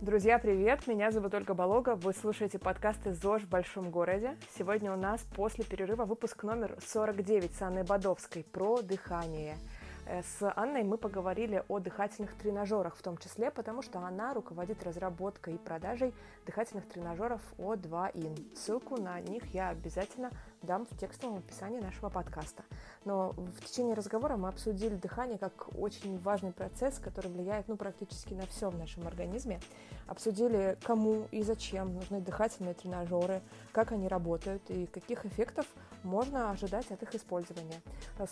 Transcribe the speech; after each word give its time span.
Друзья, 0.00 0.38
привет! 0.38 0.86
Меня 0.86 1.10
зовут 1.10 1.34
Ольга 1.34 1.52
Болога. 1.52 1.94
Вы 1.94 2.14
слушаете 2.14 2.58
подкасты 2.58 3.12
«ЗОЖ 3.12 3.42
в 3.42 3.48
большом 3.50 3.90
городе». 3.90 4.34
Сегодня 4.56 4.94
у 4.94 4.96
нас 4.96 5.20
после 5.36 5.62
перерыва 5.62 6.06
выпуск 6.06 6.42
номер 6.42 6.78
49 6.80 7.54
с 7.54 7.60
Анной 7.60 7.82
Бодовской 7.82 8.42
про 8.42 8.80
дыхание– 8.80 9.58
Э, 10.10 10.22
с 10.22 10.52
Анной 10.56 10.82
мы 10.82 10.98
поговорили 10.98 11.62
о 11.68 11.78
дыхательных 11.78 12.34
тренажерах 12.34 12.96
в 12.96 13.02
том 13.02 13.16
числе, 13.16 13.52
потому 13.52 13.80
что 13.80 14.00
она 14.00 14.34
руководит 14.34 14.82
разработкой 14.82 15.54
и 15.54 15.58
продажей 15.58 16.12
дыхательных 16.46 16.88
тренажеров 16.88 17.40
O2IN. 17.58 18.56
Ссылку 18.56 19.00
на 19.00 19.20
них 19.20 19.46
я 19.54 19.68
обязательно 19.68 20.30
дам 20.62 20.86
в 20.86 20.96
текстовом 20.96 21.38
описании 21.38 21.80
нашего 21.80 22.08
подкаста. 22.08 22.64
Но 23.04 23.30
в 23.30 23.64
течение 23.64 23.94
разговора 23.94 24.36
мы 24.36 24.48
обсудили 24.48 24.94
дыхание 24.94 25.38
как 25.38 25.68
очень 25.78 26.18
важный 26.18 26.52
процесс, 26.52 26.98
который 26.98 27.30
влияет 27.30 27.68
ну, 27.68 27.76
практически 27.76 28.34
на 28.34 28.46
все 28.46 28.70
в 28.70 28.78
нашем 28.78 29.06
организме. 29.06 29.60
Обсудили, 30.06 30.76
кому 30.82 31.26
и 31.30 31.42
зачем 31.42 31.94
нужны 31.94 32.20
дыхательные 32.20 32.74
тренажеры, 32.74 33.42
как 33.72 33.92
они 33.92 34.08
работают 34.08 34.62
и 34.70 34.86
каких 34.86 35.24
эффектов 35.24 35.66
можно 36.02 36.50
ожидать 36.50 36.90
от 36.90 37.02
их 37.02 37.14
использования. 37.14 37.80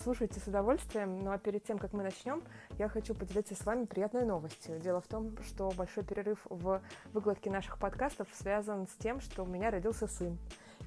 Слушайте 0.01 0.39
с 0.39 0.47
удовольствием, 0.47 1.19
ну 1.23 1.31
а 1.31 1.37
перед 1.37 1.63
тем, 1.63 1.77
как 1.77 1.93
мы 1.93 2.03
начнем, 2.03 2.43
я 2.77 2.89
хочу 2.89 3.15
поделиться 3.15 3.55
с 3.55 3.65
вами 3.65 3.85
приятной 3.85 4.25
новостью. 4.25 4.79
Дело 4.79 5.01
в 5.01 5.07
том, 5.07 5.37
что 5.43 5.71
большой 5.71 6.03
перерыв 6.03 6.39
в 6.49 6.81
выкладке 7.13 7.49
наших 7.49 7.77
подкастов 7.79 8.27
связан 8.33 8.87
с 8.87 9.01
тем, 9.01 9.19
что 9.19 9.43
у 9.43 9.45
меня 9.45 9.71
родился 9.71 10.07
сын. 10.07 10.37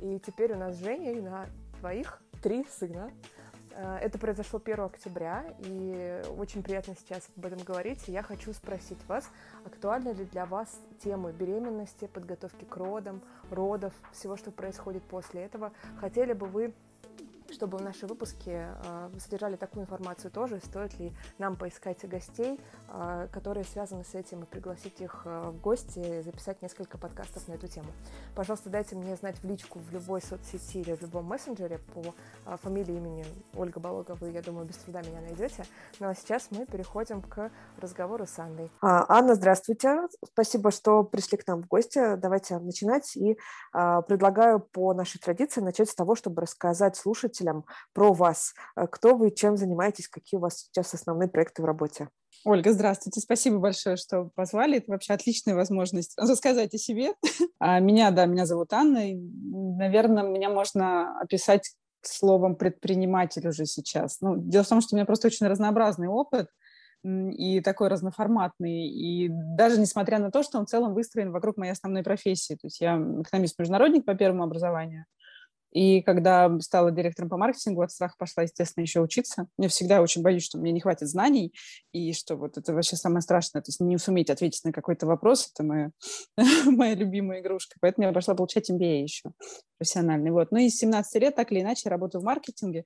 И 0.01 0.19
теперь 0.19 0.53
у 0.53 0.57
нас 0.57 0.77
с 0.77 0.81
Женей 0.81 1.21
на 1.21 1.47
двоих 1.81 2.21
три 2.43 2.65
сына. 2.65 3.11
Э, 3.75 3.99
это 3.99 4.19
произошло 4.19 4.61
1 4.63 4.81
октября, 4.81 5.45
и 5.61 6.23
очень 6.37 6.63
приятно 6.63 6.95
сейчас 6.97 7.29
об 7.37 7.47
этом 7.47 7.61
говорить. 7.61 8.09
Я 8.09 8.23
хочу 8.23 8.53
спросить 8.53 8.99
вас, 9.09 9.29
актуальны 9.65 10.11
ли 10.11 10.25
для 10.25 10.47
вас 10.47 10.81
темы 11.03 11.33
беременности, 11.33 12.07
подготовки 12.07 12.65
к 12.65 12.77
родам, 12.77 13.23
родов, 13.51 13.93
всего, 14.13 14.37
что 14.37 14.51
происходит 14.51 15.03
после 15.05 15.43
этого? 15.43 15.73
Хотели 16.01 16.33
бы 16.33 16.47
вы 16.47 16.75
чтобы 17.53 17.79
наши 17.81 18.07
выпуски 18.07 18.51
э, 18.51 19.11
содержали 19.19 19.57
такую 19.57 19.85
информацию 19.85 20.31
тоже, 20.31 20.61
стоит 20.65 20.99
ли 20.99 21.13
нам 21.39 21.57
поискать 21.57 22.09
гостей, 22.09 22.59
э, 22.89 23.29
которые 23.31 23.65
связаны 23.65 24.05
с 24.05 24.15
этим, 24.15 24.43
и 24.43 24.47
пригласить 24.47 25.01
их 25.01 25.23
э, 25.25 25.51
в 25.51 25.61
гости, 25.61 26.23
записать 26.23 26.63
несколько 26.63 26.99
подкастов 26.99 27.47
на 27.49 27.53
эту 27.55 27.69
тему. 27.69 27.89
Пожалуйста, 28.35 28.71
дайте 28.71 28.97
мне 28.97 29.15
знать 29.17 29.39
в 29.39 29.45
личку 29.45 29.79
в 29.79 29.93
любой 29.93 30.23
соцсети 30.23 30.79
или 30.79 30.95
в 30.95 31.03
любом 31.03 31.27
мессенджере 31.27 31.79
по 31.79 32.15
фамилии, 32.57 32.97
имени 32.97 33.25
Ольга 33.55 33.79
Балога, 33.81 34.13
вы, 34.21 34.31
я 34.31 34.43
думаю, 34.43 34.67
без 34.67 34.77
труда 34.77 35.03
меня 35.03 35.21
найдете. 35.21 35.65
Ну 36.01 36.09
а 36.09 36.15
сейчас 36.15 36.49
мы 36.51 36.67
переходим 36.67 37.23
к 37.23 37.51
разговору 37.79 38.27
с 38.27 38.39
Анной. 38.39 38.71
А, 38.81 39.05
Анна, 39.09 39.35
здравствуйте. 39.35 40.09
Спасибо, 40.25 40.71
что 40.71 41.05
пришли 41.05 41.39
к 41.39 41.47
нам 41.47 41.63
в 41.63 41.67
гости. 41.67 42.17
Давайте 42.17 42.59
начинать. 42.59 43.17
И 43.17 43.39
предлагаю 43.73 44.61
по 44.61 44.95
нашей 44.95 45.19
традиции 45.19 45.61
начать 45.61 45.91
с 45.91 45.95
того, 45.95 46.15
чтобы 46.15 46.43
рассказать 46.43 46.97
слушателям, 46.97 47.42
слушателям 47.43 47.65
про 47.93 48.13
вас. 48.13 48.55
Э, 48.77 48.87
кто 48.87 49.17
вы, 49.17 49.31
чем 49.31 49.57
занимаетесь, 49.57 50.09
какие 50.09 50.39
у 50.39 50.41
вас 50.41 50.61
сейчас 50.61 50.95
основные 50.95 51.29
проекты 51.29 51.63
в 51.63 51.65
работе? 51.65 52.09
Ольга, 52.45 52.73
здравствуйте. 52.73 53.21
Спасибо 53.21 53.59
большое, 53.59 53.97
что 53.97 54.31
позвали. 54.35 54.79
Это 54.79 54.91
вообще 54.91 55.13
отличная 55.13 55.55
возможность 55.55 56.15
рассказать 56.19 56.75
о 56.75 56.79
себе. 56.79 57.13
А 57.65 57.79
меня, 57.79 58.11
да, 58.11 58.27
меня 58.27 58.45
зовут 58.45 58.73
Анна. 58.73 59.13
И, 59.13 59.15
наверное, 59.15 60.25
меня 60.25 60.51
можно 60.51 61.21
описать 61.21 61.77
словом 62.01 62.57
предприниматель 62.57 63.47
уже 63.47 63.67
сейчас. 63.67 64.21
Ну, 64.21 64.37
дело 64.37 64.65
в 64.65 64.69
том, 64.69 64.81
что 64.81 64.95
у 64.95 64.97
меня 64.97 65.07
просто 65.07 65.29
очень 65.29 65.47
разнообразный 65.47 66.09
опыт 66.09 66.49
и 67.05 67.61
такой 67.61 67.87
разноформатный. 67.87 68.89
И 68.89 69.29
даже 69.31 69.79
несмотря 69.79 70.19
на 70.19 70.33
то, 70.33 70.43
что 70.43 70.59
он 70.59 70.67
в 70.67 70.71
целом 70.71 70.95
выстроен 70.95 71.31
вокруг 71.31 71.57
моей 71.57 71.71
основной 71.71 72.03
профессии. 72.03 72.55
То 72.55 72.67
есть 72.67 72.81
я 72.81 72.97
экономист-международник 72.97 74.05
по 74.05 74.15
первому 74.15 74.43
образованию– 74.43 75.05
и 75.73 76.03
когда 76.03 76.55
стала 76.61 76.91
директором 76.91 77.31
по 77.31 77.37
маркетингу, 77.37 77.83
от 77.83 77.91
страха 77.91 78.15
пошла, 78.19 78.43
естественно, 78.43 78.83
еще 78.83 79.01
учиться. 79.01 79.47
Я 79.59 79.69
всегда 79.69 80.03
очень 80.03 80.23
боюсь, 80.23 80.45
что 80.45 80.59
мне 80.59 80.71
не 80.71 80.81
хватит 80.81 81.09
знаний, 81.09 81.55
и 81.93 82.13
что 82.13 82.37
вот 82.37 82.59
это 82.59 82.75
вообще 82.75 82.97
самое 82.97 83.23
страшное. 83.23 83.63
То 83.63 83.71
есть 83.71 83.81
не 83.81 83.97
суметь 83.99 84.29
ответить 84.31 84.65
на 84.65 84.73
какой-то 84.73 85.07
вопрос, 85.07 85.51
это 85.53 85.65
моя, 85.65 85.91
моя 86.67 86.95
любимая 86.95 87.41
игрушка. 87.41 87.77
Поэтому 87.81 88.07
я 88.07 88.13
пошла 88.13 88.35
получать 88.35 88.71
MBA 88.71 89.03
еще 89.03 89.33
профессиональный. 89.79 90.31
Вот. 90.31 90.51
Ну 90.51 90.59
и 90.59 90.69
с 90.69 90.77
17 90.77 91.23
лет 91.23 91.37
так 91.37 91.51
или 91.51 91.61
иначе 91.61 91.89
работаю 91.89 92.21
в 92.21 92.25
маркетинге. 92.25 92.85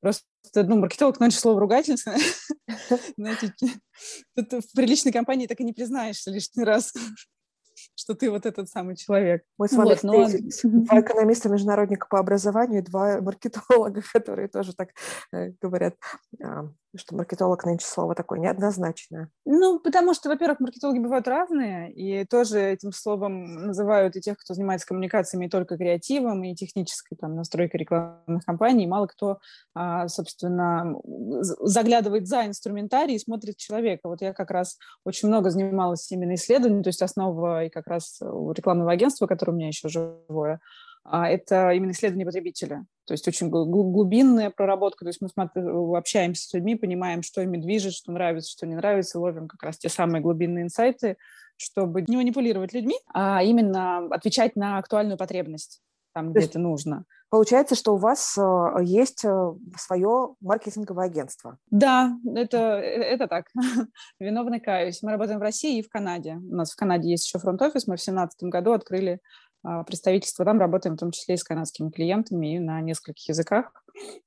Просто, 0.00 0.24
ну, 0.54 0.76
маркетолог, 0.76 1.20
это 1.20 1.30
слово 1.32 1.60
ругательство. 1.60 2.14
Знаете, 3.16 3.52
в 4.36 4.76
приличной 4.76 5.10
компании 5.10 5.48
так 5.48 5.58
и 5.60 5.64
не 5.64 5.72
признаешься 5.72 6.30
лишний 6.30 6.62
раз 6.62 6.92
что 7.94 8.14
ты 8.14 8.30
вот 8.30 8.46
этот 8.46 8.68
самый 8.68 8.96
человек. 8.96 9.42
Мы 9.58 9.68
с 9.68 9.72
вами 9.72 9.88
вот, 9.88 10.02
но... 10.02 10.28
два 10.64 11.00
экономиста-международника 11.00 12.06
по 12.08 12.18
образованию, 12.18 12.84
два 12.84 13.20
маркетолога, 13.20 14.02
которые 14.12 14.48
тоже 14.48 14.74
так 14.74 14.90
э, 15.32 15.52
говорят. 15.60 15.94
Что 16.98 17.14
маркетолог 17.14 17.64
нынче 17.64 17.86
слово 17.86 18.14
такое 18.14 18.38
неоднозначное? 18.40 19.30
Ну, 19.44 19.78
потому 19.78 20.14
что, 20.14 20.28
во-первых, 20.28 20.60
маркетологи 20.60 20.98
бывают 20.98 21.28
разные, 21.28 21.92
и 21.92 22.24
тоже 22.24 22.60
этим 22.60 22.92
словом 22.92 23.66
называют 23.66 24.16
и 24.16 24.20
тех, 24.20 24.36
кто 24.36 24.54
занимается 24.54 24.86
коммуникациями 24.86 25.46
и 25.46 25.48
только 25.48 25.76
креативом, 25.76 26.42
и 26.44 26.54
технической 26.54 27.16
там, 27.16 27.36
настройкой 27.36 27.80
рекламных 27.80 28.44
кампаний. 28.44 28.86
Мало 28.86 29.06
кто, 29.06 29.38
а, 29.74 30.08
собственно, 30.08 30.96
заглядывает 31.60 32.26
за 32.26 32.46
инструментарий 32.46 33.14
и 33.14 33.20
смотрит 33.20 33.56
человека. 33.56 34.08
Вот 34.08 34.20
я 34.20 34.32
как 34.32 34.50
раз 34.50 34.76
очень 35.04 35.28
много 35.28 35.50
занималась 35.50 36.10
именно 36.10 36.34
исследованием, 36.34 36.82
то 36.82 36.88
есть 36.88 37.02
основа 37.02 37.64
и 37.64 37.70
как 37.70 37.86
раз 37.86 38.20
рекламного 38.20 38.92
агентства, 38.92 39.26
которое 39.26 39.52
у 39.52 39.56
меня 39.56 39.68
еще 39.68 39.88
живое, 39.88 40.60
это 41.04 41.70
именно 41.70 41.92
исследование 41.92 42.26
потребителя. 42.26 42.84
То 43.06 43.12
есть 43.12 43.26
очень 43.26 43.48
глубинная 43.48 44.50
проработка. 44.50 45.04
То 45.04 45.08
есть 45.08 45.20
мы 45.20 45.96
общаемся 45.96 46.46
с 46.46 46.52
людьми, 46.52 46.74
понимаем, 46.76 47.22
что 47.22 47.40
ими 47.40 47.56
движет, 47.56 47.94
что 47.94 48.12
нравится, 48.12 48.50
что 48.50 48.66
не 48.66 48.74
нравится, 48.74 49.18
ловим 49.18 49.48
как 49.48 49.62
раз 49.62 49.78
те 49.78 49.88
самые 49.88 50.20
глубинные 50.20 50.64
инсайты, 50.64 51.16
чтобы 51.56 52.02
не 52.02 52.16
манипулировать 52.16 52.74
людьми, 52.74 52.96
а 53.12 53.42
именно 53.42 54.06
отвечать 54.08 54.56
на 54.56 54.78
актуальную 54.78 55.16
потребность 55.16 55.80
там, 56.18 56.32
где 56.32 56.46
это 56.46 56.58
нужно. 56.58 57.04
Получается, 57.30 57.74
что 57.74 57.94
у 57.94 57.98
вас 57.98 58.36
э, 58.38 58.82
есть 58.82 59.24
э, 59.24 59.52
свое 59.76 60.34
маркетинговое 60.40 61.06
агентство. 61.06 61.58
Да, 61.70 62.16
это, 62.34 62.56
э, 62.80 63.02
это 63.02 63.28
так. 63.28 63.46
Виновный 64.20 64.60
каюсь. 64.60 65.02
Мы 65.02 65.12
работаем 65.12 65.38
в 65.38 65.42
России 65.42 65.78
и 65.78 65.82
в 65.82 65.90
Канаде. 65.90 66.36
У 66.36 66.54
нас 66.54 66.72
в 66.72 66.76
Канаде 66.76 67.10
есть 67.10 67.26
еще 67.26 67.38
фронт-офис. 67.38 67.86
Мы 67.86 67.96
в 67.96 68.02
2017 68.02 68.44
году 68.44 68.72
открыли 68.72 69.20
а, 69.62 69.82
представительство. 69.84 70.44
Там 70.44 70.58
работаем 70.58 70.96
в 70.96 70.98
том 70.98 71.10
числе 71.10 71.34
и 71.34 71.38
с 71.38 71.44
канадскими 71.44 71.90
клиентами 71.90 72.56
и 72.56 72.58
на 72.58 72.80
нескольких 72.80 73.28
языках 73.28 73.72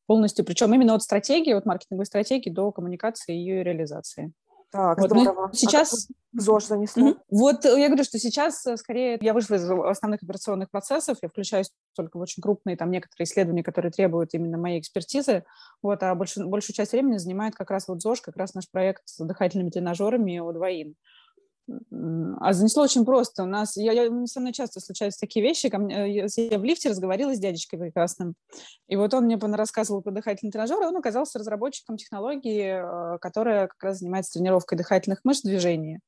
полностью. 0.06 0.46
Причем 0.46 0.74
именно 0.74 0.96
от 0.96 1.04
стратегии, 1.04 1.54
от 1.54 1.66
маркетинговой 1.66 2.06
стратегии 2.06 2.50
до 2.50 2.72
коммуникации 2.72 3.36
и 3.36 3.40
ее 3.40 3.64
реализации. 3.64 4.34
Так, 4.72 5.00
вот, 5.00 5.12
ну, 5.12 5.22
здорово. 5.22 5.48
Ну, 5.48 5.54
сейчас... 5.54 6.08
А 6.10 6.14
ЗОЖ 6.34 6.66
занесло? 6.66 7.10
Mm-hmm. 7.10 7.18
Вот 7.30 7.66
я 7.66 7.88
говорю, 7.88 8.06
что 8.06 8.18
сейчас 8.18 8.66
э, 8.66 8.78
скорее 8.78 9.18
я 9.20 9.34
вышла 9.34 9.56
из 9.56 9.70
основных 9.70 10.24
операционных 10.24 10.72
процессов, 10.72 11.18
я 11.22 11.28
включаюсь 11.28 11.70
только 11.94 12.18
в 12.18 12.22
очень 12.22 12.42
крупные 12.42 12.78
там 12.78 12.90
некоторые 12.90 13.26
исследования, 13.26 13.64
которые 13.64 13.92
требуют 13.92 14.34
именно 14.34 14.58
моей 14.58 14.80
экспертизы, 14.80 15.44
вот, 15.82 16.02
а 16.04 16.16
больш, 16.16 16.38
большую 16.38 16.74
часть 16.74 16.94
времени 16.94 17.18
занимает 17.18 17.54
как 17.54 17.70
раз 17.70 17.90
вот 17.90 18.02
ЗОЖ, 18.02 18.22
как 18.22 18.38
раз 18.38 18.54
наш 18.54 18.70
проект 18.72 19.02
с 19.06 19.22
дыхательными 19.22 19.72
тренажерами 19.72 20.40
о 20.40 20.54
двоим. 20.54 20.96
А 22.40 22.54
занесло 22.54 22.84
очень 22.84 23.06
просто. 23.06 23.44
У 23.44 23.46
нас, 23.46 23.78
я, 23.78 23.92
я, 23.92 24.10
со 24.26 24.40
мной 24.40 24.54
часто 24.54 24.80
случаются 24.80 25.20
такие 25.20 25.46
вещи. 25.46 25.70
Ко 25.70 25.78
мне, 25.78 26.14
я, 26.14 26.28
я 26.36 26.60
в 26.60 26.64
лифте 26.64 26.90
разговаривала 26.90 27.36
с 27.36 27.40
дядечкой 27.40 27.80
прекрасным. 27.80 28.36
И 28.88 28.96
вот 28.96 29.14
он 29.14 29.26
мне 29.26 29.38
рассказывал 29.38 30.02
про 30.02 30.12
дыхательный 30.12 30.52
тренажер, 30.52 30.82
и 30.82 30.86
он 30.86 30.98
оказался 30.98 31.40
разработчиком 31.40 31.98
технологии, 31.98 33.16
э, 33.16 33.18
которая 33.20 33.68
как 33.68 33.84
раз 33.84 34.00
занимается 34.00 34.34
тренировкой 34.34 34.78
дыхательных 34.78 35.22
мышц 35.24 35.42
движения. 35.44 36.00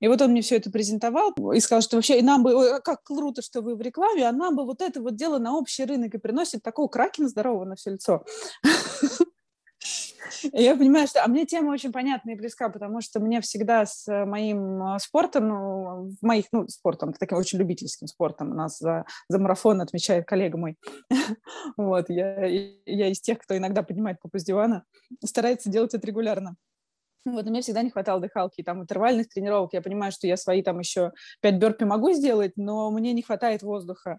И 0.00 0.08
вот 0.08 0.22
он 0.22 0.30
мне 0.30 0.42
все 0.42 0.56
это 0.56 0.70
презентовал 0.70 1.32
и 1.52 1.60
сказал, 1.60 1.82
что 1.82 1.96
вообще 1.96 2.18
и 2.18 2.22
нам 2.22 2.42
бы, 2.42 2.80
как 2.84 3.02
круто, 3.02 3.42
что 3.42 3.62
вы 3.62 3.74
в 3.74 3.80
рекламе, 3.80 4.28
а 4.28 4.32
нам 4.32 4.54
бы 4.54 4.64
вот 4.64 4.80
это 4.80 5.00
вот 5.00 5.16
дело 5.16 5.38
на 5.38 5.56
общий 5.56 5.84
рынок 5.84 6.14
и 6.14 6.18
приносит 6.18 6.62
такого 6.62 6.88
кракена 6.88 7.28
здорового 7.28 7.64
на 7.64 7.74
все 7.74 7.90
лицо. 7.90 8.24
Я 10.52 10.76
понимаю, 10.76 11.06
что... 11.06 11.24
А 11.24 11.28
мне 11.28 11.46
тема 11.46 11.70
очень 11.72 11.92
понятна 11.92 12.30
и 12.30 12.34
близка, 12.34 12.68
потому 12.68 13.00
что 13.00 13.20
мне 13.20 13.40
всегда 13.40 13.86
с 13.86 14.06
моим 14.26 14.82
а, 14.82 14.98
спортом, 14.98 15.48
ну, 15.48 16.12
моих, 16.22 16.46
ну, 16.52 16.66
спортом, 16.68 17.12
таким 17.12 17.38
очень 17.38 17.58
любительским 17.58 18.06
спортом, 18.06 18.52
у 18.52 18.54
нас 18.54 18.78
за, 18.78 19.04
за 19.28 19.38
марафон 19.38 19.80
отмечает 19.80 20.26
коллега 20.26 20.58
мой. 20.58 20.76
Вот, 21.76 22.08
я, 22.08 22.46
я 22.46 23.08
из 23.08 23.20
тех, 23.20 23.38
кто 23.38 23.56
иногда 23.56 23.82
поднимает 23.82 24.20
попу 24.20 24.38
с 24.38 24.44
дивана, 24.44 24.84
старается 25.24 25.70
делать 25.70 25.94
это 25.94 26.06
регулярно. 26.06 26.56
Вот, 27.24 27.44
мне 27.46 27.60
всегда 27.60 27.82
не 27.82 27.90
хватало 27.90 28.20
дыхалки, 28.20 28.62
там, 28.62 28.82
интервальных 28.82 29.28
тренировок. 29.28 29.72
Я 29.72 29.82
понимаю, 29.82 30.12
что 30.12 30.26
я 30.26 30.36
свои 30.36 30.62
там 30.62 30.78
еще 30.78 31.12
пять 31.40 31.56
бёрпи 31.56 31.84
могу 31.84 32.12
сделать, 32.12 32.52
но 32.56 32.90
мне 32.90 33.12
не 33.12 33.22
хватает 33.22 33.62
воздуха. 33.62 34.18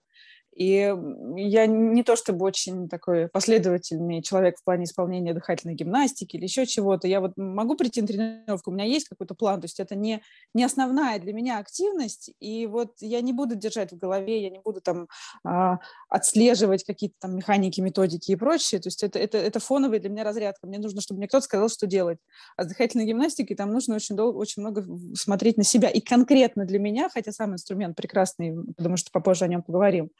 И 0.59 0.93
я 1.37 1.67
не 1.67 2.03
то 2.03 2.17
чтобы 2.17 2.45
очень 2.45 2.89
такой 2.89 3.29
последовательный 3.29 4.21
человек 4.21 4.57
в 4.59 4.63
плане 4.65 4.83
исполнения 4.83 5.33
дыхательной 5.33 5.73
гимнастики 5.73 6.35
или 6.35 6.43
еще 6.43 6.65
чего-то. 6.65 7.07
Я 7.07 7.21
вот 7.21 7.37
могу 7.37 7.77
прийти 7.77 8.01
на 8.01 8.07
тренировку, 8.07 8.69
у 8.69 8.73
меня 8.73 8.83
есть 8.83 9.07
какой-то 9.07 9.35
план, 9.35 9.61
то 9.61 9.65
есть 9.65 9.79
это 9.79 9.95
не, 9.95 10.21
не 10.53 10.65
основная 10.65 11.17
для 11.19 11.31
меня 11.31 11.59
активность, 11.59 12.31
и 12.41 12.67
вот 12.67 12.91
я 12.99 13.21
не 13.21 13.31
буду 13.31 13.55
держать 13.55 13.93
в 13.93 13.97
голове, 13.97 14.43
я 14.43 14.49
не 14.49 14.59
буду 14.59 14.81
там 14.81 15.07
а, 15.45 15.77
отслеживать 16.09 16.83
какие-то 16.83 17.15
там 17.21 17.37
механики, 17.37 17.79
методики 17.79 18.33
и 18.33 18.35
прочее. 18.35 18.81
То 18.81 18.87
есть 18.87 19.01
это, 19.01 19.17
это, 19.17 19.37
это 19.37 19.61
фоновая 19.61 20.01
для 20.01 20.09
меня 20.09 20.25
разрядка. 20.25 20.67
Мне 20.67 20.79
нужно, 20.79 20.99
чтобы 20.99 21.19
мне 21.19 21.29
кто-то 21.29 21.45
сказал, 21.45 21.69
что 21.69 21.87
делать. 21.87 22.17
А 22.57 22.65
с 22.65 22.67
дыхательной 22.67 23.05
гимнастикой 23.05 23.55
там 23.55 23.71
нужно 23.71 23.95
очень 23.95 24.17
долго, 24.17 24.35
очень 24.35 24.61
много 24.61 24.85
смотреть 25.15 25.55
на 25.55 25.63
себя. 25.63 25.87
И 25.87 26.01
конкретно 26.01 26.65
для 26.65 26.79
меня, 26.79 27.07
хотя 27.07 27.31
сам 27.31 27.53
инструмент 27.53 27.95
прекрасный, 27.95 28.53
потому 28.75 28.97
что 28.97 29.09
попозже 29.11 29.45
о 29.45 29.47
нем 29.47 29.63
поговорим, 29.63 30.11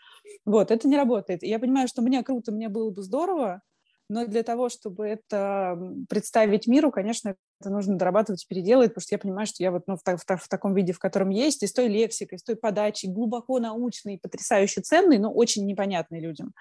вот, 0.46 0.72
это 0.72 0.88
не 0.88 0.98
работает. 0.98 1.44
я 1.44 1.60
понимаю, 1.60 1.88
что 1.88 2.02
мне 2.02 2.24
круто, 2.24 2.52
мне 2.52 2.70
было 2.70 2.90
бы 2.90 3.02
здорово, 3.02 3.62
но 4.10 4.26
для 4.26 4.42
того, 4.42 4.70
чтобы 4.70 5.06
это 5.06 5.78
представить 6.10 6.66
миру, 6.66 6.92
конечно, 6.92 7.36
это 7.62 7.70
нужно 7.70 7.96
дорабатывать 7.96 8.44
и 8.44 8.48
переделывать, 8.48 8.92
потому 8.92 9.04
что 9.04 9.16
я 9.16 9.20
понимаю, 9.20 9.46
что 9.46 9.62
я 9.62 9.72
вот 9.72 9.84
ну, 9.86 9.98
в, 9.98 10.02
в, 10.04 10.38
в 10.38 10.48
таком 10.48 10.74
виде, 10.74 10.94
в 10.94 11.00
котором 11.00 11.30
есть, 11.30 11.62
и 11.62 11.68
с 11.68 11.74
той 11.74 11.88
лексикой, 11.88 12.40
с 12.40 12.44
той 12.44 12.56
подачей, 12.56 13.12
глубоко 13.12 13.60
научный, 13.60 14.18
потрясающе 14.18 14.81
ценный, 14.81 15.20
но 15.20 15.31
очень 15.31 15.66
непонятный 15.68 16.20
людям. 16.20 16.54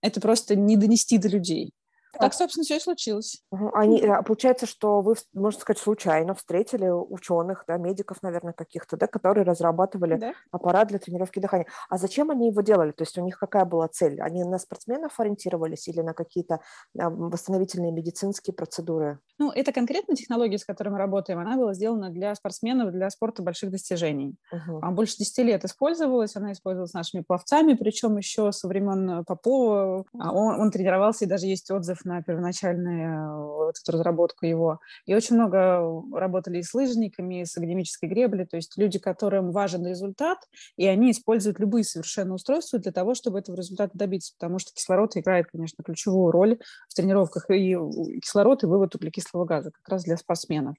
Это 0.00 0.20
просто 0.20 0.54
не 0.54 0.76
донести 0.76 1.18
до 1.18 1.28
людей. 1.28 1.72
Так, 2.18 2.34
собственно, 2.34 2.64
все 2.64 2.76
и 2.76 2.80
случилось. 2.80 3.42
Они, 3.72 4.00
а, 4.02 4.22
получается, 4.22 4.66
что 4.66 5.00
вы, 5.00 5.14
можно 5.32 5.60
сказать, 5.60 5.80
случайно 5.80 6.34
встретили 6.34 6.88
ученых, 6.88 7.64
да, 7.66 7.78
медиков, 7.78 8.22
наверное, 8.22 8.52
каких-то, 8.52 8.96
да, 8.96 9.06
которые 9.06 9.44
разрабатывали 9.44 10.16
да. 10.16 10.32
аппарат 10.50 10.88
для 10.88 10.98
тренировки 10.98 11.38
дыхания. 11.38 11.66
А 11.88 11.98
зачем 11.98 12.30
они 12.30 12.48
его 12.48 12.60
делали? 12.60 12.92
То 12.92 13.02
есть 13.02 13.16
у 13.16 13.24
них 13.24 13.38
какая 13.38 13.64
была 13.64 13.88
цель? 13.88 14.20
Они 14.20 14.44
на 14.44 14.58
спортсменов 14.58 15.18
ориентировались 15.18 15.88
или 15.88 16.00
на 16.00 16.12
какие-то 16.12 16.60
а, 16.98 17.08
восстановительные 17.08 17.92
медицинские 17.92 18.54
процедуры? 18.54 19.18
Ну, 19.38 19.50
это 19.50 19.72
конкретно 19.72 20.14
технология, 20.14 20.58
с 20.58 20.64
которой 20.64 20.90
мы 20.90 20.98
работаем, 20.98 21.38
она 21.38 21.56
была 21.56 21.74
сделана 21.74 22.10
для 22.10 22.34
спортсменов, 22.34 22.92
для 22.92 23.08
спорта 23.10 23.42
больших 23.42 23.70
достижений. 23.70 24.36
Uh-huh. 24.52 24.90
Больше 24.92 25.16
10 25.18 25.38
лет 25.38 25.64
использовалась, 25.64 26.36
она 26.36 26.52
использовалась 26.52 26.92
нашими 26.92 27.22
пловцами, 27.22 27.74
причем 27.74 28.16
еще 28.18 28.52
со 28.52 28.68
времен 28.68 29.24
Попова. 29.24 30.04
Он, 30.12 30.60
он 30.60 30.70
тренировался, 30.70 31.24
и 31.24 31.28
даже 31.28 31.46
есть 31.46 31.70
отзыв 31.70 32.01
на 32.04 32.22
первоначальную 32.22 33.66
вот 33.66 33.74
эту 33.82 33.92
разработку 33.92 34.46
его. 34.46 34.80
И 35.06 35.14
очень 35.14 35.36
много 35.36 36.02
работали 36.12 36.58
и 36.58 36.62
с 36.62 36.74
лыжниками, 36.74 37.42
и 37.42 37.44
с 37.44 37.56
академической 37.56 38.06
греблей, 38.06 38.46
то 38.46 38.56
есть 38.56 38.76
люди, 38.76 38.98
которым 38.98 39.52
важен 39.52 39.86
результат, 39.86 40.38
и 40.76 40.86
они 40.86 41.10
используют 41.10 41.60
любые 41.60 41.84
совершенно 41.84 42.34
устройства 42.34 42.78
для 42.78 42.92
того, 42.92 43.14
чтобы 43.14 43.38
этого 43.38 43.56
результата 43.56 43.96
добиться, 43.96 44.34
потому 44.38 44.58
что 44.58 44.72
кислород 44.74 45.16
играет, 45.16 45.46
конечно, 45.50 45.82
ключевую 45.84 46.30
роль 46.30 46.58
в 46.88 46.94
тренировках, 46.94 47.50
и 47.50 47.76
кислород, 48.20 48.62
и 48.62 48.66
вывод 48.66 48.94
углекислого 48.94 49.44
газа 49.44 49.70
как 49.70 49.88
раз 49.88 50.04
для 50.04 50.16
спортсменов. 50.16 50.76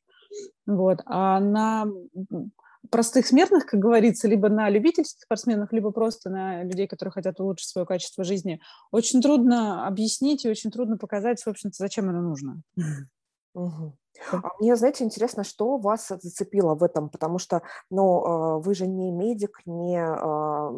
Вот. 0.66 1.00
А 1.06 1.40
на 1.40 1.86
простых 2.90 3.28
смертных, 3.28 3.66
как 3.66 3.80
говорится, 3.80 4.28
либо 4.28 4.50
на 4.50 4.70
любительских 4.70 5.24
спортсменов, 5.24 5.72
либо 5.72 5.92
просто 5.92 6.30
на 6.30 6.64
людей, 6.64 6.88
которые 6.88 7.12
хотят 7.12 7.40
улучшить 7.40 7.70
свое 7.70 7.88
качество 7.88 8.24
жизни, 8.24 8.62
очень 8.92 9.22
трудно 9.22 9.88
объяснить 9.88 10.46
и 10.46 10.50
очень 10.50 10.72
трудно 10.72 10.98
показать, 10.98 11.40
собственно, 11.40 11.72
зачем 11.76 12.10
это 12.10 12.20
нужно. 12.20 12.62
Угу. 13.54 13.98
А 14.32 14.50
мне, 14.60 14.76
знаете, 14.76 15.04
интересно, 15.04 15.44
что 15.44 15.78
вас 15.78 16.08
зацепило 16.08 16.76
в 16.76 16.84
этом, 16.84 17.10
потому 17.10 17.40
что, 17.40 17.62
ну, 17.90 18.26
а, 18.26 18.60
вы 18.60 18.74
же 18.76 18.88
не 18.88 19.12
медик, 19.12 19.62
не 19.66 20.00
а, 20.00 20.72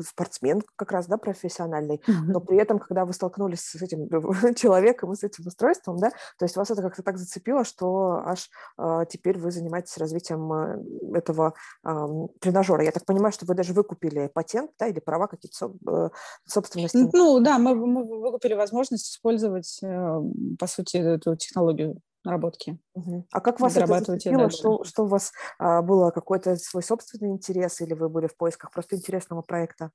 спортсмен 0.00 0.62
как 0.76 0.92
раз, 0.92 1.06
да, 1.06 1.16
профессиональный, 1.16 2.02
но 2.06 2.40
при 2.40 2.58
этом, 2.58 2.78
когда 2.78 3.04
вы 3.04 3.12
столкнулись 3.12 3.60
с 3.60 3.82
этим 3.82 4.08
человеком 4.54 5.12
и 5.12 5.16
с 5.16 5.22
этим 5.22 5.46
устройством, 5.46 5.98
да, 5.98 6.10
то 6.38 6.44
есть 6.44 6.56
вас 6.56 6.70
это 6.70 6.82
как-то 6.82 7.02
так 7.02 7.18
зацепило, 7.18 7.64
что 7.64 8.22
аж 8.24 8.50
а, 8.76 9.04
теперь 9.04 9.38
вы 9.38 9.50
занимаетесь 9.50 9.98
развитием 9.98 10.52
этого 11.14 11.54
тренажера. 12.40 12.84
Я 12.84 12.92
так 12.92 13.04
понимаю, 13.04 13.32
что 13.32 13.46
вы 13.46 13.54
даже 13.54 13.72
выкупили 13.72 14.30
патент, 14.32 14.70
да, 14.78 14.86
или 14.86 15.00
права 15.00 15.26
какие-то 15.26 15.72
э, 15.88 16.08
собственности? 16.46 17.08
Ну, 17.12 17.40
да, 17.40 17.58
мы, 17.58 17.74
мы 17.74 18.20
выкупили 18.20 18.54
возможность 18.54 19.10
использовать, 19.10 19.80
э, 19.82 20.20
по 20.58 20.66
сути, 20.66 20.96
эту 20.96 21.36
технологию 21.36 22.00
наработки. 22.24 22.78
Угу. 22.94 23.26
А 23.30 23.40
как 23.40 23.60
вас 23.60 23.76
это 23.76 23.86
зацепило? 23.86 24.50
Что, 24.50 24.84
что 24.84 25.04
у 25.04 25.06
вас 25.06 25.32
а, 25.58 25.82
было 25.82 26.10
какой-то 26.10 26.56
свой 26.56 26.82
собственный 26.82 27.30
интерес 27.30 27.80
или 27.80 27.94
вы 27.94 28.08
были 28.08 28.26
в 28.26 28.36
поисках 28.36 28.70
просто 28.70 28.96
интересного 28.96 29.42
проекта? 29.42 29.90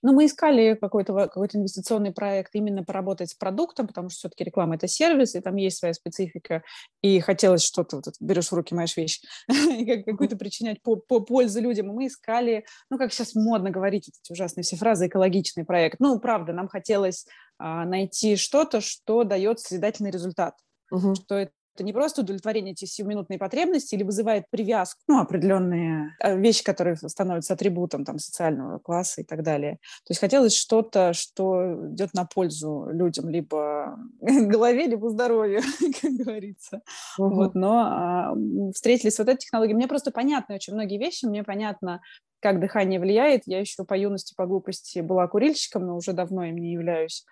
Ну, 0.00 0.12
мы 0.12 0.26
искали 0.26 0.74
какой-то 0.80 1.12
какой 1.14 1.48
инвестиционный 1.52 2.12
проект 2.12 2.54
именно 2.54 2.82
поработать 2.82 3.30
с 3.30 3.34
продуктом, 3.34 3.86
потому 3.86 4.08
что 4.08 4.18
все-таки 4.18 4.44
реклама– 4.44 4.74
это 4.76 4.88
сервис, 4.88 5.34
и 5.34 5.40
там 5.40 5.56
есть 5.56 5.78
своя 5.78 5.94
специфика, 5.94 6.62
и 7.02 7.20
хотелось 7.20 7.62
что-то, 7.62 7.96
вот, 7.96 8.06
берешь 8.20 8.50
в 8.50 8.54
руки, 8.54 8.74
моешь 8.74 8.96
вещь, 8.96 9.20
и 9.48 10.02
какую-то 10.02 10.36
причинять 10.36 10.82
по, 10.82 10.96
по 10.96 11.20
пользу 11.20 11.60
людям. 11.60 11.90
И 11.90 11.94
мы 11.94 12.06
искали, 12.06 12.64
ну, 12.90 12.98
как 12.98 13.12
сейчас 13.12 13.34
модно 13.34 13.70
говорить, 13.70 14.08
эти 14.08 14.32
ужасные 14.32 14.64
все 14.64 14.76
фразы, 14.76 15.06
экологичный 15.06 15.64
проект. 15.64 16.00
Ну, 16.00 16.18
правда, 16.18 16.52
нам 16.52 16.68
хотелось 16.68 17.26
а, 17.58 17.84
найти 17.84 18.36
что-то, 18.36 18.80
что 18.80 19.24
дает 19.24 19.60
созидательный 19.60 20.10
результат 20.10 20.54
угу. 20.92 21.14
что 21.14 21.36
это 21.36 21.52
это 21.74 21.84
не 21.84 21.92
просто 21.92 22.20
удовлетворение 22.20 22.72
этих 22.72 22.88
сиюминутной 22.88 23.38
потребности 23.38 23.94
или 23.94 24.02
вызывает 24.02 24.44
привязку, 24.50 25.00
ну, 25.08 25.20
определенные 25.20 26.14
э, 26.20 26.38
вещи, 26.38 26.62
которые 26.62 26.96
становятся 26.96 27.54
атрибутом 27.54 28.04
там, 28.04 28.18
социального 28.18 28.78
класса 28.78 29.22
и 29.22 29.24
так 29.24 29.42
далее. 29.42 29.78
То 30.04 30.10
есть 30.10 30.20
хотелось 30.20 30.54
что-то, 30.54 31.12
что 31.14 31.88
идет 31.92 32.12
на 32.14 32.26
пользу 32.26 32.88
людям, 32.90 33.28
либо 33.28 33.98
голове, 34.20 34.86
либо 34.86 35.08
здоровью, 35.08 35.62
как 36.02 36.12
говорится. 36.12 36.82
Uh-huh. 37.18 37.30
Вот, 37.30 37.54
но 37.54 37.80
а, 37.80 38.34
встретились 38.74 39.14
с 39.14 39.18
вот 39.18 39.28
этой 39.28 39.38
технологией. 39.38 39.76
Мне 39.76 39.88
просто 39.88 40.10
понятны 40.10 40.54
очень 40.54 40.74
многие 40.74 40.98
вещи, 40.98 41.24
мне 41.24 41.42
понятно, 41.42 42.02
как 42.40 42.60
дыхание 42.60 43.00
влияет. 43.00 43.42
Я 43.46 43.60
еще 43.60 43.84
по 43.84 43.96
юности, 43.96 44.34
по 44.36 44.46
глупости 44.46 44.98
была 44.98 45.26
курильщиком, 45.26 45.86
но 45.86 45.96
уже 45.96 46.12
давно 46.12 46.44
им 46.44 46.56
не 46.56 46.72
являюсь. 46.72 47.24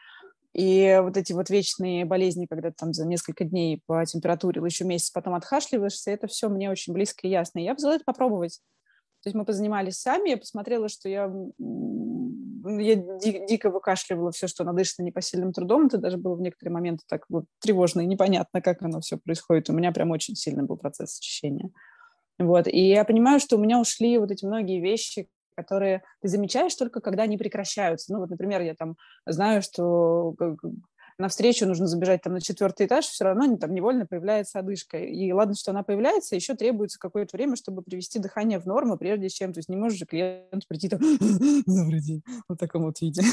И 0.53 0.99
вот 1.01 1.17
эти 1.17 1.33
вот 1.33 1.49
вечные 1.49 2.05
болезни, 2.05 2.47
когда 2.47 2.73
там 2.73 2.93
за 2.93 3.07
несколько 3.07 3.45
дней 3.45 3.83
по 3.87 4.05
температуре 4.05 4.61
еще 4.65 4.85
месяц 4.85 5.11
потом 5.11 5.35
отхашливаешься, 5.35 6.11
это 6.11 6.27
все 6.27 6.49
мне 6.49 6.71
очень 6.71 6.93
близко 6.93 7.27
и 7.27 7.31
ясно. 7.31 7.61
Я 7.61 7.75
взяла 7.75 7.95
это 7.95 8.05
попробовать. 8.05 8.61
То 9.23 9.29
есть 9.29 9.37
мы 9.37 9.45
позанимались 9.45 9.99
сами, 9.99 10.31
я 10.31 10.37
посмотрела, 10.37 10.89
что 10.89 11.09
я, 11.09 11.31
я 12.65 12.95
ди- 12.95 13.47
дико 13.47 13.71
выкашливала 13.71 14.33
все, 14.33 14.49
что 14.49 14.65
надышано 14.65 15.05
непосильным 15.05 15.53
трудом. 15.53 15.87
Это 15.87 15.99
даже 15.99 16.17
было 16.17 16.35
в 16.35 16.41
некоторые 16.41 16.73
моменты 16.73 17.05
так 17.07 17.27
вот 17.29 17.45
тревожно 17.61 18.01
и 18.01 18.07
непонятно, 18.07 18.63
как 18.63 18.83
оно 18.83 19.01
все 19.01 19.19
происходит. 19.19 19.69
У 19.69 19.75
меня 19.75 19.93
прям 19.93 20.11
очень 20.11 20.35
сильный 20.35 20.65
был 20.65 20.79
процесс 20.79 21.19
очищения. 21.19 21.71
Вот. 22.39 22.67
И 22.67 22.89
я 22.89 23.05
понимаю, 23.05 23.39
что 23.41 23.57
у 23.57 23.61
меня 23.61 23.79
ушли 23.79 24.17
вот 24.17 24.31
эти 24.31 24.47
многие 24.47 24.81
вещи, 24.81 25.29
которые 25.63 26.03
ты 26.21 26.29
замечаешь 26.29 26.75
только, 26.75 27.01
когда 27.01 27.25
они 27.25 27.37
прекращаются. 27.37 28.13
Ну 28.13 28.21
вот, 28.21 28.31
например, 28.31 28.61
я 28.63 28.75
там 28.75 28.97
знаю, 29.27 29.63
что 29.63 30.35
на 31.21 31.29
встречу 31.29 31.67
нужно 31.67 31.87
забежать 31.87 32.23
там 32.23 32.33
на 32.33 32.41
четвертый 32.41 32.87
этаж, 32.87 33.05
все 33.05 33.25
равно 33.25 33.57
там 33.59 33.75
невольно 33.75 34.07
появляется 34.07 34.59
одышка. 34.59 34.97
И 34.99 35.31
ладно, 35.33 35.55
что 35.55 35.71
она 35.71 35.83
появляется, 35.83 36.35
еще 36.35 36.55
требуется 36.55 36.99
какое-то 36.99 37.37
время, 37.37 37.57
чтобы 37.57 37.83
привести 37.83 38.19
дыхание 38.19 38.59
в 38.59 38.67
норму, 38.67 38.97
прежде 38.97 39.29
чем, 39.29 39.53
то 39.53 39.59
есть 39.59 39.69
не 39.69 39.77
можешь 39.77 39.99
же 39.99 40.07
клиент 40.07 40.67
прийти 40.67 40.89
там, 40.89 41.01
добрый 41.67 42.01
день, 42.01 42.23
в 42.49 42.57
таком 42.57 42.85
вот 42.85 43.01
виде. 43.01 43.23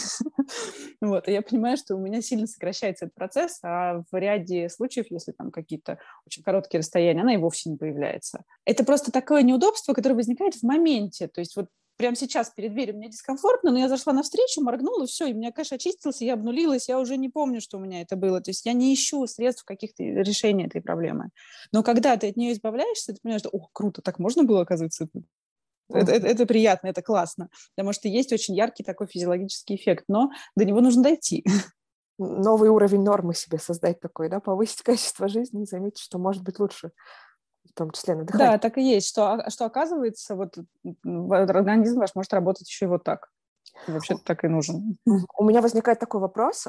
Вот, 1.00 1.28
и 1.28 1.32
я 1.32 1.42
понимаю, 1.44 1.78
что 1.78 1.96
у 1.96 2.00
меня 2.00 2.22
сильно 2.22 2.48
сокращается 2.48 3.06
этот 3.06 3.16
процесс, 3.16 3.60
а 3.62 4.02
в 4.12 4.18
ряде 4.18 4.68
случаев, 4.68 5.06
если 5.12 5.32
там 5.32 5.52
какие-то 5.52 6.00
очень 6.26 6.42
короткие 6.42 6.80
расстояния, 6.80 7.22
она 7.22 7.36
и 7.36 7.38
вовсе 7.38 7.70
не 7.70 7.78
появляется. 7.78 8.44
Это 8.66 8.84
просто 8.84 9.12
такое 9.12 9.44
неудобство, 9.44 9.94
которое 9.94 10.16
возникает 10.16 10.56
в 10.56 10.64
моменте. 10.64 11.28
То 11.28 11.40
есть 11.40 11.56
вот 11.56 11.68
прямо 11.98 12.16
сейчас 12.16 12.50
перед 12.52 12.74
дверью 12.74 12.96
мне 12.96 13.10
дискомфортно, 13.10 13.72
но 13.72 13.80
я 13.80 13.90
зашла 13.90 14.14
навстречу, 14.14 14.62
моргнула, 14.62 15.06
все, 15.08 15.28
и 15.28 15.34
у 15.34 15.38
меня 15.38 15.52
кэш 15.52 15.74
очистился, 15.74 16.24
я 16.24 16.34
обнулилась, 16.34 16.88
я 16.88 17.00
уже 17.00 17.18
не 17.18 17.30
помню, 17.30 17.60
что 17.60 17.78
у 17.78 17.80
меня 17.82 18.02
это 18.02 18.16
было. 18.16 18.40
То 18.40 18.52
есть 18.52 18.66
я 18.66 18.74
не 18.74 18.94
ищу 18.94 19.26
средств 19.28 19.66
каких-то 19.66 20.04
решения 20.04 20.68
этой 20.68 20.82
проблемы. 20.82 21.30
Но 21.72 21.84
когда 21.84 22.16
ты 22.18 22.30
от 22.30 22.38
нее 22.38 22.54
избавляешься, 22.54 23.14
ты 23.14 23.20
понимаешь, 23.22 23.42
что, 23.42 23.50
ох, 23.50 23.70
круто, 23.74 24.02
так 24.02 24.20
можно 24.20 24.44
было, 24.44 24.62
оказывается, 24.62 25.08
это, 25.90 26.12
это, 26.12 26.28
это 26.28 26.46
приятно, 26.46 26.88
это 26.88 27.02
классно, 27.02 27.50
потому 27.76 27.94
что 27.94 28.08
есть 28.08 28.34
очень 28.34 28.56
яркий 28.56 28.84
такой 28.84 29.08
физиологический 29.08 29.76
эффект, 29.76 30.06
но 30.08 30.32
до 30.56 30.66
него 30.66 30.82
нужно 30.82 31.04
дойти. 31.04 31.46
Новый 32.20 32.70
уровень 32.70 33.04
нормы 33.04 33.36
себе 33.36 33.60
создать 33.60 34.00
такой, 34.00 34.28
да, 34.28 34.40
повысить 34.40 34.82
качество 34.82 35.28
жизни 35.28 35.64
и 35.64 35.68
заметить, 35.68 36.00
что 36.00 36.18
может 36.18 36.44
быть 36.44 36.60
лучше 36.60 36.92
в 37.70 37.74
том 37.74 37.92
числе 37.92 38.16
на 38.16 38.24
дыхание. 38.24 38.52
Да, 38.52 38.58
так 38.58 38.78
и 38.78 38.82
есть, 38.82 39.08
что, 39.08 39.44
что 39.50 39.66
оказывается, 39.66 40.36
вот 40.36 40.58
организм 41.04 42.00
ваш 42.00 42.16
может 42.16 42.34
работать 42.34 42.68
еще 42.68 42.86
и 42.86 42.90
вот 42.90 43.04
так. 43.04 43.30
Вообще 43.88 44.18
так 44.18 44.44
и 44.44 44.48
нужен. 44.48 44.98
У 45.38 45.46
меня 45.46 45.62
возникает 45.62 46.00
такой 46.00 46.22
вопрос, 46.22 46.66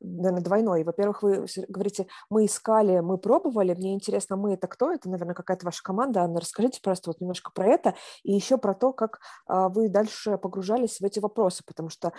наверное, 0.00 0.42
двойной. 0.42 0.84
Во-первых, 0.84 1.22
вы 1.22 1.46
говорите, 1.68 2.06
мы 2.28 2.46
искали, 2.46 3.00
мы 3.00 3.18
пробовали. 3.18 3.74
Мне 3.74 3.94
интересно, 3.94 4.36
мы 4.36 4.54
это 4.54 4.66
кто? 4.66 4.92
Это, 4.92 5.08
наверное, 5.10 5.34
какая-то 5.34 5.66
ваша 5.66 5.82
команда. 5.82 6.22
Анна, 6.22 6.40
расскажите 6.40 6.80
просто 6.82 7.10
вот 7.10 7.20
немножко 7.20 7.50
про 7.52 7.66
это 7.66 7.94
и 8.22 8.32
еще 8.32 8.58
про 8.58 8.74
то, 8.74 8.92
как 8.92 9.20
а, 9.46 9.68
вы 9.68 9.88
дальше 9.88 10.38
погружались 10.38 11.00
в 11.00 11.04
эти 11.04 11.18
вопросы, 11.18 11.62
потому 11.66 11.88
что 11.88 12.12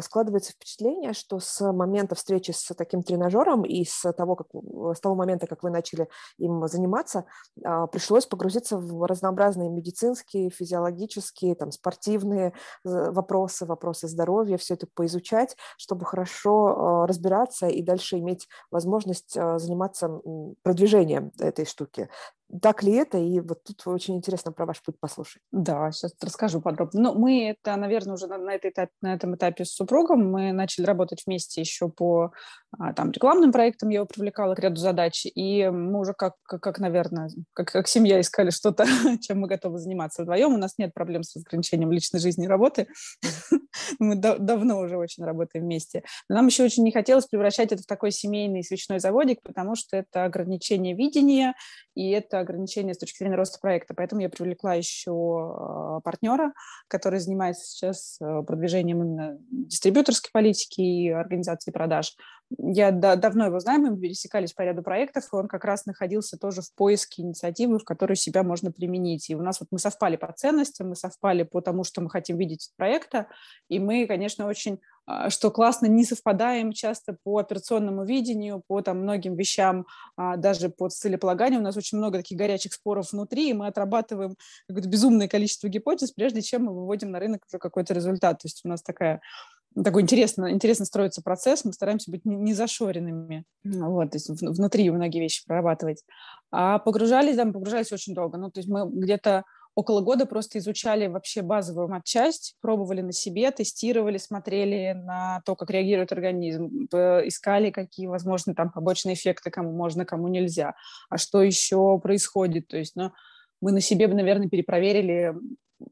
складывается 0.00 0.52
впечатление, 0.52 1.12
что 1.12 1.38
с 1.38 1.72
момента 1.72 2.14
встречи 2.14 2.52
с 2.52 2.74
таким 2.74 3.02
тренажером 3.02 3.64
и 3.64 3.84
с 3.84 4.12
того, 4.12 4.36
как, 4.36 4.48
с 4.94 5.00
того 5.00 5.14
момента, 5.14 5.46
как 5.46 5.62
вы 5.62 5.70
начали 5.70 6.08
им 6.38 6.66
заниматься, 6.68 7.24
а, 7.64 7.86
пришлось 7.86 8.26
погрузиться 8.26 8.78
в 8.78 9.06
разнообразные 9.06 9.68
медицинские, 9.68 10.50
физиологические, 10.50 11.54
там, 11.54 11.70
спортивные 11.70 12.52
вопросы, 12.84 13.25
вопросы 13.66 14.08
здоровья, 14.08 14.56
все 14.56 14.74
это 14.74 14.86
поизучать, 14.94 15.56
чтобы 15.76 16.04
хорошо 16.04 16.66
а, 16.66 17.06
разбираться 17.06 17.66
и 17.68 17.82
дальше 17.82 18.18
иметь 18.18 18.48
возможность 18.70 19.36
а, 19.36 19.58
заниматься 19.58 20.20
продвижением 20.62 21.32
этой 21.38 21.66
штуки. 21.66 22.08
Так 22.62 22.84
ли 22.84 22.92
это? 22.92 23.18
И 23.18 23.40
вот 23.40 23.64
тут 23.64 23.82
очень 23.86 24.16
интересно 24.16 24.52
про 24.52 24.66
ваш 24.66 24.80
путь 24.80 25.00
послушать. 25.00 25.42
Да, 25.50 25.90
сейчас 25.90 26.14
расскажу 26.22 26.60
подробно. 26.60 27.00
Ну, 27.00 27.14
мы 27.14 27.48
это, 27.48 27.74
наверное, 27.74 28.14
уже 28.14 28.28
на, 28.28 28.38
на, 28.38 28.54
этой 28.54 28.70
этапе, 28.70 28.92
на 29.02 29.14
этом 29.14 29.34
этапе 29.34 29.64
с 29.64 29.74
супругом. 29.74 30.30
Мы 30.30 30.52
начали 30.52 30.84
работать 30.84 31.24
вместе 31.26 31.60
еще 31.60 31.88
по 31.88 32.32
а, 32.78 32.92
там, 32.92 33.10
рекламным 33.10 33.50
проектам. 33.50 33.88
Я 33.88 33.96
его 33.96 34.06
привлекала 34.06 34.54
к 34.54 34.60
ряду 34.60 34.76
задач. 34.76 35.26
И 35.26 35.68
мы 35.68 35.98
уже 35.98 36.14
как, 36.14 36.34
как, 36.44 36.62
как 36.62 36.78
наверное, 36.78 37.30
как, 37.52 37.72
как 37.72 37.88
семья 37.88 38.20
искали 38.20 38.50
что-то, 38.50 38.84
чем 39.22 39.40
мы 39.40 39.48
готовы 39.48 39.78
заниматься 39.78 40.22
вдвоем. 40.22 40.54
У 40.54 40.58
нас 40.58 40.74
нет 40.78 40.94
проблем 40.94 41.24
с 41.24 41.34
разграничением 41.34 41.90
личной 41.90 42.20
жизни 42.20 42.44
и 42.44 42.48
работы. 42.48 42.86
мы 43.98 44.14
давно 44.16 44.78
уже 44.78 44.96
очень 44.96 45.24
работаем 45.24 45.64
вместе. 45.64 46.04
Но 46.28 46.36
нам 46.36 46.46
еще 46.46 46.64
очень 46.64 46.84
не 46.84 46.92
хотелось 46.92 47.26
превращать 47.26 47.72
это 47.72 47.82
в 47.82 47.86
такой 47.86 48.12
семейный 48.12 48.62
свечной 48.62 49.00
заводик, 49.00 49.42
потому 49.42 49.74
что 49.74 49.96
это 49.96 50.24
ограничение 50.24 50.94
видения, 50.94 51.54
и 51.94 52.10
это 52.10 52.35
ограничение 52.40 52.94
с 52.94 52.98
точки 52.98 53.18
зрения 53.18 53.36
роста 53.36 53.58
проекта. 53.60 53.94
Поэтому 53.94 54.20
я 54.20 54.28
привлекла 54.28 54.74
еще 54.74 55.12
а, 55.12 56.00
партнера, 56.00 56.52
который 56.88 57.20
занимается 57.20 57.66
сейчас 57.66 58.18
э, 58.20 58.42
продвижением 58.46 59.02
именно 59.02 59.38
дистрибьюторской 59.50 60.30
политики 60.32 60.80
и 60.80 61.10
организации 61.10 61.70
продаж. 61.70 62.16
Я 62.58 62.92
да, 62.92 63.16
давно 63.16 63.46
его 63.46 63.58
знаю, 63.58 63.80
мы 63.80 63.98
пересекались 63.98 64.52
по 64.52 64.62
ряду 64.62 64.82
проектов, 64.82 65.24
и 65.24 65.36
он 65.36 65.48
как 65.48 65.64
раз 65.64 65.84
находился 65.84 66.38
тоже 66.38 66.62
в 66.62 66.72
поиске 66.74 67.22
инициативы, 67.22 67.78
в 67.78 67.84
которой 67.84 68.14
себя 68.14 68.44
можно 68.44 68.70
применить. 68.70 69.28
И 69.30 69.34
у 69.34 69.42
нас 69.42 69.58
вот 69.60 69.68
мы 69.72 69.78
совпали 69.80 70.16
по 70.16 70.32
ценностям, 70.32 70.90
мы 70.90 70.96
совпали 70.96 71.42
по 71.42 71.60
тому, 71.60 71.82
что 71.82 72.00
мы 72.00 72.08
хотим 72.08 72.38
видеть 72.38 72.68
от 72.70 72.76
проекта, 72.76 73.26
и 73.68 73.80
мы, 73.80 74.06
конечно, 74.06 74.46
очень 74.46 74.80
что 75.28 75.50
классно, 75.50 75.86
не 75.86 76.04
совпадаем 76.04 76.72
часто 76.72 77.16
по 77.22 77.38
операционному 77.38 78.04
видению, 78.04 78.62
по 78.66 78.80
там, 78.82 78.98
многим 79.02 79.36
вещам, 79.36 79.86
а, 80.16 80.36
даже 80.36 80.68
по 80.68 80.88
целеполаганию. 80.88 81.60
У 81.60 81.62
нас 81.62 81.76
очень 81.76 81.98
много 81.98 82.18
таких 82.18 82.38
горячих 82.38 82.72
споров 82.72 83.12
внутри, 83.12 83.50
и 83.50 83.54
мы 83.54 83.68
отрабатываем 83.68 84.36
какое-то 84.68 84.88
безумное 84.88 85.28
количество 85.28 85.68
гипотез, 85.68 86.10
прежде 86.10 86.42
чем 86.42 86.64
мы 86.64 86.74
выводим 86.74 87.10
на 87.10 87.20
рынок 87.20 87.42
уже 87.48 87.58
какой-то 87.58 87.94
результат. 87.94 88.38
То 88.38 88.46
есть 88.46 88.62
у 88.64 88.68
нас 88.68 88.82
такая 88.82 89.20
такой 89.84 90.02
интересно, 90.02 90.50
интересно 90.50 90.86
строится 90.86 91.22
процесс, 91.22 91.64
мы 91.64 91.72
стараемся 91.72 92.10
быть 92.10 92.24
не 92.24 92.54
зашоренными, 92.54 93.44
вот, 93.62 94.12
то 94.12 94.16
есть 94.16 94.30
внутри 94.30 94.88
многие 94.90 95.20
вещи 95.20 95.44
прорабатывать. 95.46 96.02
А 96.50 96.78
погружались, 96.78 97.36
да, 97.36 97.44
мы 97.44 97.52
погружались 97.52 97.92
очень 97.92 98.14
долго, 98.14 98.38
ну, 98.38 98.50
то 98.50 98.60
есть 98.60 98.70
мы 98.70 98.88
где-то 98.90 99.44
около 99.76 100.00
года 100.00 100.24
просто 100.24 100.58
изучали 100.58 101.06
вообще 101.06 101.42
базовую 101.42 101.86
матчасть, 101.86 102.56
пробовали 102.60 103.02
на 103.02 103.12
себе, 103.12 103.50
тестировали, 103.50 104.16
смотрели 104.16 104.94
на 104.94 105.42
то, 105.44 105.54
как 105.54 105.70
реагирует 105.70 106.12
организм, 106.12 106.86
искали, 106.90 107.70
какие 107.70 108.06
возможны 108.06 108.54
там 108.54 108.72
побочные 108.72 109.14
эффекты, 109.14 109.50
кому 109.50 109.72
можно, 109.72 110.06
кому 110.06 110.28
нельзя, 110.28 110.74
а 111.10 111.18
что 111.18 111.42
еще 111.42 112.00
происходит. 112.02 112.68
То 112.68 112.78
есть, 112.78 112.96
ну, 112.96 113.12
мы 113.60 113.70
на 113.70 113.82
себе, 113.82 114.08
наверное, 114.08 114.48
перепроверили 114.48 115.34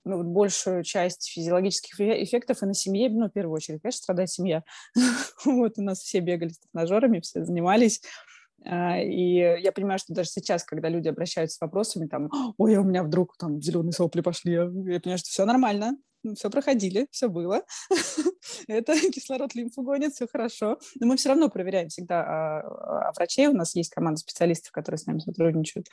ну, 0.05 0.17
вот 0.17 0.27
большую 0.27 0.83
часть 0.83 1.29
физиологических 1.29 2.01
эффектов 2.01 2.63
и 2.63 2.67
на 2.67 2.73
семье, 2.73 3.11
ну, 3.11 3.29
в 3.29 3.33
первую 3.33 3.57
очередь, 3.57 3.83
конечно, 3.83 3.99
страдает 3.99 4.31
семья. 4.31 4.63
вот 5.45 5.75
у 5.77 5.83
нас 5.83 5.99
все 5.99 6.21
бегали 6.21 6.51
с 6.51 6.59
тренажерами, 6.59 7.21
все 7.21 7.45
занимались, 7.45 8.01
и 8.65 9.37
я 9.37 9.73
понимаю, 9.73 9.99
что 9.99 10.15
даже 10.15 10.31
сейчас, 10.31 10.65
когда 10.65 10.89
люди 10.89 11.09
обращаются 11.09 11.57
с 11.57 11.61
вопросами, 11.61 12.07
там, 12.07 12.31
ой, 12.57 12.77
а 12.77 12.81
у 12.81 12.85
меня 12.85 13.03
вдруг 13.03 13.37
там 13.37 13.61
зеленые 13.61 13.93
сопли 13.93 14.21
пошли, 14.21 14.53
я 14.53 14.67
понимаю, 14.67 15.19
что 15.19 15.29
все 15.29 15.45
нормально, 15.45 15.97
все 16.35 16.49
проходили, 16.49 17.07
все 17.11 17.29
было. 17.29 17.63
Это 18.69 18.95
кислород 19.11 19.55
лимфу 19.55 19.83
гонит, 19.83 20.15
все 20.15 20.27
хорошо. 20.27 20.79
Но 20.99 21.07
мы 21.07 21.17
все 21.17 21.29
равно 21.29 21.51
проверяем 21.51 21.89
всегда 21.89 22.23
а, 22.23 23.09
а 23.09 23.13
врачей. 23.13 23.49
У 23.49 23.53
нас 23.53 23.75
есть 23.75 23.91
команда 23.91 24.19
специалистов, 24.19 24.73
которые 24.73 24.99
с 24.99 25.07
нами 25.07 25.19
сотрудничают. 25.19 25.89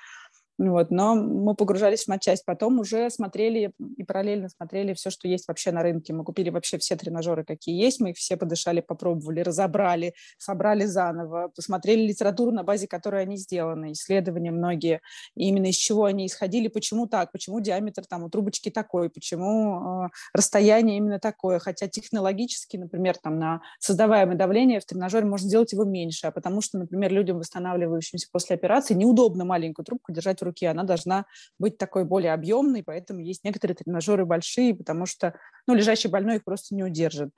Вот, 0.58 0.92
но 0.92 1.16
мы 1.16 1.56
погружались 1.56 2.04
в 2.04 2.08
матчасть, 2.08 2.46
потом 2.46 2.80
уже 2.80 3.10
смотрели 3.10 3.74
и 3.98 4.04
параллельно 4.04 4.50
смотрели 4.50 4.94
все, 4.94 5.10
что 5.10 5.28
есть 5.28 5.48
вообще 5.48 5.72
на 5.72 5.82
рынке. 5.82 6.14
Мы 6.14 6.24
купили 6.24 6.50
вообще 6.50 6.78
все 6.78 6.96
тренажеры, 6.96 7.44
какие 7.44 7.82
есть, 7.82 8.00
мы 8.00 8.12
их 8.12 8.18
все 8.18 8.38
подышали, 8.38 8.82
попробовали, 8.82 9.40
разобрали, 9.40 10.14
собрали 10.38 10.86
заново, 10.86 11.52
посмотрели 11.56 12.02
литературу, 12.02 12.52
на 12.52 12.64
базе 12.64 12.88
которой 12.88 13.24
они 13.24 13.38
сделаны, 13.38 13.94
исследования 13.94 14.52
многие, 14.52 15.02
и 15.36 15.48
именно 15.48 15.68
из 15.68 15.76
чего 15.76 16.06
они 16.06 16.28
исходили, 16.28 16.68
почему 16.68 17.08
так, 17.08 17.32
почему 17.32 17.60
диаметр 17.60 18.06
там 18.06 18.24
у 18.24 18.30
трубочки 18.30 18.70
такой, 18.70 19.10
почему 19.10 20.06
э, 20.06 20.10
расстояние 20.34 20.98
именно 20.98 21.20
такое, 21.20 21.60
хотя 21.60 21.88
технологически, 21.88 22.78
например, 22.78 23.18
там 23.18 23.40
на 23.40 23.62
создаваемое 23.80 24.38
давление 24.38 24.80
в 24.80 24.86
тренажере 24.86 25.26
можно 25.26 25.48
сделать 25.48 25.72
его 25.72 25.86
меньше, 25.86 26.28
а 26.28 26.32
потому 26.32 26.62
что, 26.62 26.78
например, 26.78 27.12
людям, 27.12 27.40
восстанавливающимся 27.40 28.28
после 28.32 28.56
операции, 28.56 28.94
неудобно 28.94 29.46
маленькую 29.46 29.86
трубку 29.86 30.12
держать 30.12 30.41
в 30.42 30.44
руке, 30.44 30.70
она 30.70 30.84
должна 30.84 31.26
быть 31.60 31.78
такой 31.78 32.04
более 32.04 32.34
объемной, 32.34 32.84
поэтому 32.84 33.22
есть 33.22 33.44
некоторые 33.44 33.76
тренажеры 33.76 34.26
большие, 34.26 34.76
потому 34.76 35.06
что 35.06 35.36
ну, 35.68 35.76
лежащий 35.76 36.08
больной 36.08 36.38
их 36.38 36.44
просто 36.44 36.76
не 36.76 36.84
удержит. 36.84 37.30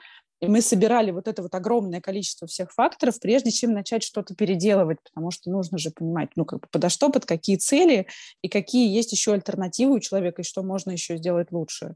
И 0.42 0.48
мы 0.48 0.62
собирали 0.62 1.12
вот 1.12 1.30
это 1.30 1.42
вот 1.42 1.56
огромное 1.56 2.02
количество 2.02 2.48
всех 2.48 2.72
факторов, 2.74 3.20
прежде 3.22 3.50
чем 3.50 3.72
начать 3.72 4.04
что-то 4.04 4.36
переделывать, 4.36 4.98
потому 5.02 5.32
что 5.32 5.50
нужно 5.50 5.78
же 5.78 5.90
понимать, 5.92 6.32
ну, 6.36 6.44
как 6.44 6.60
бы 6.60 6.68
подо 6.70 6.90
что, 6.90 7.10
под 7.10 7.26
какие 7.26 7.56
цели, 7.56 8.08
и 8.42 8.50
какие 8.50 8.94
есть 8.94 9.14
еще 9.14 9.34
альтернативы 9.34 9.96
у 9.96 10.00
человека, 10.00 10.42
и 10.42 10.46
что 10.46 10.62
можно 10.62 10.92
еще 10.92 11.16
сделать 11.16 11.52
лучше. 11.52 11.96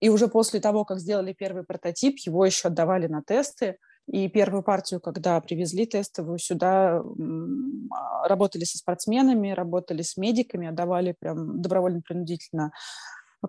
И 0.00 0.08
уже 0.08 0.28
после 0.28 0.60
того, 0.60 0.84
как 0.84 0.98
сделали 0.98 1.32
первый 1.32 1.62
прототип, 1.62 2.18
его 2.18 2.44
еще 2.44 2.68
отдавали 2.68 3.06
на 3.06 3.22
тесты, 3.22 3.78
и 4.06 4.28
первую 4.28 4.62
партию, 4.62 5.00
когда 5.00 5.40
привезли 5.40 5.84
тестовую 5.84 6.38
сюда, 6.38 6.98
а, 7.00 8.28
работали 8.28 8.64
со 8.64 8.78
спортсменами, 8.78 9.50
работали 9.50 10.02
с 10.02 10.16
медиками, 10.16 10.68
отдавали 10.68 11.12
прям 11.18 11.60
добровольно-принудительно 11.60 12.72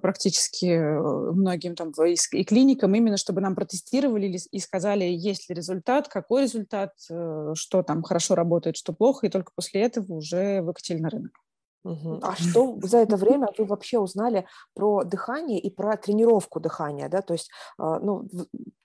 практически 0.01 0.65
э, 0.65 1.31
многим 1.31 1.75
там 1.75 1.91
и 1.91 2.43
клиникам, 2.43 2.93
именно 2.93 3.17
чтобы 3.17 3.41
нам 3.41 3.55
протестировали 3.55 4.37
и 4.51 4.59
сказали, 4.59 5.05
есть 5.05 5.49
ли 5.49 5.55
результат, 5.55 6.07
какой 6.07 6.43
результат, 6.43 6.93
э, 7.09 7.53
что 7.55 7.83
там 7.83 8.03
хорошо 8.03 8.35
работает, 8.35 8.77
что 8.77 8.93
плохо, 8.93 9.25
и 9.25 9.29
только 9.29 9.51
после 9.55 9.81
этого 9.81 10.13
уже 10.13 10.61
выкатили 10.61 10.99
на 10.99 11.09
рынок. 11.09 11.31
Угу. 11.84 12.19
А 12.22 12.36
что 12.36 12.77
за 12.81 12.98
это 13.00 13.17
время 13.17 13.48
вы 13.57 13.65
вообще 13.65 14.00
узнали 14.00 14.46
про 14.74 15.03
дыхание 15.03 15.60
и 15.60 15.69
про 15.69 15.96
тренировку 15.98 16.60
дыхания, 16.60 17.10
да? 17.10 17.22
То 17.22 17.34
есть, 17.34 17.50
а, 17.77 18.00
ну, 18.00 18.27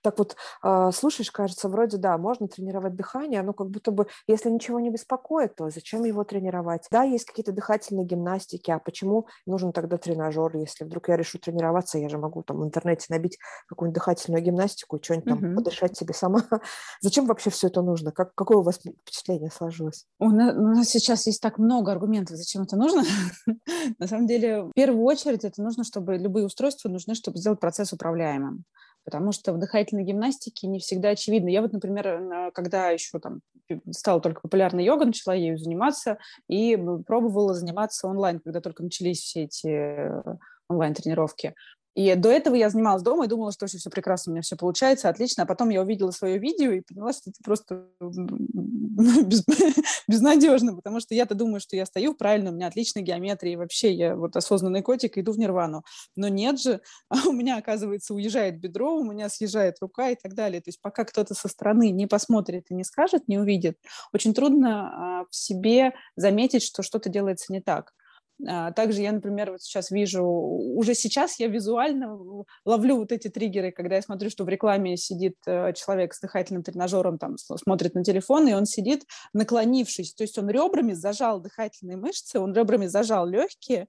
так 0.01 0.17
вот, 0.17 0.35
а, 0.61 0.91
слушаешь, 0.91 1.31
кажется, 1.31 1.69
вроде, 1.69 1.97
да, 1.97 2.17
можно 2.17 2.47
тренировать 2.47 2.95
дыхание, 2.95 3.41
но 3.41 3.53
как 3.53 3.69
будто 3.69 3.91
бы, 3.91 4.07
если 4.27 4.49
ничего 4.49 4.79
не 4.79 4.89
беспокоит, 4.89 5.55
то 5.55 5.69
зачем 5.69 6.03
его 6.03 6.23
тренировать? 6.23 6.87
Да, 6.91 7.03
есть 7.03 7.25
какие-то 7.25 7.51
дыхательные 7.51 8.05
гимнастики, 8.05 8.71
а 8.71 8.79
почему 8.79 9.27
нужен 9.45 9.71
тогда 9.71 9.97
тренажер? 9.97 10.55
Если 10.57 10.83
вдруг 10.83 11.09
я 11.09 11.17
решу 11.17 11.39
тренироваться, 11.39 11.97
я 11.97 12.09
же 12.09 12.17
могу 12.17 12.43
там 12.43 12.59
в 12.59 12.63
интернете 12.63 13.07
набить 13.09 13.37
какую-нибудь 13.67 13.95
дыхательную 13.95 14.43
гимнастику, 14.43 14.99
что-нибудь 15.01 15.25
там 15.29 15.43
угу. 15.43 15.55
подышать 15.55 15.97
себе 15.97 16.13
сама. 16.13 16.43
зачем 17.01 17.25
вообще 17.25 17.49
все 17.49 17.67
это 17.67 17.81
нужно? 17.81 18.11
Как, 18.11 18.35
какое 18.35 18.57
у 18.57 18.61
вас 18.61 18.77
впечатление 18.77 19.51
сложилось? 19.51 20.05
У 20.19 20.29
нас, 20.29 20.55
у 20.55 20.67
нас 20.67 20.87
сейчас 20.87 21.25
есть 21.27 21.41
так 21.41 21.57
много 21.57 21.91
аргументов, 21.91 22.37
зачем 22.37 22.63
это 22.63 22.75
нужно, 22.75 22.92
нужно. 22.95 23.13
На 23.99 24.07
самом 24.07 24.27
деле, 24.27 24.63
в 24.63 24.71
первую 24.73 25.03
очередь 25.03 25.43
это 25.43 25.61
нужно, 25.61 25.83
чтобы 25.83 26.17
любые 26.17 26.45
устройства 26.45 26.89
нужны, 26.89 27.15
чтобы 27.15 27.37
сделать 27.37 27.59
процесс 27.59 27.93
управляемым. 27.93 28.63
Потому 29.05 29.33
что 29.33 29.51
в 29.51 29.59
дыхательной 29.59 30.03
гимнастике 30.03 30.67
не 30.67 30.79
всегда 30.79 31.09
очевидно. 31.09 31.49
Я 31.49 31.61
вот, 31.61 31.73
например, 31.73 32.51
когда 32.53 32.89
еще 32.89 33.19
там 33.19 33.41
стала 33.91 34.21
только 34.21 34.41
популярна 34.41 34.79
йога, 34.79 35.05
начала 35.05 35.33
ею 35.33 35.57
заниматься 35.57 36.17
и 36.47 36.77
пробовала 37.05 37.53
заниматься 37.53 38.07
онлайн, 38.07 38.39
когда 38.39 38.61
только 38.61 38.83
начались 38.83 39.19
все 39.19 39.43
эти 39.43 39.67
э, 39.67 40.23
онлайн-тренировки. 40.69 41.53
И 41.95 42.15
до 42.15 42.29
этого 42.29 42.55
я 42.55 42.69
занималась 42.69 43.03
дома 43.03 43.25
и 43.25 43.27
думала, 43.27 43.51
что 43.51 43.67
все, 43.67 43.77
все 43.77 43.89
прекрасно, 43.89 44.31
у 44.31 44.33
меня 44.33 44.41
все 44.41 44.55
получается, 44.55 45.09
отлично. 45.09 45.43
А 45.43 45.45
потом 45.45 45.69
я 45.69 45.81
увидела 45.81 46.09
свое 46.09 46.39
видео 46.39 46.71
и 46.71 46.81
поняла, 46.81 47.13
что 47.13 47.29
это 47.29 47.37
просто 47.43 47.85
без, 47.99 49.43
безнадежно, 50.07 50.75
потому 50.75 50.99
что 50.99 51.13
я-то 51.13 51.35
думаю, 51.35 51.59
что 51.59 51.75
я 51.75 51.85
стою 51.85 52.15
правильно, 52.15 52.49
у 52.49 52.53
меня 52.53 52.67
отличная 52.67 53.03
геометрия, 53.03 53.53
и 53.53 53.55
вообще 53.57 53.93
я 53.93 54.15
вот 54.15 54.35
осознанный 54.35 54.81
котик, 54.81 55.17
иду 55.17 55.33
в 55.33 55.37
нирвану. 55.37 55.83
Но 56.15 56.29
нет 56.29 56.59
же, 56.59 56.81
а 57.09 57.27
у 57.27 57.31
меня, 57.31 57.57
оказывается, 57.57 58.15
уезжает 58.15 58.59
бедро, 58.59 58.95
у 58.95 59.03
меня 59.03 59.29
съезжает 59.29 59.77
рука 59.79 60.09
и 60.09 60.15
так 60.15 60.33
далее. 60.33 60.61
То 60.61 60.69
есть 60.69 60.81
пока 60.81 61.05
кто-то 61.05 61.35
со 61.35 61.47
стороны 61.47 61.91
не 61.91 62.07
посмотрит 62.07 62.65
и 62.69 62.73
не 62.73 62.83
скажет, 62.83 63.27
не 63.27 63.37
увидит, 63.37 63.77
очень 64.13 64.33
трудно 64.33 65.21
а, 65.21 65.25
в 65.29 65.35
себе 65.35 65.93
заметить, 66.15 66.63
что 66.63 66.81
что-то 66.81 67.09
делается 67.09 67.53
не 67.53 67.61
так. 67.61 67.93
А, 68.47 68.71
также 68.71 69.01
я, 69.01 69.11
например, 69.11 69.51
вот 69.51 69.61
сейчас 69.61 69.91
вижу, 69.91 70.23
уже 70.23 70.95
сейчас 70.95 71.39
я 71.39 71.47
визуально 71.47 72.17
ловлю 72.65 72.97
вот 72.97 73.11
эти 73.11 73.29
триггеры, 73.29 73.71
когда 73.71 73.95
я 73.95 74.01
смотрю, 74.01 74.29
что 74.29 74.43
в 74.43 74.49
рекламе 74.49 74.97
сидит 74.97 75.35
э, 75.45 75.73
человек 75.73 76.13
с 76.13 76.19
дыхательным 76.19 76.63
тренажером, 76.63 77.17
там 77.17 77.37
смотрит 77.37 77.93
на 77.93 78.03
телефон, 78.03 78.47
и 78.47 78.53
он 78.53 78.65
сидит 78.65 79.05
наклонившись, 79.33 80.13
то 80.13 80.23
есть 80.23 80.37
он 80.37 80.49
ребрами 80.49 80.93
зажал 80.93 81.39
дыхательные 81.39 81.97
мышцы, 81.97 82.39
он 82.39 82.53
ребрами 82.53 82.87
зажал 82.87 83.27
легкие, 83.27 83.87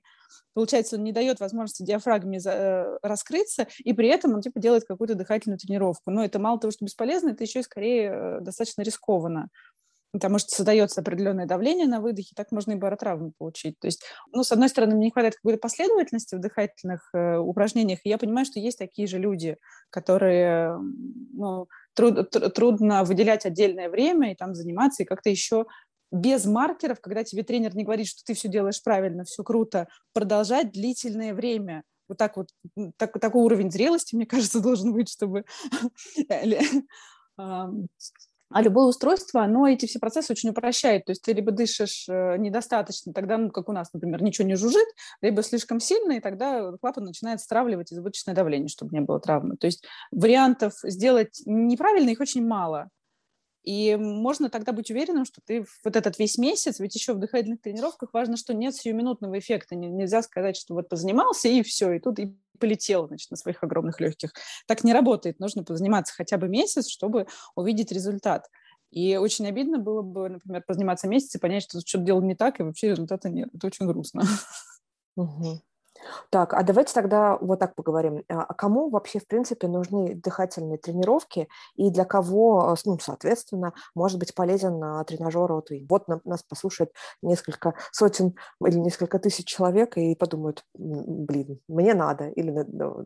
получается, 0.52 0.96
он 0.96 1.04
не 1.04 1.12
дает 1.12 1.40
возможности 1.40 1.82
диафрагме 1.82 2.38
э, 2.44 2.98
раскрыться, 3.02 3.66
и 3.78 3.92
при 3.92 4.08
этом 4.08 4.34
он 4.34 4.40
типа 4.40 4.60
делает 4.60 4.84
какую-то 4.84 5.14
дыхательную 5.14 5.58
тренировку. 5.58 6.10
Но 6.10 6.24
это 6.24 6.38
мало 6.38 6.60
того, 6.60 6.70
что 6.70 6.84
бесполезно, 6.84 7.30
это 7.30 7.44
еще 7.44 7.60
и 7.60 7.64
скорее 7.64 8.10
э, 8.10 8.40
достаточно 8.40 8.82
рискованно 8.82 9.48
потому 10.14 10.38
что 10.38 10.54
создается 10.54 11.00
определенное 11.00 11.44
давление 11.44 11.88
на 11.88 12.00
выдохе, 12.00 12.34
так 12.36 12.52
можно 12.52 12.70
и 12.70 12.76
баротравму 12.76 13.32
получить. 13.36 13.76
То 13.80 13.88
есть, 13.88 14.04
ну, 14.32 14.44
с 14.44 14.52
одной 14.52 14.68
стороны, 14.68 14.94
мне 14.94 15.06
не 15.06 15.10
хватает 15.10 15.34
какой-то 15.34 15.58
последовательности 15.58 16.36
в 16.36 16.40
дыхательных 16.40 17.10
э, 17.12 17.36
упражнениях, 17.38 17.98
и 18.04 18.10
я 18.10 18.16
понимаю, 18.16 18.46
что 18.46 18.60
есть 18.60 18.78
такие 18.78 19.08
же 19.08 19.18
люди, 19.18 19.56
которые, 19.90 20.78
ну, 21.32 21.66
труд, 21.94 22.30
трудно 22.30 23.02
выделять 23.02 23.44
отдельное 23.44 23.90
время 23.90 24.30
и 24.30 24.36
там 24.36 24.54
заниматься, 24.54 25.02
и 25.02 25.06
как-то 25.06 25.30
еще 25.30 25.66
без 26.12 26.44
маркеров, 26.44 27.00
когда 27.00 27.24
тебе 27.24 27.42
тренер 27.42 27.74
не 27.74 27.82
говорит, 27.82 28.06
что 28.06 28.22
ты 28.24 28.34
все 28.34 28.46
делаешь 28.46 28.80
правильно, 28.84 29.24
все 29.24 29.42
круто, 29.42 29.88
продолжать 30.12 30.70
длительное 30.70 31.34
время. 31.34 31.82
Вот 32.06 32.18
так 32.18 32.36
вот, 32.36 32.50
так, 32.98 33.18
такой 33.18 33.42
уровень 33.42 33.72
зрелости, 33.72 34.14
мне 34.14 34.26
кажется, 34.26 34.60
должен 34.62 34.92
быть, 34.92 35.08
чтобы 35.08 35.44
а 38.54 38.62
любое 38.62 38.86
устройство, 38.86 39.42
оно 39.42 39.66
эти 39.66 39.86
все 39.86 39.98
процессы 39.98 40.32
очень 40.32 40.50
упрощает. 40.50 41.06
То 41.06 41.10
есть 41.10 41.22
ты 41.22 41.32
либо 41.32 41.50
дышишь 41.50 42.06
э, 42.08 42.36
недостаточно, 42.38 43.12
тогда, 43.12 43.36
ну, 43.36 43.50
как 43.50 43.68
у 43.68 43.72
нас, 43.72 43.92
например, 43.92 44.22
ничего 44.22 44.46
не 44.46 44.54
жужжит, 44.54 44.86
либо 45.22 45.42
слишком 45.42 45.80
сильно, 45.80 46.12
и 46.12 46.20
тогда 46.20 46.70
клапан 46.80 47.02
начинает 47.02 47.40
стравливать 47.40 47.92
избыточное 47.92 48.32
давление, 48.32 48.68
чтобы 48.68 48.94
не 48.94 49.00
было 49.00 49.18
травмы. 49.18 49.56
То 49.56 49.66
есть 49.66 49.84
вариантов 50.12 50.74
сделать 50.84 51.42
неправильно 51.46 52.10
их 52.10 52.20
очень 52.20 52.46
мало. 52.46 52.90
И 53.64 53.96
можно 53.96 54.50
тогда 54.50 54.72
быть 54.72 54.90
уверенным, 54.90 55.24
что 55.24 55.40
ты 55.44 55.64
вот 55.84 55.96
этот 55.96 56.18
весь 56.18 56.36
месяц, 56.36 56.80
ведь 56.80 56.94
еще 56.94 57.14
в 57.14 57.18
дыхательных 57.18 57.62
тренировках 57.62 58.10
важно, 58.12 58.36
что 58.36 58.52
нет 58.52 58.74
сиюминутного 58.76 59.38
эффекта. 59.38 59.74
Нельзя 59.74 60.22
сказать, 60.22 60.56
что 60.56 60.74
вот 60.74 60.90
позанимался 60.90 61.48
и 61.48 61.62
все, 61.62 61.92
и 61.92 61.98
тут 61.98 62.18
и 62.18 62.36
полетел 62.58 63.08
значит, 63.08 63.30
на 63.30 63.38
своих 63.38 63.62
огромных 63.64 64.00
легких. 64.00 64.32
Так 64.66 64.84
не 64.84 64.92
работает. 64.92 65.40
Нужно 65.40 65.64
позаниматься 65.64 66.14
хотя 66.14 66.36
бы 66.36 66.46
месяц, 66.46 66.88
чтобы 66.88 67.26
увидеть 67.56 67.90
результат. 67.90 68.50
И 68.90 69.16
очень 69.16 69.46
обидно 69.48 69.78
было 69.78 70.02
бы, 70.02 70.28
например, 70.28 70.62
позаниматься 70.66 71.08
месяц 71.08 71.34
и 71.34 71.38
понять, 71.38 71.64
что 71.64 71.80
что-то 71.80 72.04
делал 72.04 72.22
не 72.22 72.36
так, 72.36 72.60
и 72.60 72.62
вообще 72.62 72.90
результата 72.90 73.30
нет. 73.30 73.48
Это 73.52 73.66
очень 73.66 73.86
грустно. 73.86 74.22
Угу. 75.16 75.62
Так, 76.30 76.54
а 76.54 76.62
давайте 76.62 76.94
тогда 76.94 77.36
вот 77.40 77.58
так 77.58 77.74
поговорим. 77.74 78.22
А, 78.28 78.42
а 78.42 78.54
кому 78.54 78.90
вообще, 78.90 79.18
в 79.18 79.26
принципе, 79.26 79.68
нужны 79.68 80.14
дыхательные 80.14 80.78
тренировки 80.78 81.48
и 81.76 81.90
для 81.90 82.04
кого, 82.04 82.68
а, 82.68 82.74
ну, 82.84 82.98
соответственно, 82.98 83.72
может 83.94 84.18
быть 84.18 84.34
полезен 84.34 85.04
тренажер 85.04 85.52
вот, 85.52 85.70
и 85.70 85.86
вот 85.88 86.06
нас 86.24 86.42
послушает 86.42 86.92
несколько 87.22 87.74
сотен 87.92 88.34
или 88.64 88.76
несколько 88.76 89.18
тысяч 89.18 89.46
человек 89.46 89.96
и 89.96 90.14
подумают, 90.14 90.64
блин, 90.74 91.60
мне 91.68 91.94
надо, 91.94 92.28
или 92.28 92.52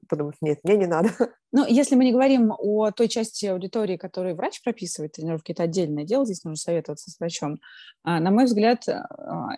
подумают, 0.09 0.37
нет, 0.41 0.59
мне 0.63 0.77
не 0.77 0.87
надо. 0.87 1.11
Ну, 1.51 1.65
если 1.67 1.95
мы 1.95 2.05
не 2.05 2.13
говорим 2.13 2.53
о 2.59 2.91
той 2.91 3.09
части 3.09 3.47
аудитории, 3.47 3.97
которой 3.97 4.35
врач 4.35 4.63
прописывает 4.63 5.13
тренировки, 5.13 5.53
это 5.53 5.63
отдельное 5.63 6.05
дело, 6.05 6.27
здесь 6.27 6.45
нужно 6.45 6.57
советоваться 6.57 7.11
с 7.11 7.19
врачом. 7.19 7.59
На 8.05 8.31
мой 8.31 8.45
взгляд, 8.45 8.85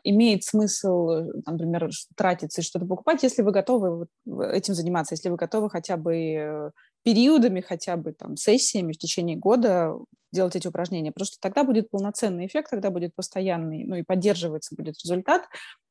имеет 0.04 0.44
смысл, 0.44 1.08
например, 1.46 1.90
тратиться 2.14 2.60
и 2.60 2.64
что-то 2.64 2.86
покупать, 2.86 3.24
если 3.30 3.42
вы 3.42 3.52
готовы 3.52 4.06
этим 4.52 4.74
заниматься, 4.74 5.14
если 5.14 5.28
вы 5.28 5.36
готовы 5.36 5.70
хотя 5.70 5.96
бы 5.96 6.16
э, 6.16 6.70
периодами, 7.02 7.60
хотя 7.60 7.96
бы 7.96 8.12
там 8.12 8.36
сессиями 8.36 8.92
в 8.92 8.98
течение 8.98 9.36
года 9.36 9.94
делать 10.32 10.56
эти 10.56 10.68
упражнения, 10.68 11.12
что 11.22 11.38
тогда 11.40 11.64
будет 11.64 11.90
полноценный 11.90 12.46
эффект, 12.46 12.70
тогда 12.70 12.90
будет 12.90 13.14
постоянный, 13.14 13.84
ну 13.84 13.96
и 13.96 14.02
поддерживается 14.02 14.74
будет 14.76 14.96
результат, 15.02 15.42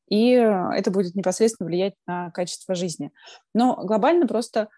и 0.08 0.30
это 0.30 0.90
будет 0.90 1.14
непосредственно 1.14 1.68
влиять 1.68 1.94
на 2.06 2.30
качество 2.30 2.74
жизни. 2.74 3.12
Но 3.54 3.76
глобально 3.76 4.26
просто, 4.26 4.68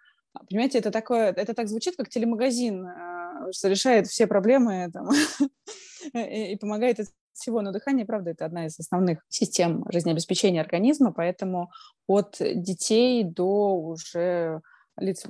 понимаете, 0.48 0.78
это 0.78 0.90
такое, 0.90 1.32
это 1.32 1.54
так 1.54 1.68
звучит, 1.68 1.96
как 1.96 2.08
телемагазин, 2.08 2.86
э, 2.86 3.52
что 3.52 3.68
решает 3.68 4.06
все 4.06 4.26
проблемы 4.26 4.90
там, 4.92 5.08
и 6.14 6.56
помогает 6.56 7.00
всего, 7.34 7.60
но 7.62 7.72
дыхание, 7.72 8.06
правда, 8.06 8.30
это 8.30 8.44
одна 8.44 8.66
из 8.66 8.78
основных 8.78 9.24
систем 9.28 9.84
жизнеобеспечения 9.90 10.60
организма, 10.60 11.12
поэтому 11.12 11.70
от 12.06 12.36
детей 12.40 13.24
до 13.24 13.74
уже 13.76 14.60
лиц 14.96 15.26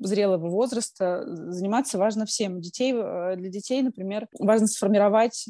зрелого 0.00 0.48
возраста 0.48 1.24
заниматься 1.26 1.98
важно 1.98 2.26
всем. 2.26 2.60
Детей, 2.60 2.92
э, 2.94 3.36
для 3.36 3.48
детей, 3.48 3.82
например, 3.82 4.28
важно 4.38 4.66
сформировать 4.66 5.46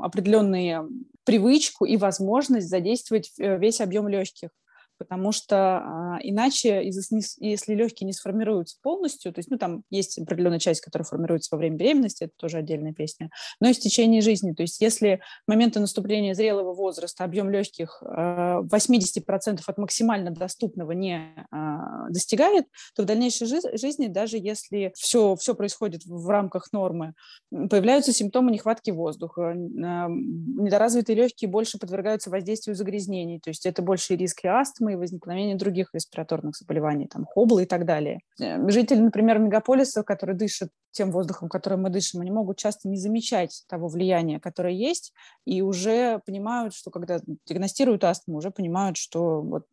определенную 0.00 0.90
привычку 1.24 1.84
и 1.84 1.96
возможность 1.96 2.68
задействовать 2.68 3.32
э, 3.38 3.58
весь 3.58 3.80
объем 3.80 4.08
легких 4.08 4.50
потому 4.98 5.32
что 5.32 5.56
а, 5.56 6.18
иначе, 6.22 6.82
если 6.84 7.74
легкие 7.74 8.06
не 8.06 8.12
сформируются 8.12 8.76
полностью, 8.82 9.32
то 9.32 9.38
есть, 9.38 9.50
ну, 9.50 9.58
там 9.58 9.84
есть 9.90 10.18
определенная 10.18 10.58
часть, 10.58 10.80
которая 10.80 11.04
формируется 11.04 11.48
во 11.52 11.58
время 11.58 11.76
беременности, 11.76 12.24
это 12.24 12.32
тоже 12.36 12.58
отдельная 12.58 12.92
песня, 12.92 13.30
но 13.60 13.68
и 13.68 13.72
в 13.72 13.78
течение 13.78 14.20
жизни, 14.20 14.52
то 14.52 14.62
есть, 14.62 14.80
если 14.80 15.20
в 15.46 15.50
момента 15.50 15.80
наступления 15.80 16.34
зрелого 16.34 16.74
возраста 16.74 17.24
объем 17.24 17.50
легких 17.50 18.02
80% 18.02 18.06
а, 18.06 19.62
от 19.66 19.78
максимально 19.78 20.30
доступного 20.30 20.92
не 20.92 21.34
а, 21.50 22.08
достигает, 22.10 22.66
то 22.94 23.02
в 23.02 23.06
дальнейшей 23.06 23.46
жизни, 23.46 24.06
даже 24.06 24.36
если 24.38 24.92
все, 24.96 25.36
все 25.36 25.54
происходит 25.54 26.04
в 26.04 26.28
рамках 26.28 26.72
нормы, 26.72 27.14
появляются 27.50 28.12
симптомы 28.12 28.50
нехватки 28.50 28.90
воздуха, 28.90 29.54
недоразвитые 29.54 31.16
легкие 31.16 31.48
больше 31.48 31.78
подвергаются 31.78 32.30
воздействию 32.30 32.74
загрязнений, 32.74 33.40
то 33.40 33.50
есть 33.50 33.66
это 33.66 33.82
больше 33.82 34.16
риски 34.16 34.46
астмы, 34.46 34.87
астмы 34.88 34.92
и 34.92 34.96
возникновение 34.96 35.56
других 35.56 35.90
респираторных 35.92 36.56
заболеваний, 36.56 37.06
там, 37.06 37.26
хоблы 37.26 37.62
и 37.62 37.66
так 37.66 37.84
далее. 37.84 38.20
Э, 38.40 38.68
жители, 38.68 39.00
например, 39.00 39.38
мегаполиса, 39.38 40.02
которые 40.02 40.36
дышат 40.36 40.70
тем 40.90 41.10
воздухом, 41.12 41.48
которым 41.48 41.82
мы 41.82 41.90
дышим, 41.90 42.20
они 42.22 42.30
могут 42.30 42.56
часто 42.56 42.88
не 42.88 42.96
замечать 42.96 43.64
того 43.68 43.88
влияния, 43.88 44.40
которое 44.40 44.74
есть, 44.74 45.12
и 45.44 45.62
уже 45.62 46.20
понимают, 46.26 46.74
что 46.74 46.90
когда 46.90 47.20
диагностируют 47.46 48.04
астму, 48.04 48.36
уже 48.36 48.50
понимают, 48.50 48.96
что 48.96 49.42
вот, 49.42 49.66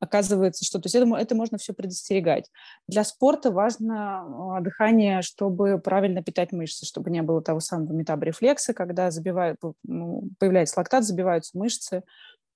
оказывается, 0.00 0.64
что... 0.64 0.78
То 0.78 0.86
есть 0.86 0.96
это, 0.96 1.16
это 1.16 1.34
можно 1.34 1.56
все 1.56 1.72
предостерегать. 1.72 2.50
Для 2.88 3.04
спорта 3.04 3.50
важно 3.50 4.56
а, 4.56 4.60
дыхание, 4.60 5.22
чтобы 5.22 5.78
правильно 5.78 6.22
питать 6.22 6.52
мышцы, 6.52 6.84
чтобы 6.84 7.10
не 7.10 7.22
было 7.22 7.40
того 7.40 7.60
самого 7.60 7.92
метаборефлекса, 7.92 8.74
когда 8.74 9.10
забивают, 9.10 9.58
ну, 9.84 10.28
появляется 10.38 10.78
лактат, 10.78 11.04
забиваются 11.04 11.56
мышцы, 11.56 12.02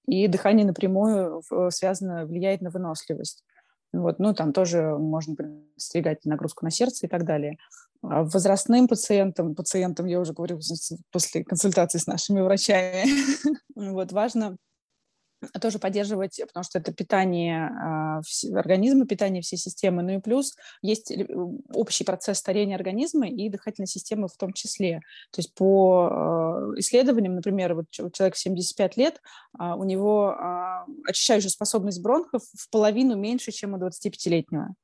и 0.06 0.26
дыхание 0.28 0.66
напрямую 0.66 1.42
связано, 1.70 2.26
влияет 2.26 2.60
на 2.60 2.70
выносливость. 2.70 3.44
Вот, 3.92 4.18
ну, 4.18 4.34
там 4.34 4.52
тоже 4.52 4.96
можно 4.98 5.36
предостерегать 5.36 6.24
нагрузку 6.24 6.64
на 6.64 6.70
сердце 6.70 7.06
и 7.06 7.08
так 7.08 7.24
далее. 7.24 7.58
А 8.02 8.24
возрастным 8.24 8.88
пациентам, 8.88 9.54
пациентам, 9.54 10.06
я 10.06 10.20
уже 10.20 10.32
говорю, 10.32 10.58
после 11.10 11.44
консультации 11.44 11.98
с 11.98 12.06
нашими 12.06 12.40
врачами, 12.40 13.04
вот, 13.74 14.12
важно 14.12 14.56
тоже 15.60 15.78
поддерживать, 15.78 16.40
потому 16.46 16.64
что 16.64 16.78
это 16.78 16.92
питание 16.92 17.70
э, 17.70 18.56
организма, 18.56 19.06
питание 19.06 19.42
всей 19.42 19.56
системы. 19.56 20.02
Ну 20.02 20.16
и 20.16 20.20
плюс 20.20 20.54
есть 20.82 21.12
общий 21.72 22.04
процесс 22.04 22.38
старения 22.38 22.76
организма 22.76 23.28
и 23.28 23.48
дыхательной 23.48 23.86
системы 23.86 24.28
в 24.28 24.36
том 24.36 24.52
числе. 24.52 25.00
То 25.30 25.40
есть 25.40 25.54
по 25.54 26.08
э, 26.76 26.80
исследованиям, 26.80 27.34
например, 27.34 27.74
вот 27.74 27.90
человек 27.90 28.34
в 28.34 28.38
75 28.38 28.96
лет, 28.96 29.20
э, 29.58 29.72
у 29.76 29.84
него 29.84 30.32
э, 30.32 30.90
очищающая 31.08 31.50
способность 31.50 32.02
бронхов 32.02 32.42
в 32.56 32.70
половину 32.70 33.16
меньше, 33.16 33.52
чем 33.52 33.74
у 33.74 33.78
25-летнего. 33.78 34.74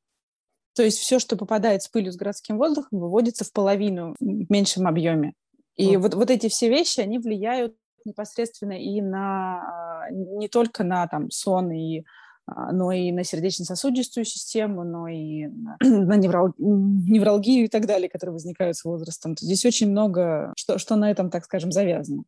То 0.74 0.82
есть 0.84 0.98
все, 0.98 1.18
что 1.18 1.36
попадает 1.36 1.82
с 1.82 1.88
пылью 1.88 2.12
с 2.12 2.16
городским 2.16 2.56
воздухом, 2.56 3.00
выводится 3.00 3.44
в 3.44 3.52
половину 3.52 4.14
в 4.20 4.50
меньшем 4.50 4.86
объеме. 4.86 5.34
И 5.76 5.94
mm. 5.94 5.98
вот, 5.98 6.14
вот 6.14 6.30
эти 6.30 6.48
все 6.48 6.68
вещи, 6.68 7.00
они 7.00 7.18
влияют 7.18 7.74
непосредственно 8.04 8.72
и 8.72 9.00
на 9.00 10.06
не 10.10 10.48
только 10.48 10.84
на 10.84 11.06
там 11.06 11.30
сон 11.30 11.70
и 11.70 12.04
а, 12.46 12.72
но 12.72 12.90
и 12.90 13.12
на 13.12 13.22
сердечно-сосудистую 13.24 14.24
систему, 14.24 14.82
но 14.84 15.06
и 15.08 15.46
на, 15.46 15.76
неврал, 16.16 16.54
невралгию 16.58 17.66
и 17.66 17.68
так 17.68 17.86
далее, 17.86 18.08
которые 18.08 18.32
возникают 18.34 18.76
с 18.76 18.84
возрастом. 18.84 19.34
То 19.34 19.44
здесь 19.44 19.64
очень 19.64 19.90
много, 19.90 20.52
что, 20.56 20.78
что 20.78 20.96
на 20.96 21.10
этом, 21.10 21.30
так 21.30 21.44
скажем, 21.44 21.70
завязано. 21.70 22.24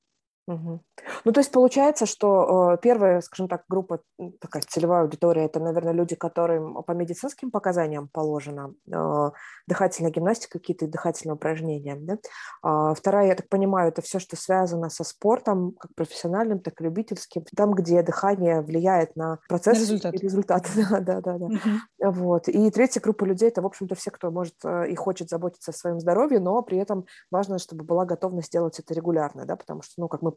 Угу. 0.48 0.80
Ну, 1.24 1.32
то 1.32 1.40
есть 1.40 1.52
получается, 1.52 2.04
что 2.04 2.72
э, 2.74 2.78
первая, 2.82 3.20
скажем 3.20 3.46
так, 3.46 3.62
группа, 3.68 4.00
такая 4.40 4.62
целевая 4.66 5.02
аудитория, 5.02 5.44
это, 5.44 5.60
наверное, 5.60 5.92
люди, 5.92 6.16
которым 6.16 6.82
по 6.82 6.92
медицинским 6.92 7.52
показаниям 7.52 8.08
положена 8.08 8.74
э, 8.92 9.30
дыхательная 9.68 10.10
гимнастика, 10.10 10.58
какие-то 10.58 10.88
дыхательные 10.88 11.34
упражнения. 11.34 11.96
Да? 11.96 12.18
А 12.62 12.94
вторая, 12.94 13.28
я 13.28 13.34
так 13.36 13.48
понимаю, 13.48 13.90
это 13.90 14.02
все, 14.02 14.18
что 14.18 14.36
связано 14.36 14.90
со 14.90 15.04
спортом, 15.04 15.72
как 15.78 15.94
профессиональным, 15.94 16.58
так 16.58 16.80
и 16.80 16.84
любительским, 16.84 17.44
там, 17.56 17.72
где 17.72 18.02
дыхание 18.02 18.62
влияет 18.62 19.14
на 19.14 19.38
процесс 19.48 19.78
результат. 19.78 20.14
и 20.14 20.18
результат. 20.18 20.66
да, 20.90 21.00
да, 21.00 21.20
да. 21.20 21.38
да. 21.38 21.46
Угу. 21.46 22.10
Вот. 22.10 22.48
И 22.48 22.70
третья 22.72 23.00
группа 23.00 23.24
людей, 23.24 23.48
это, 23.48 23.62
в 23.62 23.66
общем-то, 23.66 23.94
все, 23.94 24.10
кто 24.10 24.32
может 24.32 24.56
э, 24.64 24.88
и 24.88 24.96
хочет 24.96 25.28
заботиться 25.28 25.70
о 25.70 25.74
своем 25.74 26.00
здоровье, 26.00 26.40
но 26.40 26.60
при 26.62 26.78
этом 26.78 27.06
важно, 27.30 27.58
чтобы 27.58 27.84
была 27.84 28.04
готовность 28.04 28.50
делать 28.50 28.80
это 28.80 28.92
регулярно, 28.92 29.46
да, 29.46 29.54
потому 29.54 29.82
что, 29.82 29.94
ну, 29.98 30.08
как 30.08 30.20
мы 30.22 30.31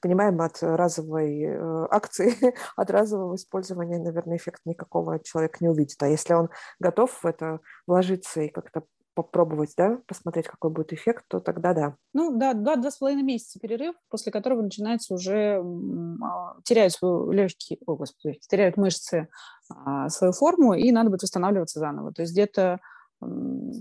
понимаем, 0.00 0.40
от 0.40 0.58
разовой 0.62 1.42
э, 1.42 1.86
акции, 1.90 2.34
от 2.76 2.90
разового 2.90 3.36
использования, 3.36 3.98
наверное, 3.98 4.36
эффект 4.36 4.62
никакого 4.64 5.18
человек 5.20 5.60
не 5.60 5.68
увидит. 5.68 6.02
А 6.02 6.08
если 6.08 6.34
он 6.34 6.48
готов 6.80 7.10
в 7.22 7.26
это 7.26 7.60
вложиться 7.86 8.42
и 8.42 8.48
как-то 8.48 8.82
попробовать, 9.14 9.74
да, 9.76 9.98
посмотреть, 10.06 10.46
какой 10.46 10.70
будет 10.70 10.92
эффект, 10.92 11.24
то 11.28 11.40
тогда 11.40 11.74
да. 11.74 11.96
Ну, 12.14 12.36
да, 12.36 12.54
два, 12.54 12.76
два 12.76 12.90
с 12.90 12.96
половиной 12.96 13.22
месяца 13.22 13.58
перерыв, 13.60 13.94
после 14.08 14.32
которого 14.32 14.62
начинается 14.62 15.14
уже, 15.14 15.62
а, 16.22 16.56
теряют 16.64 16.94
свою 16.94 17.30
легкие, 17.30 17.78
о, 17.86 17.96
господи, 17.96 18.38
теряют 18.48 18.76
мышцы 18.76 19.28
а, 19.68 20.08
свою 20.08 20.32
форму, 20.32 20.74
и 20.74 20.90
надо 20.92 21.10
будет 21.10 21.22
восстанавливаться 21.22 21.78
заново. 21.78 22.12
То 22.12 22.22
есть 22.22 22.32
где-то 22.32 22.80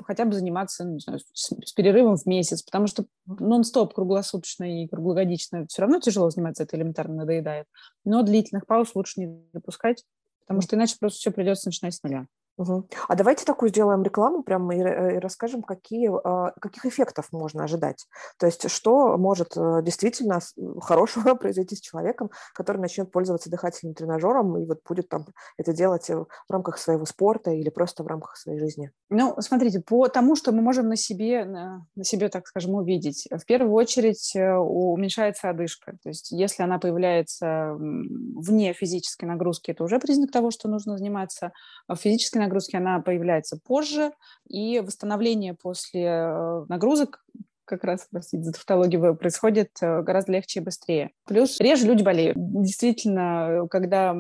хотя 0.05 0.25
бы 0.25 0.33
заниматься 0.33 0.85
не 0.85 0.99
знаю, 0.99 1.19
с, 1.33 1.51
с 1.65 1.73
перерывом 1.73 2.17
в 2.17 2.25
месяц, 2.25 2.61
потому 2.63 2.87
что 2.87 3.05
нон-стоп 3.25 3.93
круглосуточно 3.93 4.83
и 4.83 4.87
круглогодично 4.87 5.65
все 5.67 5.81
равно 5.81 5.99
тяжело 5.99 6.29
заниматься, 6.29 6.63
это 6.63 6.77
элементарно 6.77 7.15
надоедает. 7.15 7.67
Но 8.05 8.23
длительных 8.23 8.65
пауз 8.65 8.95
лучше 8.95 9.21
не 9.21 9.43
допускать, 9.53 10.03
потому 10.45 10.61
что 10.61 10.75
иначе 10.75 10.95
просто 10.99 11.19
все 11.19 11.31
придется 11.31 11.69
начинать 11.69 11.95
с 11.95 12.03
нуля. 12.03 12.27
Угу. 12.61 12.89
А 13.07 13.15
давайте 13.15 13.43
такую 13.43 13.69
сделаем 13.69 14.03
рекламу 14.03 14.43
прямо 14.43 14.75
и, 14.75 14.79
э, 14.79 15.15
и 15.15 15.19
расскажем, 15.19 15.63
какие, 15.63 16.11
а, 16.23 16.51
каких 16.61 16.85
эффектов 16.85 17.29
можно 17.31 17.63
ожидать. 17.63 18.05
То 18.37 18.45
есть 18.45 18.69
что 18.69 19.17
может 19.17 19.57
э, 19.57 19.81
действительно 19.81 20.39
хорошего 20.79 21.33
произойти 21.35 21.75
с 21.75 21.79
человеком, 21.79 22.29
который 22.53 22.77
начнет 22.77 23.11
пользоваться 23.11 23.49
дыхательным 23.49 23.95
тренажером 23.95 24.57
и 24.57 24.65
вот 24.65 24.81
будет 24.87 25.09
там 25.09 25.25
это 25.57 25.73
делать 25.73 26.07
э, 26.11 26.15
в 26.15 26.51
рамках 26.51 26.77
своего 26.77 27.05
спорта 27.05 27.49
или 27.49 27.69
просто 27.69 28.03
в 28.03 28.07
рамках 28.07 28.37
своей 28.37 28.59
жизни. 28.59 28.91
Ну, 29.09 29.35
смотрите, 29.39 29.81
по 29.81 30.07
тому, 30.07 30.35
что 30.35 30.51
мы 30.51 30.61
можем 30.61 30.87
на 30.87 30.95
себе, 30.95 31.45
на, 31.45 31.87
себе, 32.03 32.29
так 32.29 32.45
скажем, 32.45 32.75
увидеть, 32.75 33.27
в 33.31 33.45
первую 33.45 33.73
очередь 33.73 34.33
уменьшается 34.35 35.49
одышка. 35.49 35.93
То 36.03 36.09
есть 36.09 36.31
если 36.31 36.61
она 36.61 36.77
появляется 36.77 37.75
вне 37.75 38.73
физической 38.73 39.25
нагрузки, 39.25 39.71
это 39.71 39.83
уже 39.83 39.99
признак 39.99 40.31
того, 40.31 40.51
что 40.51 40.69
нужно 40.69 40.97
заниматься 40.97 41.51
физической 41.95 42.37
нагрузки 42.51 42.75
она 42.75 42.99
появляется 42.99 43.57
позже, 43.57 44.11
и 44.47 44.81
восстановление 44.81 45.53
после 45.53 46.03
э, 46.03 46.65
нагрузок 46.67 47.23
как 47.71 47.85
раз, 47.85 48.07
простите 48.11 48.43
за 48.43 48.51
тавтологию, 48.51 49.15
происходит 49.15 49.71
э, 49.81 50.01
гораздо 50.01 50.33
легче 50.33 50.59
и 50.59 50.63
быстрее. 50.63 51.11
Плюс 51.25 51.59
реже 51.59 51.87
люди 51.87 52.03
болеют. 52.03 52.35
Действительно, 52.37 53.65
когда 53.69 54.15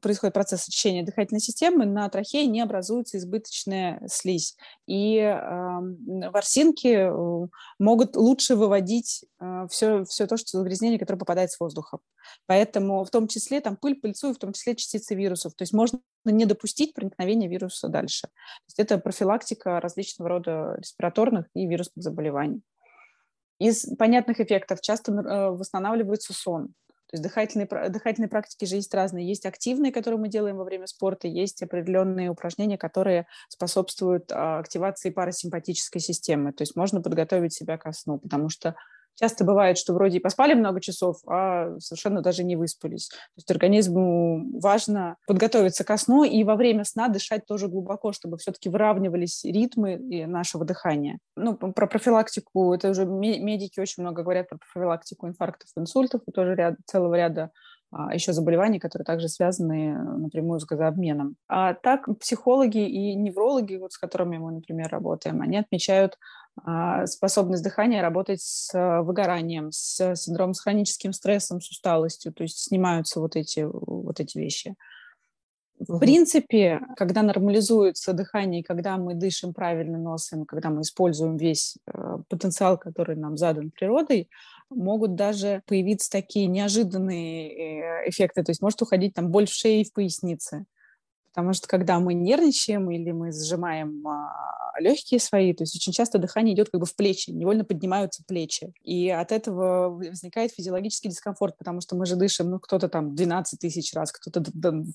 происходит 0.00 0.34
процесс 0.34 0.68
очищения 0.68 1.04
дыхательной 1.04 1.40
системы, 1.40 1.84
на 1.84 2.08
трахее 2.08 2.46
не 2.46 2.60
образуется 2.60 3.18
избыточная 3.18 4.00
слизь. 4.06 4.56
И 4.86 5.16
э, 5.16 6.30
ворсинки 6.30 7.10
могут 7.78 8.16
лучше 8.16 8.54
выводить 8.54 9.24
э, 9.40 9.66
все, 9.68 10.04
все 10.04 10.26
то, 10.26 10.36
что 10.36 10.58
загрязнение, 10.58 10.98
которое 10.98 11.18
попадает 11.18 11.50
с 11.50 11.58
воздуха. 11.58 11.98
Поэтому 12.46 13.04
в 13.04 13.10
том 13.10 13.26
числе 13.28 13.60
там 13.60 13.76
пыль, 13.76 14.00
пыльцу, 14.00 14.30
и 14.30 14.34
в 14.34 14.38
том 14.38 14.52
числе 14.52 14.76
частицы 14.76 15.14
вирусов. 15.14 15.54
То 15.54 15.62
есть 15.62 15.72
можно 15.72 16.00
не 16.24 16.46
допустить 16.46 16.94
проникновения 16.94 17.48
вируса 17.48 17.88
дальше. 17.88 18.22
То 18.22 18.68
есть 18.68 18.78
это 18.78 18.98
профилактика 18.98 19.80
различного 19.80 20.28
рода 20.30 20.74
респираторных 20.78 21.46
и 21.54 21.66
вирусных 21.66 22.02
заболеваний. 22.02 22.62
Из 23.62 23.86
понятных 23.96 24.40
эффектов 24.40 24.80
часто 24.80 25.12
э, 25.12 25.50
восстанавливается 25.50 26.32
сон. 26.32 26.74
То 27.12 27.16
есть 27.16 27.22
дыхательные, 27.22 27.68
дыхательные 27.90 28.28
практики 28.28 28.64
же 28.64 28.74
есть 28.74 28.92
разные. 28.92 29.28
Есть 29.28 29.46
активные, 29.46 29.92
которые 29.92 30.18
мы 30.18 30.28
делаем 30.28 30.56
во 30.56 30.64
время 30.64 30.88
спорта, 30.88 31.28
есть 31.28 31.62
определенные 31.62 32.28
упражнения, 32.28 32.76
которые 32.76 33.26
способствуют 33.48 34.32
а, 34.32 34.58
активации 34.58 35.10
парасимпатической 35.10 36.00
системы. 36.00 36.52
То 36.52 36.62
есть 36.62 36.74
можно 36.74 37.00
подготовить 37.02 37.52
себя 37.52 37.78
ко 37.78 37.92
сну, 37.92 38.18
потому 38.18 38.48
что 38.48 38.74
Часто 39.14 39.44
бывает, 39.44 39.78
что 39.78 39.92
вроде 39.94 40.18
и 40.18 40.20
поспали 40.20 40.54
много 40.54 40.80
часов, 40.80 41.18
а 41.26 41.78
совершенно 41.78 42.22
даже 42.22 42.44
не 42.44 42.56
выспались. 42.56 43.08
То 43.08 43.16
есть 43.36 43.50
организму 43.50 44.44
важно 44.60 45.16
подготовиться 45.26 45.84
ко 45.84 45.96
сну 45.96 46.24
и 46.24 46.42
во 46.44 46.56
время 46.56 46.84
сна 46.84 47.08
дышать 47.08 47.46
тоже 47.46 47.68
глубоко, 47.68 48.12
чтобы 48.12 48.38
все-таки 48.38 48.68
выравнивались 48.68 49.44
ритмы 49.44 49.98
нашего 50.26 50.64
дыхания. 50.64 51.18
Ну, 51.36 51.56
про 51.56 51.86
профилактику, 51.86 52.72
это 52.74 52.90
уже 52.90 53.04
медики 53.04 53.80
очень 53.80 54.02
много 54.02 54.22
говорят 54.22 54.48
про 54.48 54.58
профилактику 54.58 55.28
инфарктов, 55.28 55.68
инсультов 55.76 56.22
и 56.26 56.32
тоже 56.32 56.54
ряд, 56.54 56.74
целого 56.86 57.14
ряда 57.14 57.50
еще 58.12 58.32
заболеваний, 58.32 58.78
которые 58.78 59.04
также 59.04 59.28
связаны 59.28 59.94
напрямую 60.18 60.60
с 60.60 60.64
газообменом. 60.64 61.36
А 61.48 61.74
так 61.74 62.08
психологи 62.18 62.88
и 62.88 63.14
неврологи, 63.14 63.76
вот 63.76 63.92
с 63.92 63.98
которыми 63.98 64.38
мы, 64.38 64.52
например, 64.52 64.88
работаем, 64.88 65.42
они 65.42 65.58
отмечают 65.58 66.18
а, 66.64 67.06
способность 67.06 67.64
дыхания 67.64 68.02
работать 68.02 68.40
с 68.42 68.70
а, 68.74 69.02
выгоранием, 69.02 69.72
с 69.72 70.14
синдромом, 70.16 70.54
с 70.54 70.60
хроническим 70.60 71.12
стрессом, 71.12 71.60
с 71.60 71.70
усталостью, 71.70 72.32
то 72.32 72.42
есть 72.42 72.58
снимаются 72.58 73.20
вот 73.20 73.36
эти, 73.36 73.66
вот 73.70 74.20
эти 74.20 74.38
вещи. 74.38 74.74
В 75.78 75.98
принципе, 75.98 76.80
когда 76.96 77.22
нормализуется 77.22 78.12
дыхание, 78.12 78.62
когда 78.62 78.96
мы 78.98 79.14
дышим 79.14 79.52
правильно 79.52 79.98
носом, 79.98 80.44
когда 80.44 80.70
мы 80.70 80.82
используем 80.82 81.36
весь 81.36 81.76
э, 81.86 82.18
потенциал, 82.28 82.78
который 82.78 83.16
нам 83.16 83.36
задан 83.36 83.70
природой, 83.70 84.28
могут 84.74 85.14
даже 85.14 85.62
появиться 85.66 86.10
такие 86.10 86.46
неожиданные 86.46 88.04
э, 88.04 88.10
эффекты. 88.10 88.42
То 88.42 88.50
есть 88.50 88.62
может 88.62 88.80
уходить 88.82 89.14
там 89.14 89.30
боль 89.30 89.46
в 89.46 89.52
шее 89.52 89.82
и 89.82 89.84
в 89.84 89.92
пояснице. 89.92 90.66
Потому 91.32 91.54
что 91.54 91.66
когда 91.66 91.98
мы 91.98 92.14
нервничаем 92.14 92.90
или 92.90 93.10
мы 93.10 93.32
сжимаем 93.32 94.06
а, 94.06 94.78
легкие 94.78 95.18
свои, 95.20 95.52
то 95.54 95.62
есть 95.62 95.74
очень 95.74 95.92
часто 95.92 96.18
дыхание 96.18 96.54
идет 96.54 96.70
как 96.70 96.80
бы 96.80 96.86
в 96.86 96.94
плечи, 96.94 97.30
невольно 97.30 97.64
поднимаются 97.64 98.22
плечи. 98.26 98.72
И 98.82 99.08
от 99.08 99.32
этого 99.32 99.88
возникает 99.90 100.52
физиологический 100.52 101.10
дискомфорт, 101.10 101.56
потому 101.56 101.80
что 101.80 101.96
мы 101.96 102.06
же 102.06 102.16
дышим, 102.16 102.50
ну, 102.50 102.58
кто-то 102.58 102.88
там 102.88 103.14
12 103.14 103.58
тысяч 103.58 103.94
раз, 103.94 104.12
кто-то 104.12 104.42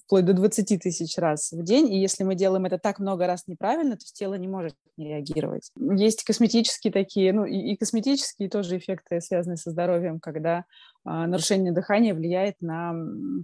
вплоть 0.05 0.25
до 0.25 0.33
20 0.33 0.81
тысяч 0.81 1.17
раз 1.17 1.51
в 1.51 1.63
день. 1.63 1.91
И 1.91 1.99
если 1.99 2.23
мы 2.23 2.35
делаем 2.35 2.65
это 2.65 2.77
так 2.77 2.99
много 2.99 3.25
раз 3.27 3.43
неправильно, 3.47 3.97
то 3.97 4.05
тело 4.13 4.35
не 4.35 4.47
может 4.47 4.75
не 4.97 5.07
реагировать. 5.07 5.71
Есть 5.75 6.23
косметические 6.23 6.91
такие, 6.91 7.33
ну, 7.33 7.45
и, 7.45 7.75
косметические 7.75 8.49
тоже 8.49 8.77
эффекты, 8.77 9.21
связанные 9.21 9.57
со 9.57 9.71
здоровьем, 9.71 10.19
когда 10.19 10.65
а, 11.03 11.27
нарушение 11.27 11.71
дыхания 11.71 12.13
влияет 12.13 12.55
на 12.61 12.93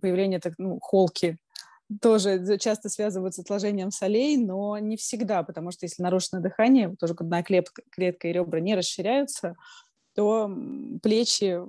появление 0.02 0.40
так, 0.40 0.54
ну, 0.58 0.80
холки 0.80 1.38
тоже 2.02 2.58
часто 2.58 2.90
связывают 2.90 3.36
с 3.36 3.40
отложением 3.40 3.92
солей, 3.92 4.38
но 4.38 4.78
не 4.78 4.98
всегда, 4.98 5.44
потому 5.44 5.72
что 5.72 5.86
если 5.86 6.04
нарушено 6.04 6.42
дыхание, 6.42 6.96
тоже 7.00 7.14
грудная 7.14 7.44
клетка, 7.44 7.84
клетка 7.90 8.28
и 8.28 8.34
ребра 8.34 8.60
не 8.60 8.76
расширяются, 8.76 9.56
то 10.16 10.52
плечи 11.02 11.60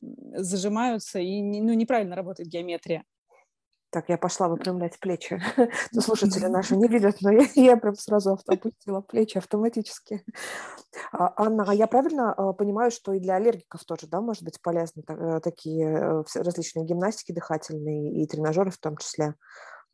зажимаются 0.00 1.18
и 1.18 1.42
ну, 1.42 1.72
неправильно 1.74 2.16
работает 2.16 2.48
геометрия. 2.48 3.04
Так, 3.96 4.10
я 4.10 4.18
пошла 4.18 4.48
выпрямлять 4.48 5.00
плечи. 5.00 5.40
Ну, 5.92 6.02
слушатели 6.02 6.44
наши 6.48 6.76
не 6.76 6.86
видят, 6.86 7.16
но 7.22 7.30
я, 7.30 7.46
я 7.54 7.78
прям 7.78 7.94
сразу 7.94 8.38
опустила 8.46 9.00
плечи 9.00 9.38
автоматически. 9.38 10.22
А, 11.12 11.32
Анна, 11.42 11.64
а 11.66 11.72
я 11.72 11.86
правильно 11.86 12.34
а, 12.34 12.52
понимаю, 12.52 12.90
что 12.90 13.14
и 13.14 13.20
для 13.20 13.36
аллергиков 13.36 13.82
тоже, 13.84 14.06
да, 14.06 14.20
может 14.20 14.42
быть 14.42 14.60
полезны 14.60 15.02
э, 15.08 15.40
такие 15.42 15.88
э, 15.88 16.24
различные 16.34 16.84
гимнастики 16.84 17.32
дыхательные 17.32 18.22
и 18.22 18.26
тренажеры 18.26 18.70
в 18.70 18.76
том 18.76 18.98
числе? 18.98 19.34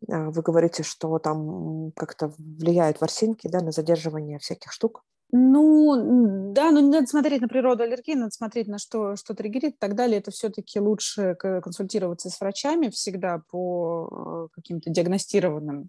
Вы 0.09 0.43
говорите, 0.43 0.83
что 0.83 1.21
там 1.21 1.93
как-то 1.93 2.33
влияют 2.37 3.01
ворсинки, 3.01 3.47
да, 3.47 3.61
на 3.61 3.71
задерживание 3.71 4.41
всяких 4.41 4.73
штук? 4.73 5.05
Ну, 5.35 6.53
да, 6.53 6.71
но 6.71 6.81
не 6.81 6.90
надо 6.90 7.07
смотреть 7.07 7.40
на 7.40 7.49
природу 7.49 7.83
аллергии, 7.85 8.14
надо 8.14 8.33
смотреть 8.33 8.68
на 8.68 8.79
что, 8.79 9.16
что 9.16 9.35
триггерит 9.35 9.75
и 9.75 9.79
так 9.79 9.95
далее. 9.95 10.18
Это 10.18 10.31
все-таки 10.31 10.79
лучше 10.79 11.35
консультироваться 11.37 12.29
с 12.29 12.38
врачами 12.38 12.90
всегда 12.90 13.42
по 13.51 14.49
э, 14.53 14.55
каким-то 14.55 14.90
диагностированным 14.90 15.88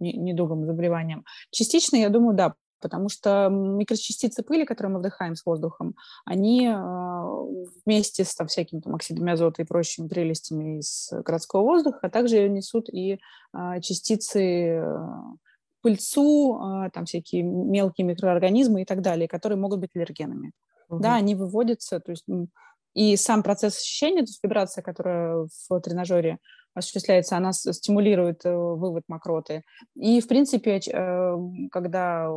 недугам, 0.00 0.66
заболеваниям. 0.66 1.24
Частично, 1.50 1.96
я 1.96 2.10
думаю, 2.10 2.36
да, 2.36 2.54
потому 2.84 3.08
что 3.08 3.48
микрочастицы 3.48 4.42
пыли, 4.42 4.66
которые 4.66 4.92
мы 4.92 4.98
вдыхаем 4.98 5.34
с 5.36 5.46
воздухом, 5.46 5.94
они 6.26 6.66
а, 6.68 7.24
вместе 7.86 8.24
с 8.24 8.34
там, 8.34 8.48
всякими 8.48 8.80
там, 8.80 8.94
оксидами 8.94 9.32
азота 9.32 9.62
и 9.62 9.64
прочими 9.64 10.08
прелестями 10.08 10.80
из 10.80 11.08
городского 11.10 11.62
воздуха, 11.62 12.00
а 12.02 12.10
также 12.10 12.46
несут 12.50 12.90
и 12.90 13.18
а, 13.54 13.80
частицы 13.80 14.84
пыльцу, 15.84 16.88
там 16.94 17.04
всякие 17.04 17.42
мелкие 17.42 18.06
микроорганизмы 18.06 18.82
и 18.82 18.84
так 18.86 19.02
далее, 19.02 19.28
которые 19.28 19.58
могут 19.58 19.80
быть 19.80 19.90
аллергенами. 19.94 20.52
Угу. 20.88 21.02
Да, 21.02 21.16
они 21.16 21.34
выводятся, 21.34 22.00
то 22.00 22.10
есть 22.10 22.24
и 22.94 23.16
сам 23.16 23.42
процесс 23.42 23.76
ощущения, 23.76 24.20
то 24.20 24.30
есть 24.30 24.40
вибрация, 24.42 24.82
которая 24.82 25.48
в 25.68 25.80
тренажере 25.80 26.38
осуществляется, 26.74 27.36
она 27.36 27.52
стимулирует 27.52 28.44
э, 28.44 28.54
вывод 28.54 29.04
мокроты. 29.08 29.62
И, 29.94 30.20
в 30.20 30.26
принципе, 30.26 30.78
э, 30.78 31.36
когда 31.70 32.28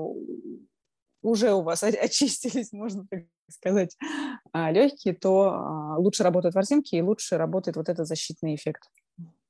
уже 1.22 1.54
у 1.54 1.62
вас 1.62 1.84
очистились, 1.84 2.72
можно 2.72 3.06
так 3.10 3.24
сказать, 3.50 3.96
а, 4.52 4.72
легкие, 4.72 5.16
то 5.16 5.52
а, 5.52 5.98
лучше 5.98 6.24
работают 6.24 6.56
ворсинки 6.56 6.96
и 6.96 7.02
лучше 7.02 7.38
работает 7.38 7.78
вот 7.78 7.90
этот 7.90 8.08
защитный 8.08 8.56
эффект. 8.56 8.90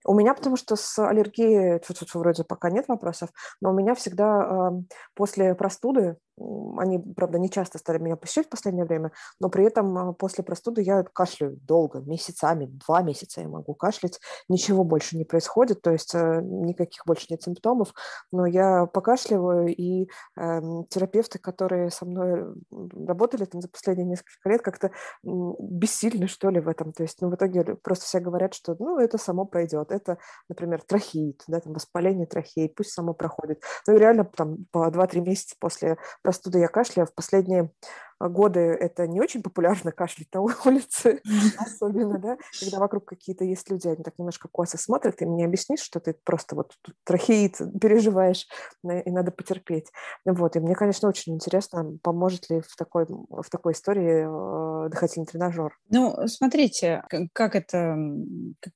У 0.05 0.13
меня, 0.13 0.33
потому 0.33 0.55
что 0.55 0.75
с 0.75 0.99
аллергией 0.99 1.79
вроде 2.19 2.43
пока 2.43 2.69
нет 2.69 2.88
вопросов, 2.88 3.29
но 3.62 3.71
у 3.71 3.73
меня 3.73 3.95
всегда 3.95 4.71
э, 4.71 4.81
после 5.15 5.55
простуды 5.55 6.17
они, 6.39 7.00
правда, 7.00 7.39
не 7.39 7.50
часто 7.50 7.78
стали 7.80 7.97
меня 7.97 8.15
посещать 8.15 8.47
в 8.47 8.50
последнее 8.50 8.86
время, 8.86 9.12
но 9.39 9.50
при 9.50 9.65
этом 9.65 9.97
а, 9.97 10.13
после 10.13 10.43
простуды 10.43 10.82
я 10.82 11.04
кашляю 11.04 11.58
долго, 11.58 12.00
месяцами, 12.00 12.65
два 12.65 13.02
месяца 13.02 13.41
я 13.41 13.47
могу 13.47 13.73
кашлять, 13.73 14.19
ничего 14.47 14.84
больше 14.84 15.17
не 15.17 15.26
происходит, 15.26 15.82
то 15.82 15.91
есть 15.91 16.13
э, 16.13 16.41
никаких 16.43 17.04
больше 17.06 17.26
нет 17.30 17.41
симптомов, 17.41 17.93
но 18.32 18.45
я 18.45 18.86
покашливаю, 18.86 19.67
и 19.67 20.10
э, 20.39 20.62
терапевты, 20.89 21.39
которые 21.39 21.89
со 21.89 22.06
мной 22.06 22.54
работали 22.71 23.45
там 23.45 23.62
за 23.62 23.69
последние 23.69 24.08
несколько 24.08 24.50
лет, 24.50 24.62
как-то 24.62 24.91
бессильны, 25.23 26.28
что 26.28 26.50
ли, 26.50 26.60
в 26.60 26.67
этом, 26.67 26.93
то 26.93 27.04
есть, 27.04 27.19
ну, 27.21 27.30
в 27.30 27.36
итоге 27.36 27.63
просто 27.76 28.06
все 28.06 28.19
говорят, 28.19 28.54
что, 28.54 28.76
ну, 28.80 29.00
это 29.00 29.17
само 29.17 29.45
пройдет, 29.45 29.91
это, 29.91 30.17
например, 30.50 30.84
трахеит, 30.84 31.43
да, 31.47 31.60
там, 31.60 31.73
воспаление 31.73 32.28
трахеи, 32.28 32.67
пусть 32.67 32.91
само 32.91 33.13
проходит, 33.13 33.62
ну, 33.88 33.95
и 33.95 34.00
реально 34.00 34.26
там 34.26 34.65
по 34.71 34.88
2-3 34.89 35.21
месяца 35.21 35.56
после 35.60 35.97
простуда 36.27 36.59
я 36.59 36.67
кашляю. 36.67 37.07
В 37.07 37.13
последние 37.13 37.71
а, 38.19 38.27
годы 38.27 38.59
это 38.59 39.07
не 39.07 39.21
очень 39.21 39.41
популярно 39.41 39.91
кашлять 39.93 40.27
на 40.33 40.41
улице, 40.41 41.21
особенно, 41.57 42.19
да, 42.19 42.37
когда 42.59 42.79
вокруг 42.79 43.05
какие-то 43.05 43.45
есть 43.45 43.69
люди, 43.69 43.87
они 43.87 44.03
так 44.03 44.15
немножко 44.17 44.49
косо 44.51 44.77
смотрят, 44.77 45.15
ты 45.15 45.25
мне 45.25 45.45
объяснишь, 45.45 45.79
что 45.79 46.01
ты 46.01 46.13
просто 46.25 46.57
вот 46.57 46.73
трахеит 47.05 47.59
переживаешь, 47.81 48.45
и 48.83 49.09
надо 49.09 49.31
потерпеть. 49.31 49.89
Вот, 50.25 50.57
и 50.57 50.59
мне, 50.59 50.75
конечно, 50.75 51.07
очень 51.07 51.35
интересно, 51.35 51.97
поможет 52.03 52.49
ли 52.49 52.59
в 52.59 52.75
такой, 52.75 53.05
в 53.07 53.49
такой 53.49 53.71
истории 53.71 54.25
э, 54.27 54.89
дыхательный 54.89 55.27
тренажер. 55.27 55.77
Ну, 55.89 56.27
смотрите, 56.27 57.03
как 57.31 57.55
это, 57.55 57.95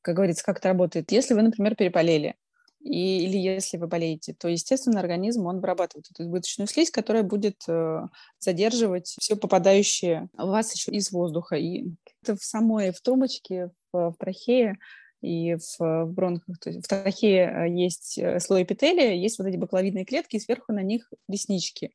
как 0.02 0.16
говорится, 0.16 0.46
как 0.46 0.60
это 0.60 0.70
работает. 0.70 1.12
Если 1.12 1.34
вы, 1.34 1.42
например, 1.42 1.76
переболели, 1.76 2.38
и, 2.84 3.26
или 3.26 3.38
если 3.38 3.78
вы 3.78 3.88
болеете, 3.88 4.34
то, 4.34 4.48
естественно, 4.48 5.00
организм, 5.00 5.46
он 5.46 5.60
вырабатывает 5.60 6.08
эту 6.10 6.24
избыточную 6.24 6.68
слизь, 6.68 6.90
которая 6.90 7.24
будет 7.24 7.64
э, 7.68 8.02
задерживать 8.40 9.16
все 9.20 9.36
попадающее 9.36 10.30
в 10.34 10.48
вас 10.48 10.74
еще 10.74 10.92
из 10.92 11.12
воздуха. 11.12 11.56
И 11.56 11.86
это 12.24 12.36
в 12.36 12.44
самой, 12.44 12.92
в 12.92 13.02
трубочке, 13.02 13.70
в, 13.92 14.12
в 14.12 14.16
трахее 14.18 14.80
и 15.22 15.56
в, 15.56 16.06
бронхах. 16.06 16.58
То 16.60 16.70
есть 16.72 16.84
в 16.84 16.88
трахее 16.88 17.68
э, 17.68 17.70
есть 17.70 18.18
э, 18.18 18.40
слой 18.40 18.64
эпителия, 18.64 19.14
есть 19.14 19.38
вот 19.38 19.48
эти 19.48 19.58
бакловидные 19.58 20.06
клетки, 20.06 20.38
и 20.38 20.40
сверху 20.40 20.74
на 20.74 20.82
них 20.82 21.12
реснички. 21.28 21.92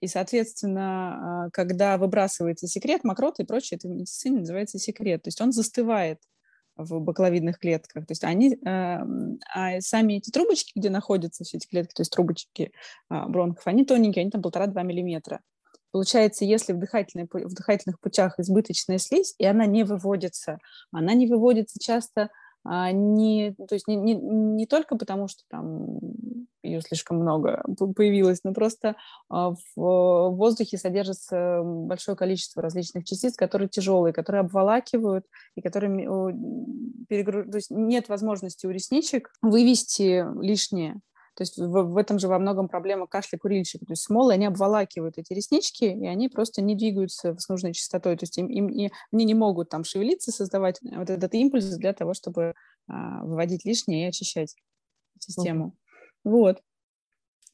И, 0.00 0.08
соответственно, 0.08 1.48
когда 1.52 1.96
выбрасывается 1.98 2.66
секрет, 2.66 3.02
мокрота 3.04 3.42
и 3.42 3.46
прочее, 3.46 3.76
это 3.76 3.88
в 3.88 3.90
медицине 3.90 4.40
называется 4.40 4.78
секрет. 4.78 5.22
То 5.22 5.28
есть 5.28 5.40
он 5.40 5.52
застывает 5.52 6.20
в 6.76 7.00
бакловидных 7.00 7.58
клетках. 7.58 8.06
То 8.06 8.12
есть 8.12 8.24
они, 8.24 8.54
э, 8.54 8.58
а 8.64 9.80
сами 9.80 10.14
эти 10.14 10.30
трубочки, 10.30 10.72
где 10.76 10.90
находятся 10.90 11.44
все 11.44 11.56
эти 11.56 11.66
клетки, 11.66 11.94
то 11.94 12.02
есть 12.02 12.12
трубочки 12.12 12.72
э, 13.10 13.24
бронхов, 13.26 13.66
они 13.66 13.84
тоненькие, 13.84 14.22
они 14.22 14.30
там 14.30 14.42
полтора-два 14.42 14.82
миллиметра. 14.82 15.40
Получается, 15.90 16.44
если 16.44 16.74
в, 16.74 16.76
в 16.76 17.54
дыхательных 17.54 18.00
путях 18.00 18.38
избыточная 18.38 18.98
слизь, 18.98 19.34
и 19.38 19.46
она 19.46 19.64
не 19.64 19.84
выводится, 19.84 20.58
она 20.92 21.14
не 21.14 21.26
выводится 21.26 21.78
часто 21.80 22.22
а, 22.22 22.28
не, 22.92 23.52
то 23.52 23.74
есть 23.74 23.86
не, 23.86 23.96
не, 23.96 24.14
не 24.14 24.66
только 24.66 24.96
потому, 24.96 25.28
что 25.28 25.42
там 25.48 25.98
ее 26.62 26.80
слишком 26.80 27.18
много 27.18 27.62
появилось, 27.94 28.40
но 28.44 28.52
просто 28.52 28.96
а, 29.28 29.52
в 29.76 30.30
воздухе 30.30 30.78
содержится 30.78 31.62
большое 31.62 32.16
количество 32.16 32.62
различных 32.62 33.04
частиц, 33.04 33.36
которые 33.36 33.68
тяжелые, 33.68 34.12
которые 34.12 34.40
обволакивают 34.40 35.26
и 35.54 35.60
которые 35.60 35.90
перегруз... 37.08 37.50
то 37.50 37.56
есть 37.56 37.70
нет 37.70 38.08
возможности 38.08 38.66
у 38.66 38.70
ресничек 38.70 39.30
вывести 39.42 40.24
лишнее. 40.42 41.00
То 41.36 41.42
есть 41.42 41.58
в, 41.58 41.68
в 41.68 41.96
этом 41.96 42.18
же 42.18 42.28
во 42.28 42.38
многом 42.38 42.68
проблема 42.68 43.06
кашля 43.06 43.38
курильщика. 43.38 43.84
То 43.84 43.92
есть 43.92 44.02
смолы, 44.02 44.32
они 44.32 44.46
обволакивают 44.46 45.18
эти 45.18 45.32
реснички, 45.34 45.84
и 45.84 46.06
они 46.06 46.28
просто 46.28 46.62
не 46.62 46.74
двигаются 46.74 47.36
с 47.38 47.48
нужной 47.48 47.74
частотой. 47.74 48.16
То 48.16 48.24
есть 48.24 48.38
им, 48.38 48.46
им 48.48 48.68
не, 48.68 48.90
они 49.12 49.24
не 49.24 49.34
могут 49.34 49.68
там 49.68 49.84
шевелиться, 49.84 50.32
создавать 50.32 50.80
вот 50.82 51.10
этот 51.10 51.34
импульс 51.34 51.66
для 51.76 51.92
того, 51.92 52.14
чтобы 52.14 52.54
а, 52.88 53.22
выводить 53.22 53.64
лишнее 53.64 54.06
и 54.06 54.08
очищать 54.08 54.56
систему. 55.18 55.66
Mm-hmm. 55.66 56.30
Вот. 56.30 56.62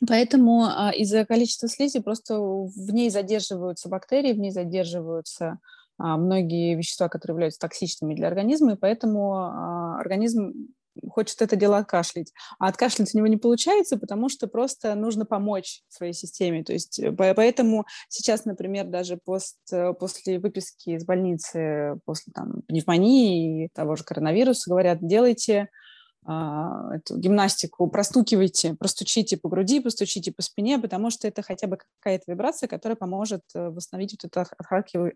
Поэтому 0.06 0.64
а, 0.64 0.90
из-за 0.90 1.24
количества 1.24 1.68
слизи 1.68 2.00
просто 2.00 2.38
в 2.38 2.92
ней 2.92 3.10
задерживаются 3.10 3.88
бактерии, 3.88 4.32
в 4.32 4.38
ней 4.38 4.50
задерживаются 4.50 5.58
а, 5.98 6.16
многие 6.16 6.74
вещества, 6.74 7.08
которые 7.08 7.34
являются 7.34 7.60
токсичными 7.60 8.14
для 8.14 8.26
организма, 8.26 8.72
и 8.72 8.76
поэтому 8.76 9.34
а, 9.34 9.98
организм 10.00 10.52
хочет 11.10 11.40
это 11.42 11.56
дело 11.56 11.78
откашлять. 11.78 12.32
А 12.58 12.68
откашлять 12.68 13.14
у 13.14 13.18
него 13.18 13.26
не 13.26 13.36
получается, 13.36 13.96
потому 13.96 14.28
что 14.28 14.46
просто 14.46 14.94
нужно 14.94 15.24
помочь 15.24 15.82
своей 15.88 16.12
системе. 16.12 16.64
То 16.64 16.72
есть 16.72 16.98
э, 16.98 17.12
поэтому 17.12 17.86
сейчас, 18.08 18.44
например, 18.44 18.86
даже 18.86 19.16
пост, 19.16 19.58
э, 19.72 19.92
после 19.94 20.38
выписки 20.38 20.90
из 20.90 21.04
больницы, 21.04 21.98
после 22.04 22.32
там, 22.32 22.62
пневмонии 22.68 23.64
и 23.64 23.68
того 23.74 23.96
же 23.96 24.04
коронавируса, 24.04 24.70
говорят, 24.70 24.98
делайте 25.00 25.68
эту 26.24 27.18
гимнастику, 27.18 27.88
простукивайте, 27.88 28.74
простучите 28.74 29.36
по 29.36 29.48
груди, 29.48 29.80
постучите 29.80 30.30
по 30.30 30.40
спине, 30.42 30.78
потому 30.78 31.10
что 31.10 31.26
это 31.26 31.42
хотя 31.42 31.66
бы 31.66 31.78
какая-то 32.00 32.30
вибрация, 32.30 32.68
которая 32.68 32.96
поможет 32.96 33.42
э, 33.54 33.70
восстановить 33.70 34.12
вот 34.12 34.30
этот 34.30 34.52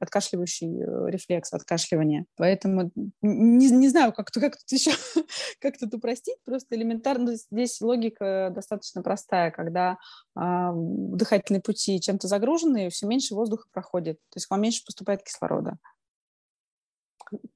откашливающий 0.01 0.83
э, 0.83 1.11
рефлекс 1.11 1.53
откашливания. 1.53 2.27
Поэтому 2.37 2.91
не, 3.23 3.71
не 3.71 3.89
знаю, 3.89 4.13
как, 4.13 4.31
как 4.33 4.57
тут 4.57 4.73
еще 4.73 4.91
как 5.61 5.79
тут 5.79 5.95
упростить, 5.95 6.39
просто 6.45 6.75
элементарно 6.75 7.37
здесь 7.37 7.81
логика 7.81 8.51
достаточно 8.53 9.03
простая, 9.03 9.53
когда 9.53 9.99
а, 10.35 10.73
дыхательные 10.75 11.63
пути 11.63 12.01
чем-то 12.01 12.27
загружены, 12.27 12.91
все 12.91 13.07
меньше 13.07 13.35
воздуха 13.35 13.69
проходит, 13.73 14.17
то 14.31 14.39
есть 14.39 14.51
вам 14.51 14.61
меньше 14.61 14.85
поступает 14.85 15.23
кислорода. 15.23 15.79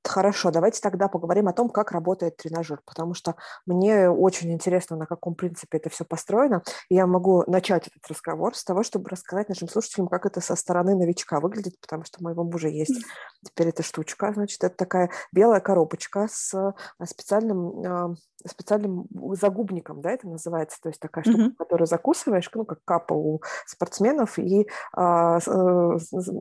Хорошо, 0.05 0.51
давайте 0.51 0.81
тогда 0.81 1.09
поговорим 1.09 1.49
о 1.49 1.53
том, 1.53 1.69
как 1.69 1.93
работает 1.93 2.37
тренажер, 2.37 2.81
потому 2.85 3.15
что 3.15 3.37
мне 3.67 4.11
очень 4.11 4.53
интересно, 4.53 4.97
на 4.97 5.07
каком 5.07 5.35
принципе 5.35 5.79
это 5.79 5.91
все 5.91 6.05
построено. 6.05 6.63
И 6.89 6.95
я 6.97 7.07
могу 7.07 7.45
начать 7.47 7.87
этот 7.87 8.07
разговор 8.09 8.57
с 8.57 8.65
того, 8.65 8.83
чтобы 8.83 9.09
рассказать 9.09 9.49
нашим 9.49 9.69
слушателям, 9.69 10.09
как 10.09 10.27
это 10.27 10.41
со 10.41 10.57
стороны 10.57 10.97
новичка 10.97 11.41
выглядит, 11.41 11.81
потому 11.81 12.05
что 12.05 12.19
у 12.21 12.25
моего 12.25 12.45
мужа 12.45 12.69
есть 12.69 13.05
теперь 13.45 13.69
эта 13.69 13.83
штучка. 13.83 14.33
Значит, 14.33 14.65
это 14.65 14.77
такая 14.77 15.11
белая 15.33 15.61
коробочка 15.61 16.29
с 16.31 16.55
а, 16.55 16.75
специальным 17.07 17.87
а, 17.87 18.15
специальным 18.47 19.07
загубником, 19.33 20.01
да, 20.01 20.13
это 20.13 20.29
называется, 20.29 20.79
то 20.83 20.89
есть 20.89 21.01
такая 21.01 21.25
штука, 21.25 21.43
mm-hmm. 21.43 21.57
которую 21.57 21.87
закусываешь, 21.87 22.51
ну, 22.55 22.65
как 22.65 22.79
капа 22.85 23.13
у 23.13 23.43
спортсменов, 23.67 24.39
и 24.39 24.67
а, 24.93 25.39
э, 25.39 25.99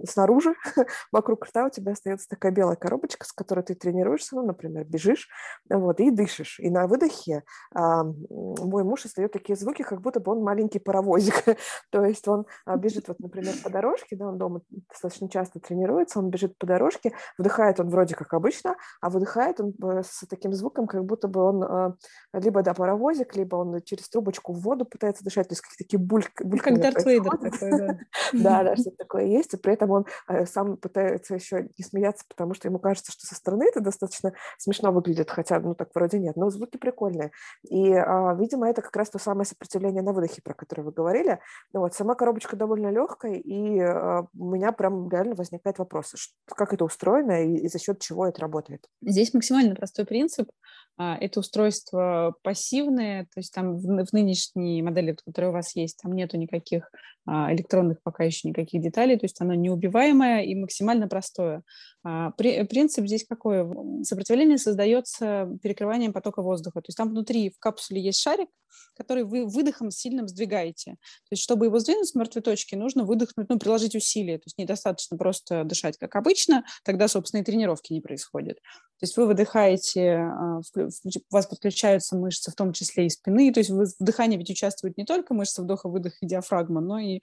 снаружи, 0.07 0.53
вокруг 1.11 1.45
рта 1.45 1.65
у 1.65 1.69
тебя 1.69 1.93
остается 1.93 2.27
такая 2.29 2.51
белая 2.51 2.75
коробочка, 2.75 3.18
с 3.23 3.33
которой 3.33 3.61
ты 3.61 3.75
тренируешься, 3.75 4.35
ну, 4.35 4.45
например, 4.45 4.85
бежишь, 4.85 5.27
вот, 5.69 5.99
и 5.99 6.11
дышишь. 6.11 6.59
И 6.59 6.69
на 6.69 6.87
выдохе 6.87 7.43
а, 7.73 8.03
мой 8.03 8.83
муж 8.83 9.05
издает 9.05 9.31
такие 9.31 9.55
звуки, 9.55 9.83
как 9.83 10.01
будто 10.01 10.19
бы 10.19 10.31
он 10.31 10.43
маленький 10.43 10.79
паровозик, 10.79 11.43
то 11.91 12.05
есть 12.05 12.27
он 12.27 12.45
а, 12.65 12.77
бежит, 12.77 13.07
вот, 13.07 13.19
например, 13.19 13.53
по 13.63 13.69
дорожке, 13.69 14.15
да, 14.15 14.27
он 14.27 14.37
дома 14.37 14.61
достаточно 14.89 15.29
часто 15.29 15.59
тренируется, 15.59 16.19
он 16.19 16.29
бежит 16.29 16.57
по 16.57 16.65
дорожке, 16.65 17.13
вдыхает 17.37 17.79
он 17.79 17.89
вроде 17.89 18.15
как 18.15 18.33
обычно, 18.33 18.75
а 19.01 19.09
выдыхает 19.09 19.59
он 19.59 19.73
э, 19.83 20.03
с 20.03 20.25
таким 20.27 20.53
звуком, 20.53 20.87
как 20.87 21.05
будто 21.05 21.27
бы 21.27 21.41
он 21.41 21.63
а, 21.63 21.95
либо, 22.33 22.63
да, 22.63 22.73
паровозик, 22.73 23.35
либо 23.35 23.55
он 23.55 23.81
через 23.81 24.09
трубочку 24.09 24.53
в 24.53 24.61
воду 24.61 24.85
пытается 24.85 25.23
дышать, 25.23 25.47
то 25.47 25.53
есть 25.53 25.61
какие-то 25.61 25.83
такие 25.83 25.99
бульк, 25.99 26.41
бульк 26.43 26.63
Как 26.63 26.79
Дарт 26.79 27.05
Вейдер 27.05 27.37
такой, 27.37 27.71
да. 27.71 27.99
Да, 28.33 28.63
да, 28.63 28.75
что 28.77 28.91
такое 28.91 29.25
есть, 29.25 29.53
и 29.53 29.57
при 29.57 29.73
этом 29.73 29.91
он 29.91 30.05
э, 30.27 30.45
сам 30.45 30.77
пытается 30.77 31.35
еще 31.35 31.69
не 31.77 31.83
смеяться, 31.83 32.25
потому 32.27 32.53
что 32.53 32.67
ему 32.67 32.79
кажется, 32.79 33.08
кажется, 33.09 33.25
что 33.25 33.27
со 33.27 33.35
стороны 33.35 33.65
это 33.67 33.81
достаточно 33.81 34.33
смешно 34.57 34.91
выглядит, 34.91 35.29
хотя, 35.29 35.59
ну, 35.59 35.75
так 35.75 35.89
вроде 35.93 36.19
нет, 36.19 36.35
но 36.35 36.49
звуки 36.49 36.77
прикольные. 36.77 37.31
И, 37.69 37.91
а, 37.93 38.35
видимо, 38.35 38.69
это 38.69 38.81
как 38.81 38.95
раз 38.95 39.09
то 39.09 39.19
самое 39.19 39.45
сопротивление 39.45 40.01
на 40.01 40.13
выдохе, 40.13 40.41
про 40.41 40.53
которое 40.53 40.83
вы 40.83 40.91
говорили. 40.91 41.39
Ну, 41.73 41.81
вот, 41.81 41.93
сама 41.93 42.15
коробочка 42.15 42.55
довольно 42.55 42.91
легкая, 42.91 43.35
и 43.35 43.79
а, 43.79 44.25
у 44.37 44.51
меня 44.51 44.71
прям 44.71 45.09
реально 45.09 45.35
возникает 45.35 45.79
вопрос, 45.79 46.13
как 46.45 46.73
это 46.73 46.85
устроено 46.85 47.43
и, 47.43 47.67
за 47.67 47.79
счет 47.79 47.99
чего 47.99 48.27
это 48.27 48.41
работает? 48.41 48.85
Здесь 49.01 49.33
максимально 49.33 49.75
простой 49.75 50.05
принцип. 50.05 50.49
А, 50.97 51.17
это 51.19 51.39
устройство 51.39 52.35
пассивное, 52.43 53.23
то 53.23 53.39
есть 53.39 53.53
там 53.53 53.77
в, 53.77 54.13
нынешней 54.13 54.81
модели, 54.81 55.15
которая 55.25 55.51
у 55.51 55.53
вас 55.53 55.75
есть, 55.75 55.99
там 56.01 56.13
нету 56.13 56.37
никаких 56.37 56.89
электронных 57.27 58.01
пока 58.01 58.23
еще 58.23 58.47
никаких 58.47 58.81
деталей, 58.81 59.15
то 59.15 59.25
есть 59.25 59.39
оно 59.39 59.53
неубиваемое 59.53 60.41
и 60.41 60.55
максимально 60.55 61.07
простое. 61.07 61.61
А, 62.03 62.31
при, 62.31 62.63
принцип 62.63 63.05
здесь 63.05 63.25
какой? 63.27 63.65
Сопротивление 64.03 64.57
создается 64.57 65.49
перекрыванием 65.61 66.13
потока 66.13 66.41
воздуха, 66.41 66.81
то 66.81 66.87
есть 66.87 66.97
там 66.97 67.09
внутри 67.09 67.49
в 67.49 67.59
капсуле 67.59 68.01
есть 68.01 68.21
шарик, 68.21 68.49
который 68.95 69.23
вы 69.23 69.45
выдохом 69.45 69.91
сильным 69.91 70.27
сдвигаете. 70.27 70.91
То 70.91 71.31
есть, 71.31 71.43
чтобы 71.43 71.65
его 71.65 71.79
сдвинуть 71.79 72.07
с 72.07 72.15
мертвой 72.15 72.41
точки, 72.41 72.75
нужно 72.75 73.03
выдохнуть, 73.03 73.49
ну, 73.49 73.57
приложить 73.57 73.95
усилия. 73.95 74.37
То 74.37 74.43
есть 74.45 74.57
недостаточно 74.57 75.17
просто 75.17 75.63
дышать, 75.63 75.97
как 75.97 76.15
обычно, 76.15 76.65
тогда, 76.83 77.07
собственно, 77.07 77.41
и 77.41 77.43
тренировки 77.43 77.93
не 77.93 78.01
происходят. 78.01 78.57
То 78.57 79.05
есть 79.05 79.17
вы 79.17 79.25
выдыхаете, 79.25 80.17
а, 80.17 80.59
у 80.75 81.33
вас 81.33 81.47
подключаются 81.47 82.17
мышцы, 82.17 82.51
в 82.51 82.55
том 82.55 82.73
числе 82.73 83.05
и 83.05 83.09
спины. 83.09 83.51
То 83.53 83.59
есть 83.59 83.69
в 83.69 83.93
дыхании 83.99 84.37
ведь 84.37 84.49
участвуют 84.49 84.97
не 84.97 85.05
только 85.05 85.33
мышцы 85.33 85.61
вдоха-выдоха 85.61 86.17
и 86.21 86.27
диафрагма, 86.27 86.81
но 86.81 86.99
и 86.99 87.21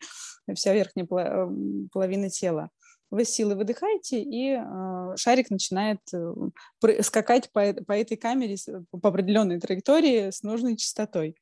вся 0.54 0.72
верхняя 0.72 1.06
половина 1.06 2.30
тела 2.30 2.70
вы 3.10 3.24
силы 3.24 3.54
выдыхаете, 3.54 4.20
и 4.22 4.52
э, 4.52 5.16
шарик 5.16 5.50
начинает 5.50 6.00
э, 6.12 7.02
скакать 7.02 7.50
по, 7.52 7.72
по 7.72 7.92
этой 7.92 8.16
камере 8.16 8.56
по 8.90 9.08
определенной 9.08 9.60
траектории 9.60 10.30
с 10.30 10.42
нужной 10.42 10.76
частотой. 10.76 11.36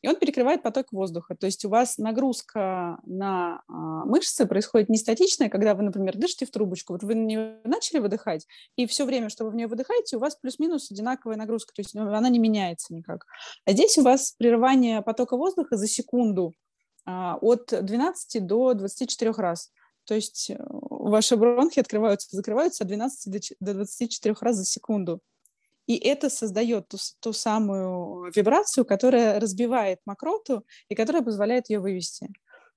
И 0.00 0.08
он 0.08 0.16
перекрывает 0.16 0.64
поток 0.64 0.90
воздуха. 0.90 1.36
То 1.36 1.46
есть 1.46 1.64
у 1.64 1.68
вас 1.68 1.96
нагрузка 1.96 2.98
на 3.04 3.62
э, 3.68 3.72
мышцы 3.72 4.46
происходит 4.46 4.88
не 4.88 4.98
статичная, 4.98 5.48
когда 5.48 5.74
вы, 5.74 5.84
например, 5.84 6.16
дышите 6.16 6.44
в 6.44 6.50
трубочку. 6.50 6.94
Вот 6.94 7.04
вы 7.04 7.14
на 7.14 7.24
нее 7.24 7.60
начали 7.64 8.00
выдыхать, 8.00 8.46
и 8.76 8.86
все 8.86 9.04
время, 9.04 9.28
что 9.28 9.44
вы 9.44 9.50
в 9.50 9.54
нее 9.54 9.68
выдыхаете, 9.68 10.16
у 10.16 10.20
вас 10.20 10.36
плюс-минус 10.36 10.90
одинаковая 10.90 11.36
нагрузка. 11.36 11.72
То 11.74 11.80
есть 11.80 11.94
ну, 11.94 12.12
она 12.12 12.28
не 12.28 12.40
меняется 12.40 12.94
никак. 12.94 13.26
А 13.64 13.72
здесь 13.72 13.96
у 13.98 14.02
вас 14.02 14.34
прерывание 14.36 15.02
потока 15.02 15.36
воздуха 15.36 15.76
за 15.76 15.86
секунду 15.86 16.54
от 17.04 17.72
12 17.72 18.46
до 18.46 18.74
24 18.74 19.32
раз. 19.32 19.70
То 20.04 20.14
есть 20.14 20.50
э, 20.50 20.56
ваши 21.10 21.36
бронхи 21.36 21.80
открываются 21.80 22.34
закрываются 22.36 22.84
от 22.84 22.88
12 22.88 23.54
до 23.60 23.74
24 23.74 24.34
раз 24.40 24.56
за 24.56 24.64
секунду. 24.64 25.20
И 25.86 25.96
это 25.96 26.30
создает 26.30 26.88
ту, 26.88 26.96
ту 27.20 27.32
самую 27.32 28.30
вибрацию, 28.34 28.84
которая 28.84 29.40
разбивает 29.40 29.98
мокроту 30.06 30.64
и 30.88 30.94
которая 30.94 31.22
позволяет 31.22 31.70
ее 31.70 31.80
вывести. 31.80 32.28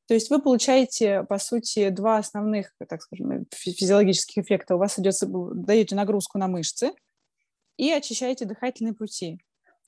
То 0.07 0.13
есть 0.13 0.29
вы 0.29 0.41
получаете, 0.41 1.23
по 1.23 1.37
сути, 1.37 1.89
два 1.89 2.17
основных, 2.17 2.73
так 2.87 3.01
скажем, 3.01 3.45
физиологических 3.51 4.43
эффекта. 4.43 4.75
У 4.75 4.79
вас 4.79 4.99
идет, 4.99 5.15
даете 5.21 5.95
нагрузку 5.95 6.37
на 6.37 6.47
мышцы 6.47 6.91
и 7.77 7.91
очищаете 7.91 8.45
дыхательные 8.45 8.93
пути. 8.93 9.39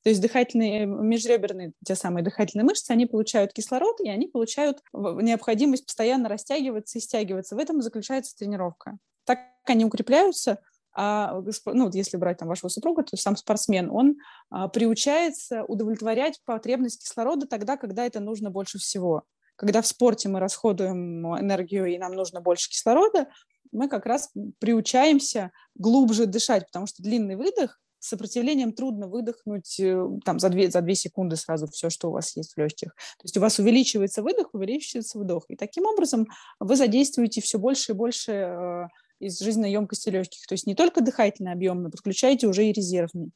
То 0.08 0.12
есть 0.12 0.22
дыхательные, 0.22 0.86
межреберные, 0.86 1.74
те 1.84 1.94
самые 1.94 2.24
дыхательные 2.24 2.64
мышцы, 2.64 2.92
они 2.92 3.08
получают 3.08 3.52
кислород, 3.52 4.00
и 4.00 4.08
они 4.08 4.28
получают 4.28 4.80
необходимость 4.94 5.86
постоянно 5.86 6.30
растягиваться 6.30 6.98
и 6.98 7.02
стягиваться. 7.02 7.58
В 7.58 7.60
этом 7.60 7.82
заключается 7.82 8.34
тренировка. 8.34 9.00
Так 9.26 9.40
они 9.66 9.84
укрепляются, 9.84 10.60
а, 10.94 11.42
ну, 11.66 11.90
если 11.92 12.16
брать 12.16 12.38
там 12.38 12.48
вашего 12.48 12.70
супруга, 12.70 13.04
то 13.04 13.18
сам 13.18 13.36
спортсмен, 13.36 13.92
он 13.92 14.16
а, 14.50 14.70
приучается 14.70 15.66
удовлетворять 15.66 16.40
потребность 16.46 17.02
кислорода 17.02 17.46
тогда, 17.46 17.76
когда 17.76 18.06
это 18.06 18.22
нужно 18.22 18.50
больше 18.50 18.78
всего. 18.78 19.24
Когда 19.58 19.82
в 19.82 19.88
спорте 19.88 20.30
мы 20.30 20.40
расходуем 20.40 21.38
энергию 21.38 21.86
и 21.86 21.98
нам 21.98 22.14
нужно 22.14 22.40
больше 22.40 22.70
кислорода, 22.70 23.28
мы 23.74 23.90
как 23.90 24.06
раз 24.06 24.32
приучаемся 24.60 25.52
глубже 25.76 26.28
дышать, 26.28 26.66
потому 26.68 26.88
что 26.88 27.04
длинный 27.04 27.36
выдох 27.36 27.82
сопротивлением 28.08 28.74
трудно 28.74 29.08
выдохнуть 29.08 29.80
э, 29.80 30.08
там 30.26 30.40
за 30.40 30.50
2, 30.50 30.70
за 30.70 30.82
2 30.82 30.94
секунды 30.96 31.36
сразу 31.36 31.68
все, 31.68 31.90
что 31.90 32.10
у 32.10 32.12
вас 32.12 32.36
есть 32.36 32.54
в 32.54 32.58
легких. 32.58 32.94
То 32.96 33.24
есть 33.24 33.38
у 33.38 33.42
вас 33.42 33.60
увеличивается 33.60 34.22
выдох, 34.22 34.54
увеличивается 34.54 35.20
вдох. 35.20 35.46
И 35.50 35.56
таким 35.56 35.86
образом 35.86 36.28
вы 36.60 36.76
задействуете 36.76 37.42
все 37.42 37.58
больше 37.58 37.92
и 37.92 37.96
больше 37.96 38.32
э, 38.32 38.88
из 39.20 39.40
жизненной 39.40 39.72
емкости 39.72 40.10
легких. 40.10 40.46
То 40.48 40.54
есть 40.54 40.68
не 40.68 40.76
только 40.76 41.02
дыхательный 41.02 41.52
объем, 41.52 41.84
но 41.84 41.90
подключаете 41.90 42.48
уже 42.48 42.66
и 42.66 42.72
резервный. 42.72 43.32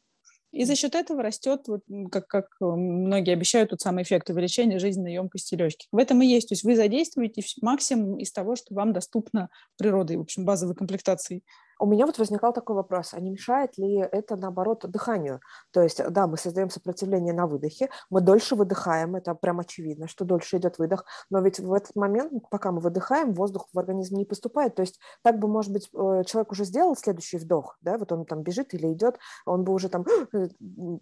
И 0.51 0.65
за 0.65 0.75
счет 0.75 0.95
этого 0.95 1.23
растет, 1.23 1.61
вот, 1.67 1.81
как, 2.11 2.27
как 2.27 2.45
э, 2.61 2.65
многие 2.65 3.31
обещают, 3.31 3.69
тот 3.69 3.79
самый 3.79 4.03
эффект 4.03 4.29
увеличения 4.29 4.79
жизненной 4.79 5.13
емкости 5.13 5.55
легких. 5.55 5.87
В 5.91 5.97
этом 5.97 6.21
и 6.21 6.27
есть. 6.27 6.49
То 6.49 6.53
есть 6.53 6.63
вы 6.63 6.75
задействуете 6.75 7.41
максимум 7.61 8.17
из 8.17 8.31
того, 8.33 8.57
что 8.57 8.75
вам 8.75 8.91
доступно 8.91 9.49
природой, 9.77 10.17
в 10.17 10.21
общем, 10.21 10.43
базовой 10.43 10.75
комплектацией. 10.75 11.43
У 11.81 11.87
меня 11.87 12.05
вот 12.05 12.19
возникал 12.19 12.53
такой 12.53 12.75
вопрос, 12.75 13.15
а 13.15 13.19
не 13.19 13.31
мешает 13.31 13.75
ли 13.79 13.95
это, 13.95 14.35
наоборот, 14.35 14.85
дыханию? 14.87 15.41
То 15.71 15.81
есть, 15.81 15.99
да, 16.11 16.27
мы 16.27 16.37
создаем 16.37 16.69
сопротивление 16.69 17.33
на 17.33 17.47
выдохе, 17.47 17.89
мы 18.11 18.21
дольше 18.21 18.55
выдыхаем, 18.55 19.15
это 19.15 19.33
прям 19.33 19.59
очевидно, 19.59 20.07
что 20.07 20.23
дольше 20.23 20.57
идет 20.57 20.77
выдох, 20.77 21.05
но 21.31 21.41
ведь 21.41 21.59
в 21.59 21.73
этот 21.73 21.95
момент, 21.95 22.33
пока 22.51 22.71
мы 22.71 22.81
выдыхаем, 22.81 23.33
воздух 23.33 23.67
в 23.73 23.79
организм 23.79 24.17
не 24.17 24.25
поступает, 24.25 24.75
то 24.75 24.83
есть 24.83 24.99
так 25.23 25.39
бы, 25.39 25.47
может 25.47 25.73
быть, 25.73 25.89
э, 25.91 26.23
человек 26.27 26.51
уже 26.51 26.65
сделал 26.65 26.95
следующий 26.95 27.39
вдох, 27.39 27.79
да, 27.81 27.97
вот 27.97 28.11
он 28.11 28.25
там 28.25 28.43
бежит 28.43 28.75
или 28.75 28.93
идет, 28.93 29.17
он 29.47 29.63
бы 29.63 29.73
уже 29.73 29.89
там 29.89 30.05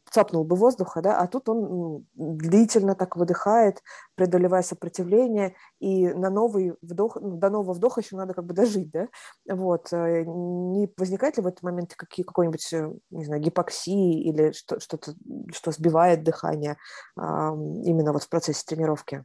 цапнул 0.10 0.46
бы 0.46 0.56
воздуха, 0.56 1.02
да, 1.02 1.20
а 1.20 1.28
тут 1.28 1.50
он 1.50 2.06
длительно 2.14 2.96
так 2.96 3.18
выдыхает, 3.18 3.84
преодолевая 4.20 4.62
сопротивление, 4.64 5.56
и 5.80 6.10
на 6.10 6.30
новый 6.30 6.74
вдох, 6.82 7.16
ну, 7.22 7.38
до 7.38 7.50
нового 7.50 7.74
вдоха 7.74 8.02
еще 8.02 8.18
надо 8.18 8.34
как 8.34 8.46
бы 8.46 8.54
дожить, 8.54 8.92
да, 8.92 9.08
вот, 9.50 9.94
э, 9.94 10.24
не 10.26 10.92
возникает 10.98 11.38
ли 11.38 11.44
в 11.44 11.48
этот 11.48 11.64
момент 11.64 11.94
какие, 11.96 12.26
какой-нибудь, 12.26 12.74
э, 12.74 12.92
не 13.12 13.24
знаю, 13.26 13.42
гипоксии 13.42 14.22
или 14.22 14.52
что, 14.52 14.80
что-то, 14.82 15.14
что 15.54 15.72
сбивает 15.72 16.24
дыхание 16.24 16.76
именно 17.18 18.12
вот 18.14 18.24
в 18.24 18.30
процессе 18.30 18.64
тренировки? 18.66 19.24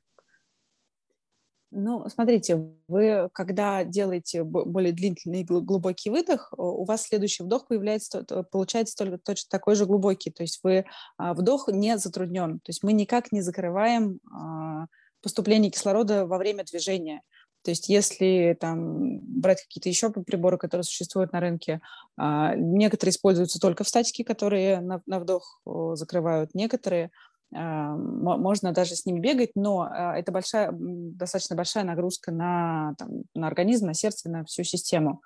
Ну, 1.77 2.09
смотрите, 2.09 2.71
вы, 2.87 3.29
когда 3.33 3.83
делаете 3.83 4.45
более 4.45 4.93
длительный 4.93 5.43
глубокий 5.43 6.09
выдох, 6.09 6.53
у 6.57 6.85
вас 6.85 7.03
следующий 7.03 7.43
вдох 7.43 7.67
появляется, 7.67 8.25
получается 8.53 8.97
только 8.97 9.19
точно 9.19 9.49
такой 9.51 9.75
же 9.75 9.85
глубокий. 9.85 10.31
То 10.31 10.45
есть 10.45 10.61
вы 10.63 10.85
а, 11.19 11.35
вдох 11.35 11.67
не 11.67 11.99
затруднен. 11.99 12.61
То 12.61 12.71
есть 12.71 12.85
мы 12.85 12.93
никак 12.93 13.33
не 13.33 13.41
закрываем 13.41 14.21
а, 14.31 14.87
поступление 15.21 15.73
кислорода 15.73 16.27
во 16.27 16.39
время 16.39 16.63
движения. 16.63 17.23
То 17.65 17.73
есть 17.73 17.89
если 17.89 18.57
там 18.61 19.19
брать 19.21 19.63
какие-то 19.63 19.89
еще 19.89 20.11
приборы, 20.11 20.59
которые 20.59 20.85
существуют 20.85 21.33
на 21.33 21.41
рынке, 21.41 21.81
а, 22.17 22.55
некоторые 22.55 23.11
используются 23.11 23.59
только 23.59 23.83
в 23.83 23.89
статике, 23.89 24.23
которые 24.23 24.81
на, 24.81 25.03
на 25.07 25.19
вдох 25.19 25.61
закрывают, 25.95 26.55
некоторые 26.55 27.11
можно 27.55 28.73
даже 28.73 28.97
с 28.97 29.07
ними 29.07 29.21
бегать, 29.21 29.51
но 29.55 29.83
а, 29.83 30.17
это 30.17 30.33
большая, 30.33 30.71
достаточно 30.73 31.55
большая 31.55 31.85
нагрузка 31.85 32.33
на, 32.33 32.95
там, 32.99 33.23
на 33.35 33.47
организм, 33.47 33.87
на 33.87 33.95
сердце, 33.95 34.29
на 34.29 34.45
всю 34.45 34.65
систему. 34.65 35.23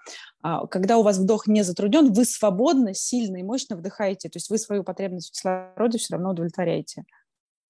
Когда 0.70 0.98
у 0.98 1.02
вас 1.02 1.18
вдох 1.18 1.46
не 1.46 1.62
затруднен, 1.62 2.12
вы 2.12 2.24
свободно, 2.24 2.92
сильно 2.94 3.38
и 3.38 3.42
мощно 3.42 3.76
вдыхаете, 3.76 4.28
то 4.28 4.36
есть 4.36 4.50
вы 4.50 4.58
свою 4.58 4.84
потребность 4.84 5.30
в 5.30 5.32
кислороде 5.32 5.98
все 5.98 6.14
равно 6.14 6.30
удовлетворяете. 6.30 7.04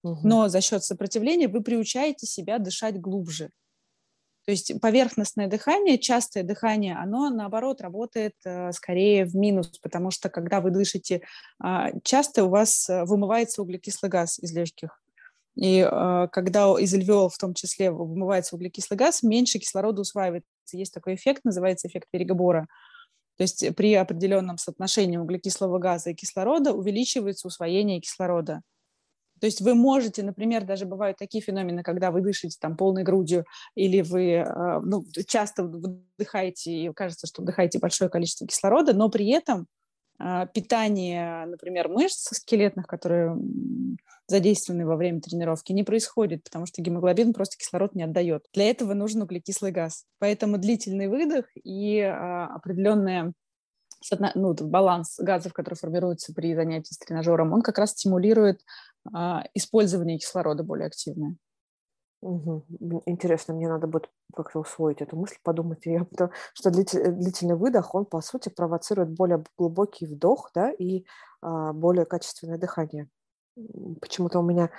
Угу. 0.03 0.21
Но 0.23 0.49
за 0.49 0.61
счет 0.61 0.85
сопротивления 0.85 1.49
вы 1.49 1.63
приучаете 1.63 2.27
себя 2.27 2.59
дышать 2.59 3.01
глубже. 3.01 3.51
То 4.49 4.53
есть 4.53 4.81
поверхностное 4.81 5.47
дыхание, 5.47 5.99
частое 5.99 6.43
дыхание, 6.43 6.97
оно 6.97 7.29
наоборот 7.29 7.83
работает 7.83 8.33
э, 8.47 8.73
скорее 8.73 9.27
в 9.27 9.37
минус, 9.37 9.79
потому 9.83 10.11
что 10.11 10.31
когда 10.31 10.63
вы 10.63 10.71
дышите 10.71 11.21
э, 11.63 11.69
часто, 12.03 12.45
у 12.45 12.49
вас 12.49 12.89
э, 12.89 13.05
вымывается 13.05 13.61
углекислый 13.61 14.11
газ 14.11 14.39
из 14.39 14.55
легких. 14.55 15.03
И 15.55 15.87
э, 15.87 16.29
когда 16.33 16.75
из 16.81 16.95
альвеол 16.95 17.29
в 17.29 17.37
том 17.37 17.53
числе 17.53 17.91
вымывается 17.91 18.57
углекислый 18.57 18.97
газ, 18.97 19.23
меньше 19.23 19.59
кислорода 19.59 20.01
усваивается. 20.01 20.49
Есть 20.73 20.95
такой 20.95 21.17
эффект, 21.17 21.45
называется 21.45 21.87
эффект 21.87 22.09
Перегобора. 22.11 22.69
То 23.37 23.43
есть 23.43 23.77
при 23.77 23.93
определенном 23.93 24.57
соотношении 24.57 25.19
углекислого 25.19 25.79
газа 25.79 26.09
и 26.09 26.15
кислорода 26.15 26.73
увеличивается 26.73 27.49
усвоение 27.49 28.01
кислорода. 28.01 28.63
То 29.41 29.47
есть 29.47 29.61
вы 29.61 29.75
можете, 29.75 30.23
например, 30.23 30.65
даже 30.65 30.87
бывают 30.87 31.17
такие 31.17 31.43
феномены, 31.43 31.83
когда 31.83 32.11
вы 32.11 32.21
дышите 32.21 32.57
там 32.61 32.77
полной 32.77 33.03
грудью, 33.03 33.45
или 33.75 34.01
вы 34.01 34.39
а, 34.39 34.81
ну, 34.81 35.05
часто 35.27 35.65
вдыхаете, 35.65 36.73
и 36.73 36.93
кажется, 36.93 37.27
что 37.27 37.43
вдыхаете 37.43 37.79
большое 37.79 38.11
количество 38.11 38.47
кислорода, 38.47 38.93
но 38.93 39.09
при 39.09 39.29
этом 39.31 39.67
а, 40.19 40.47
питание, 40.47 41.47
например, 41.47 41.89
мышц 41.89 42.29
скелетных, 42.37 42.87
которые 42.87 43.37
задействованы 44.27 44.85
во 44.85 44.97
время 44.97 45.21
тренировки, 45.21 45.73
не 45.73 45.85
происходит, 45.85 46.45
потому 46.45 46.67
что 46.67 46.83
гемоглобин 46.83 47.33
просто 47.33 47.57
кислород 47.57 47.95
не 47.95 48.03
отдает. 48.03 48.45
Для 48.53 48.69
этого 48.69 48.95
нужен 48.95 49.23
углекислый 49.23 49.73
газ. 49.73 50.05
Поэтому 50.19 50.59
длительный 50.59 51.09
выдох 51.09 51.47
и 51.55 52.01
а, 52.01 52.47
определенная 52.55 53.33
ну, 54.35 54.55
баланс 54.55 55.19
газов, 55.19 55.53
который 55.53 55.75
формируется 55.75 56.33
при 56.33 56.55
занятии 56.55 56.93
с 56.93 56.99
тренажером, 56.99 57.53
он 57.53 57.63
как 57.63 57.79
раз 57.79 57.91
стимулирует 57.91 58.61
а, 59.13 59.45
использование 59.55 60.19
кислорода 60.19 60.63
более 60.63 60.87
активное. 60.87 61.37
Угу. 62.21 63.03
Интересно, 63.07 63.55
мне 63.55 63.69
надо 63.69 63.87
будет 63.87 64.11
как-то 64.35 64.59
усвоить 64.59 65.01
эту 65.01 65.17
мысль, 65.17 65.37
подумать 65.43 65.87
ее, 65.87 66.05
потому 66.11 66.31
что 66.53 66.71
длительный 66.71 67.57
выдох, 67.57 67.95
он, 67.95 68.07
по 68.07 68.21
сути, 68.21 68.49
провоцирует 68.49 69.11
более 69.11 69.45
глубокий 69.57 70.07
вдох, 70.07 70.51
да, 70.55 70.71
и 70.71 71.05
а, 71.41 71.73
более 71.73 72.07
качественное 72.07 72.59
дыхание. 72.59 73.09
Почему-то 74.01 74.39
у 74.39 74.43
меня 74.43 74.71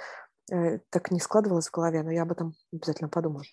э, 0.51 0.79
так 0.89 1.11
не 1.11 1.19
складывалось 1.19 1.67
в 1.67 1.71
голове, 1.71 2.01
но 2.01 2.11
я 2.11 2.21
об 2.23 2.31
этом 2.31 2.53
обязательно 2.71 3.09
подумаю. 3.09 3.43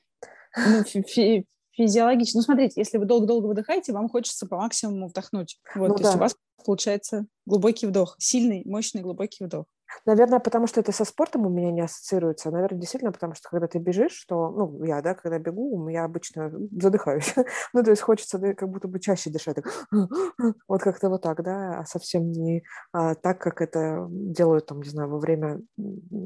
Ну, 0.56 0.84
фи- 0.84 1.46
физиологично. 1.76 2.38
Ну, 2.38 2.42
смотрите, 2.42 2.80
если 2.80 2.98
вы 2.98 3.04
долго-долго 3.04 3.46
выдыхаете, 3.46 3.92
вам 3.92 4.08
хочется 4.08 4.46
по 4.46 4.56
максимуму 4.56 5.08
вдохнуть. 5.08 5.60
Вот, 5.74 5.88
ну, 5.88 5.94
то 5.94 6.02
да. 6.02 6.08
есть 6.08 6.16
у 6.16 6.20
вас 6.20 6.36
получается 6.64 7.26
глубокий 7.46 7.86
вдох, 7.86 8.16
сильный, 8.18 8.62
мощный 8.64 9.02
глубокий 9.02 9.44
вдох. 9.44 9.66
Наверное, 10.04 10.40
потому 10.40 10.66
что 10.66 10.80
это 10.80 10.92
со 10.92 11.04
спортом 11.04 11.46
у 11.46 11.48
меня 11.48 11.70
не 11.70 11.80
ассоциируется. 11.80 12.50
Наверное, 12.50 12.80
действительно, 12.80 13.12
потому 13.12 13.34
что 13.34 13.48
когда 13.48 13.66
ты 13.66 13.78
бежишь, 13.78 14.12
что, 14.12 14.50
ну, 14.50 14.84
я, 14.84 15.00
да, 15.00 15.14
когда 15.14 15.38
бегу, 15.38 15.88
я 15.88 16.04
обычно 16.04 16.52
задыхаюсь. 16.72 17.34
ну, 17.72 17.82
то 17.82 17.90
есть 17.90 18.02
хочется 18.02 18.38
да, 18.38 18.54
как 18.54 18.68
будто 18.68 18.88
бы 18.88 19.00
чаще 19.00 19.30
дышать. 19.30 19.56
вот 20.68 20.82
как-то 20.82 21.08
вот 21.08 21.22
так, 21.22 21.42
да, 21.42 21.80
а 21.80 21.86
совсем 21.86 22.30
не 22.30 22.64
а, 22.92 23.14
так, 23.14 23.40
как 23.40 23.60
это 23.60 24.06
делают, 24.10 24.66
там, 24.66 24.82
не 24.82 24.90
знаю, 24.90 25.08
во 25.08 25.18
время 25.18 25.60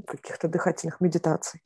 каких-то 0.06 0.48
дыхательных 0.48 1.00
медитаций. 1.00 1.60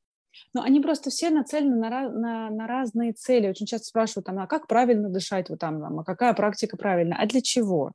Ну, 0.52 0.62
они 0.62 0.80
просто 0.80 1.10
все 1.10 1.30
нацелены 1.30 1.76
на, 1.76 2.08
на, 2.08 2.50
на 2.50 2.66
разные 2.66 3.12
цели. 3.12 3.48
Очень 3.48 3.66
часто 3.66 3.86
спрашивают, 3.86 4.26
там, 4.26 4.38
а 4.38 4.46
как 4.46 4.66
правильно 4.66 5.08
дышать, 5.08 5.48
вот 5.50 5.58
там, 5.60 6.00
а 6.00 6.04
какая 6.04 6.34
практика 6.34 6.76
правильная, 6.76 7.18
а 7.18 7.26
для 7.26 7.40
чего? 7.40 7.92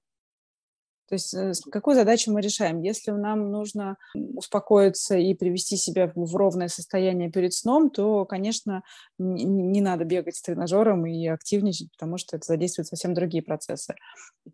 То 1.09 1.15
есть 1.15 1.33
э, 1.33 1.53
какую 1.71 1.95
задачу 1.95 2.31
мы 2.31 2.39
решаем? 2.39 2.81
Если 2.81 3.09
нам 3.09 3.51
нужно 3.51 3.97
успокоиться 4.13 5.17
и 5.17 5.33
привести 5.33 5.75
себя 5.75 6.11
в 6.13 6.35
ровное 6.35 6.67
состояние 6.67 7.31
перед 7.31 7.53
сном, 7.53 7.89
то, 7.89 8.25
конечно, 8.25 8.83
не 9.17 9.81
надо 9.81 10.05
бегать 10.05 10.35
с 10.35 10.41
тренажером 10.43 11.07
и 11.07 11.25
активничать, 11.25 11.91
потому 11.91 12.17
что 12.17 12.37
это 12.37 12.45
задействует 12.45 12.87
совсем 12.87 13.15
другие 13.15 13.41
процессы. 13.41 13.95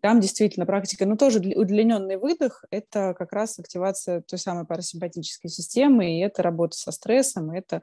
Там 0.00 0.20
действительно 0.20 0.64
практика, 0.64 1.04
но 1.04 1.16
тоже 1.16 1.40
удлиненный 1.40 2.16
выдох– 2.16 2.64
это 2.70 3.14
как 3.18 3.34
раз 3.34 3.58
активация 3.58 4.22
той 4.22 4.38
самой 4.38 4.64
парасимпатической 4.64 5.50
системы, 5.50 6.16
и 6.16 6.20
это 6.20 6.42
работа 6.42 6.78
со 6.78 6.90
стрессом, 6.90 7.52
и 7.52 7.58
это 7.58 7.82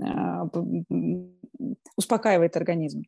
а, 0.00 0.48
успокаивает 1.96 2.56
организм. 2.56 3.02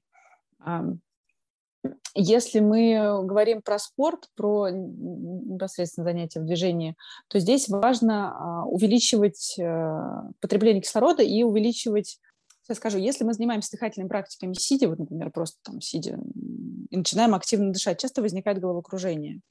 Если 2.14 2.60
мы 2.60 3.24
говорим 3.24 3.60
про 3.60 3.78
спорт, 3.78 4.28
про 4.36 4.68
непосредственно 4.70 6.04
занятия 6.04 6.40
в 6.40 6.46
движении, 6.46 6.96
то 7.28 7.40
здесь 7.40 7.68
важно 7.68 8.30
а, 8.30 8.64
увеличивать 8.66 9.56
э, 9.58 10.22
потребление 10.40 10.80
кислорода 10.80 11.22
и 11.22 11.42
увеличивать 11.42 12.18
Сейчас 12.62 12.78
скажу, 12.78 12.96
если 12.96 13.24
мы 13.24 13.34
занимаемся 13.34 13.72
дыхательными 13.72 14.08
практиками 14.08 14.54
сидя, 14.54 14.88
вот, 14.88 14.98
например, 14.98 15.30
просто 15.30 15.58
там 15.62 15.82
сидя, 15.82 16.18
и 16.88 16.96
начинаем 16.96 17.34
активно 17.34 17.72
дышать, 17.72 18.00
часто 18.00 18.22
возникает 18.22 18.58
головокружение, 18.58 19.42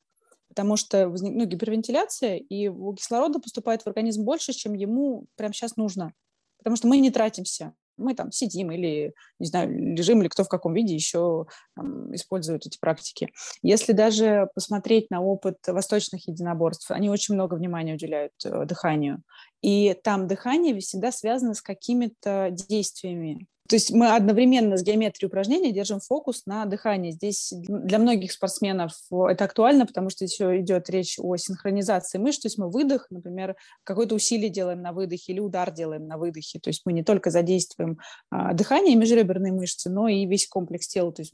потому 0.47 0.77
что 0.77 1.09
возник, 1.09 1.35
ну, 1.35 1.45
гипервентиляция, 1.45 2.37
и 2.37 2.69
кислорода 2.95 3.37
поступает 3.37 3.83
в 3.83 3.87
организм 3.87 4.23
больше, 4.23 4.51
чем 4.53 4.73
ему 4.73 5.27
прямо 5.35 5.53
сейчас 5.53 5.75
нужно, 5.75 6.13
потому 6.57 6.75
что 6.75 6.87
мы 6.87 6.97
не 6.97 7.11
тратимся 7.11 7.75
мы 7.97 8.13
там 8.15 8.31
сидим 8.31 8.71
или, 8.71 9.13
не 9.39 9.47
знаю, 9.47 9.95
лежим, 9.95 10.21
или 10.21 10.27
кто 10.27 10.43
в 10.43 10.49
каком 10.49 10.73
виде 10.73 10.93
еще 10.93 11.45
там, 11.75 12.13
использует 12.15 12.65
эти 12.65 12.77
практики. 12.79 13.29
Если 13.61 13.93
даже 13.93 14.49
посмотреть 14.55 15.09
на 15.11 15.21
опыт 15.21 15.57
восточных 15.67 16.27
единоборств, 16.27 16.91
они 16.91 17.09
очень 17.09 17.35
много 17.35 17.55
внимания 17.55 17.93
уделяют 17.93 18.33
э, 18.45 18.65
дыханию. 18.65 19.21
И 19.63 19.95
там 20.03 20.27
дыхание 20.27 20.77
всегда 20.79 21.11
связано 21.11 21.53
с 21.53 21.61
какими-то 21.61 22.49
действиями. 22.51 23.47
То 23.69 23.77
есть 23.77 23.91
мы 23.91 24.13
одновременно 24.13 24.77
с 24.77 24.83
геометрией 24.83 25.29
упражнений 25.29 25.71
держим 25.71 26.01
фокус 26.01 26.45
на 26.45 26.65
дыхании. 26.65 27.11
Здесь 27.11 27.53
для 27.57 27.97
многих 27.97 28.33
спортсменов 28.33 28.91
это 29.09 29.45
актуально, 29.45 29.85
потому 29.85 30.09
что 30.09 30.25
еще 30.25 30.59
идет 30.59 30.89
речь 30.89 31.17
о 31.17 31.37
синхронизации 31.37 32.17
мышц. 32.17 32.41
То 32.41 32.47
есть 32.47 32.57
мы 32.57 32.69
выдох, 32.69 33.07
например, 33.09 33.55
какое-то 33.85 34.15
усилие 34.15 34.49
делаем 34.49 34.81
на 34.81 34.91
выдохе 34.91 35.31
или 35.31 35.39
удар 35.39 35.71
делаем 35.71 36.07
на 36.07 36.17
выдохе. 36.17 36.59
То 36.59 36.69
есть 36.69 36.81
мы 36.85 36.91
не 36.91 37.03
только 37.03 37.31
задействуем 37.31 37.99
а, 38.29 38.53
дыхание 38.53 38.93
и 38.93 38.97
межреберные 38.97 39.53
мышцы, 39.53 39.89
но 39.89 40.09
и 40.09 40.25
весь 40.25 40.45
комплекс 40.45 40.89
тела. 40.89 41.13
То 41.13 41.21
есть 41.21 41.33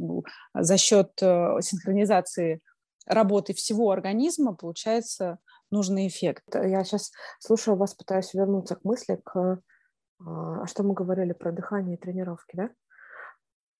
за 0.54 0.78
счет 0.78 1.10
э, 1.22 1.58
синхронизации 1.62 2.62
работы 3.08 3.56
всего 3.56 3.90
организма 3.90 4.54
получается 4.54 5.40
нужный 5.72 6.08
эффект. 6.08 6.44
Я 6.54 6.84
сейчас 6.84 7.12
слушаю 7.40 7.78
вас, 7.78 7.94
пытаюсь 7.94 8.34
вернуться 8.34 8.76
к 8.76 8.84
мысли, 8.84 9.20
к 9.24 9.62
а, 10.26 10.64
а 10.64 10.68
что 10.68 10.84
мы 10.84 10.94
говорили 10.94 11.34
про 11.34 11.52
дыхание 11.52 11.96
и 11.96 12.00
тренировки, 12.00 12.56
да? 12.56 12.70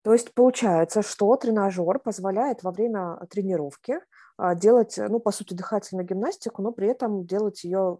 То 0.04 0.14
есть 0.14 0.34
получается, 0.34 1.02
что 1.02 1.36
тренажер 1.36 2.00
позволяет 2.00 2.64
во 2.64 2.72
время 2.72 3.18
тренировки 3.30 4.00
а, 4.38 4.56
делать, 4.56 4.98
ну, 4.98 5.20
по 5.20 5.32
сути, 5.32 5.54
дыхательную 5.54 6.08
гимнастику, 6.08 6.62
но 6.62 6.72
при 6.72 6.88
этом 6.88 7.26
делать 7.26 7.64
ее 7.64 8.00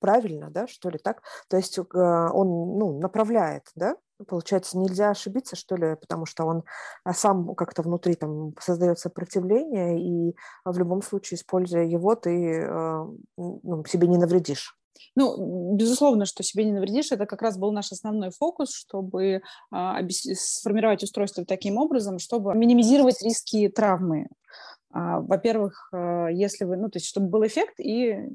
правильно, 0.00 0.50
да, 0.50 0.66
что 0.66 0.90
ли, 0.90 0.98
так? 0.98 1.22
То 1.48 1.56
есть 1.56 1.78
он, 1.78 1.88
ну, 1.92 2.98
направляет, 2.98 3.64
да? 3.74 3.96
Получается, 4.26 4.78
нельзя 4.78 5.10
ошибиться, 5.10 5.54
что 5.54 5.76
ли, 5.76 5.94
потому 5.94 6.26
что 6.26 6.44
он 6.44 6.64
сам 7.12 7.54
как-то 7.54 7.82
внутри 7.82 8.14
там 8.14 8.52
создает 8.60 8.98
сопротивление, 8.98 10.00
и 10.00 10.36
в 10.64 10.76
любом 10.76 11.02
случае, 11.02 11.36
используя 11.36 11.84
его, 11.84 12.16
ты 12.16 12.66
ну, 13.36 13.84
себе 13.86 14.08
не 14.08 14.18
навредишь. 14.18 14.78
Ну, 15.14 15.74
безусловно, 15.74 16.26
что 16.26 16.42
себе 16.42 16.64
не 16.64 16.72
навредишь, 16.72 17.12
это 17.12 17.26
как 17.26 17.42
раз 17.42 17.58
был 17.58 17.72
наш 17.72 17.92
основной 17.92 18.30
фокус, 18.30 18.74
чтобы 18.74 19.42
а, 19.70 20.00
сформировать 20.08 21.02
устройство 21.02 21.44
таким 21.44 21.76
образом, 21.76 22.18
чтобы 22.18 22.54
минимизировать 22.54 23.22
риски 23.22 23.68
травмы. 23.68 24.28
А, 24.90 25.20
во-первых, 25.20 25.88
а, 25.92 26.28
если 26.28 26.64
вы, 26.64 26.76
ну, 26.76 26.88
то 26.88 26.98
есть, 26.98 27.06
чтобы 27.06 27.28
был 27.28 27.46
эффект 27.46 27.80
и 27.80 28.28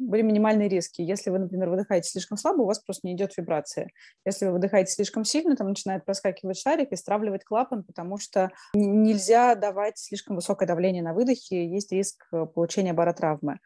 были 0.00 0.22
минимальные 0.22 0.68
риски. 0.68 1.02
Если 1.02 1.30
вы, 1.30 1.38
например, 1.38 1.68
выдыхаете 1.68 2.08
слишком 2.08 2.38
слабо, 2.38 2.62
у 2.62 2.66
вас 2.66 2.80
просто 2.80 3.06
не 3.06 3.14
идет 3.14 3.36
вибрация. 3.36 3.90
Если 4.24 4.46
вы 4.46 4.52
выдыхаете 4.52 4.92
слишком 4.92 5.24
сильно, 5.24 5.56
там 5.56 5.68
начинает 5.68 6.04
проскакивать 6.04 6.58
шарик 6.58 6.90
и 6.92 6.96
стравливать 6.96 7.44
клапан, 7.44 7.84
потому 7.84 8.18
что 8.18 8.50
нельзя 8.74 9.54
давать 9.54 9.98
слишком 9.98 10.36
высокое 10.36 10.66
давление 10.66 11.02
на 11.02 11.14
выдохе, 11.14 11.68
есть 11.68 11.92
риск 11.92 12.26
э, 12.32 12.46
получения 12.46 12.92
баротравмы. 12.92 13.58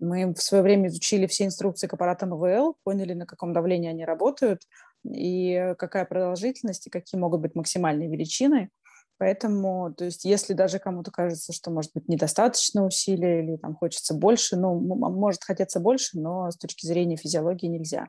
Мы 0.00 0.32
в 0.34 0.42
свое 0.42 0.62
время 0.62 0.88
изучили 0.88 1.26
все 1.26 1.44
инструкции 1.44 1.86
к 1.86 1.94
аппаратам 1.94 2.34
ИВЛ, 2.34 2.76
поняли, 2.82 3.12
на 3.12 3.26
каком 3.26 3.52
давлении 3.52 3.90
они 3.90 4.04
работают, 4.04 4.62
и 5.04 5.74
какая 5.78 6.04
продолжительность, 6.04 6.86
и 6.86 6.90
какие 6.90 7.20
могут 7.20 7.40
быть 7.40 7.54
максимальные 7.54 8.08
величины. 8.08 8.70
Поэтому, 9.18 9.94
то 9.94 10.04
есть, 10.04 10.24
если 10.24 10.54
даже 10.54 10.78
кому-то 10.78 11.10
кажется, 11.10 11.52
что, 11.52 11.70
может 11.70 11.92
быть, 11.94 12.08
недостаточно 12.08 12.84
усилий 12.84 13.44
или 13.44 13.56
там 13.56 13.76
хочется 13.76 14.12
больше, 14.14 14.56
ну, 14.56 14.74
может 14.78 15.44
хотеться 15.44 15.78
больше, 15.78 16.18
но 16.18 16.50
с 16.50 16.56
точки 16.56 16.86
зрения 16.86 17.16
физиологии 17.16 17.66
нельзя. 17.66 18.08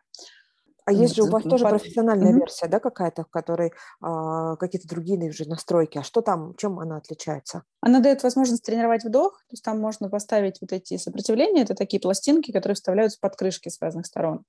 А 0.85 0.91
есть 0.91 1.15
же 1.15 1.23
у 1.23 1.29
вас 1.29 1.41
тоже 1.43 1.67
профессиональная 1.67 2.31
mm-hmm. 2.31 2.39
версия, 2.39 2.67
да, 2.67 2.79
какая-то, 2.79 3.23
в 3.23 3.29
которой 3.29 3.71
а, 4.01 4.55
какие-то 4.57 4.87
другие 4.87 5.17
уже 5.29 5.49
настройки. 5.49 5.97
А 5.97 6.03
что 6.03 6.21
там, 6.21 6.53
чем 6.57 6.79
она 6.79 6.97
отличается? 6.97 7.63
Она 7.81 8.01
дает 8.01 8.21
возможность 8.21 8.63
тренировать 8.63 9.03
вдох, 9.03 9.39
то 9.47 9.53
есть 9.53 9.63
там 9.63 9.79
можно 9.79 10.09
поставить 10.09 10.61
вот 10.61 10.71
эти 10.71 10.97
сопротивления, 10.97 11.63
это 11.63 11.73
такие 11.73 11.99
пластинки, 11.99 12.51
которые 12.51 12.75
вставляются 12.75 13.17
под 13.19 13.35
крышки 13.35 13.69
с 13.69 13.81
разных 13.81 14.05
сторон. 14.05 14.43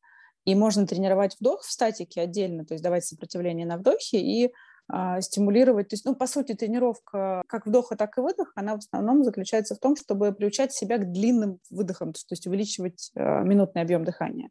И 0.44 0.54
можно 0.54 0.86
тренировать 0.86 1.36
вдох 1.40 1.62
в 1.62 1.72
статике 1.72 2.20
отдельно, 2.20 2.66
то 2.66 2.74
есть 2.74 2.84
давать 2.84 3.07
сопротивление 3.07 3.66
на 3.66 3.78
вдохе 3.78 4.18
и 4.18 4.52
стимулировать. 5.20 5.89
То 5.89 5.95
есть, 5.95 6.05
ну, 6.05 6.14
по 6.14 6.26
сути, 6.26 6.55
тренировка 6.55 7.43
как 7.49 7.66
вдоха, 7.66 7.97
так 7.97 8.16
и 8.18 8.20
выдоха, 8.20 8.53
она 8.55 8.74
в 8.74 8.78
основном 8.78 9.24
заключается 9.24 9.74
в 9.74 9.78
том, 9.78 9.97
чтобы 9.97 10.32
приучать 10.32 10.72
себя 10.72 10.99
к 10.99 11.11
длинным 11.11 11.59
выдохам, 11.70 12.12
то 12.12 12.20
есть 12.30 12.47
увеличивать 12.47 13.11
а, 13.16 13.43
минутный 13.43 13.82
объем 13.82 14.05
дыхания. 14.05 14.51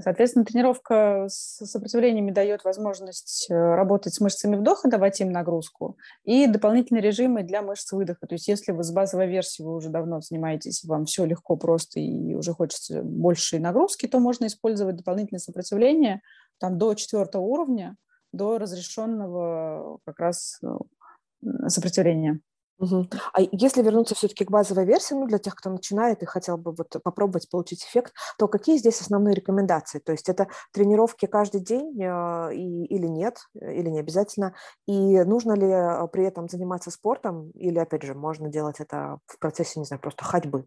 Соответственно, 0.00 0.46
тренировка 0.46 1.26
с 1.28 1.66
сопротивлениями 1.66 2.30
дает 2.30 2.64
возможность 2.64 3.46
э, 3.50 3.54
работать 3.54 4.14
с 4.14 4.20
мышцами 4.20 4.56
вдоха, 4.56 4.88
давать 4.88 5.20
им 5.20 5.30
нагрузку, 5.30 5.98
и 6.24 6.46
дополнительные 6.46 7.02
режимы 7.02 7.42
для 7.42 7.60
мышц 7.60 7.92
выдоха. 7.92 8.26
То 8.26 8.36
есть 8.36 8.48
если 8.48 8.72
вы 8.72 8.84
с 8.84 8.90
базовой 8.90 9.26
версией 9.26 9.66
вы 9.66 9.74
уже 9.74 9.90
давно 9.90 10.22
занимаетесь, 10.22 10.82
вам 10.84 11.04
все 11.04 11.26
легко, 11.26 11.56
просто 11.56 12.00
и 12.00 12.34
уже 12.34 12.54
хочется 12.54 13.02
большей 13.02 13.58
нагрузки, 13.58 14.08
то 14.08 14.18
можно 14.18 14.46
использовать 14.46 14.96
дополнительное 14.96 15.40
сопротивление 15.40 16.22
там, 16.58 16.78
до 16.78 16.94
четвертого 16.94 17.42
уровня, 17.42 17.96
до 18.32 18.58
разрешенного 18.58 19.98
как 20.04 20.18
раз 20.18 20.60
э, 20.62 21.68
сопротивления. 21.68 22.40
Угу. 22.80 23.08
А 23.34 23.42
если 23.52 23.82
вернуться 23.82 24.14
все-таки 24.14 24.46
к 24.46 24.50
базовой 24.50 24.86
версии, 24.86 25.12
ну, 25.12 25.26
для 25.26 25.38
тех, 25.38 25.54
кто 25.54 25.68
начинает 25.68 26.22
и 26.22 26.26
хотел 26.26 26.56
бы 26.56 26.72
вот 26.72 26.96
попробовать 27.04 27.50
получить 27.50 27.84
эффект, 27.84 28.14
то 28.38 28.48
какие 28.48 28.78
здесь 28.78 29.02
основные 29.02 29.34
рекомендации? 29.34 29.98
То 29.98 30.12
есть 30.12 30.30
это 30.30 30.48
тренировки 30.72 31.26
каждый 31.26 31.60
день 31.60 32.02
э, 32.02 32.54
и, 32.54 32.86
или 32.86 33.06
нет, 33.06 33.36
или 33.54 33.90
не 33.90 34.00
обязательно? 34.00 34.54
И 34.86 35.22
нужно 35.24 35.52
ли 35.52 35.66
э, 35.66 36.08
при 36.10 36.24
этом 36.24 36.48
заниматься 36.48 36.90
спортом, 36.90 37.50
или, 37.50 37.78
опять 37.78 38.02
же, 38.02 38.14
можно 38.14 38.48
делать 38.48 38.80
это 38.80 39.18
в 39.26 39.38
процессе, 39.38 39.78
не 39.78 39.84
знаю, 39.84 40.00
просто 40.00 40.24
ходьбы? 40.24 40.64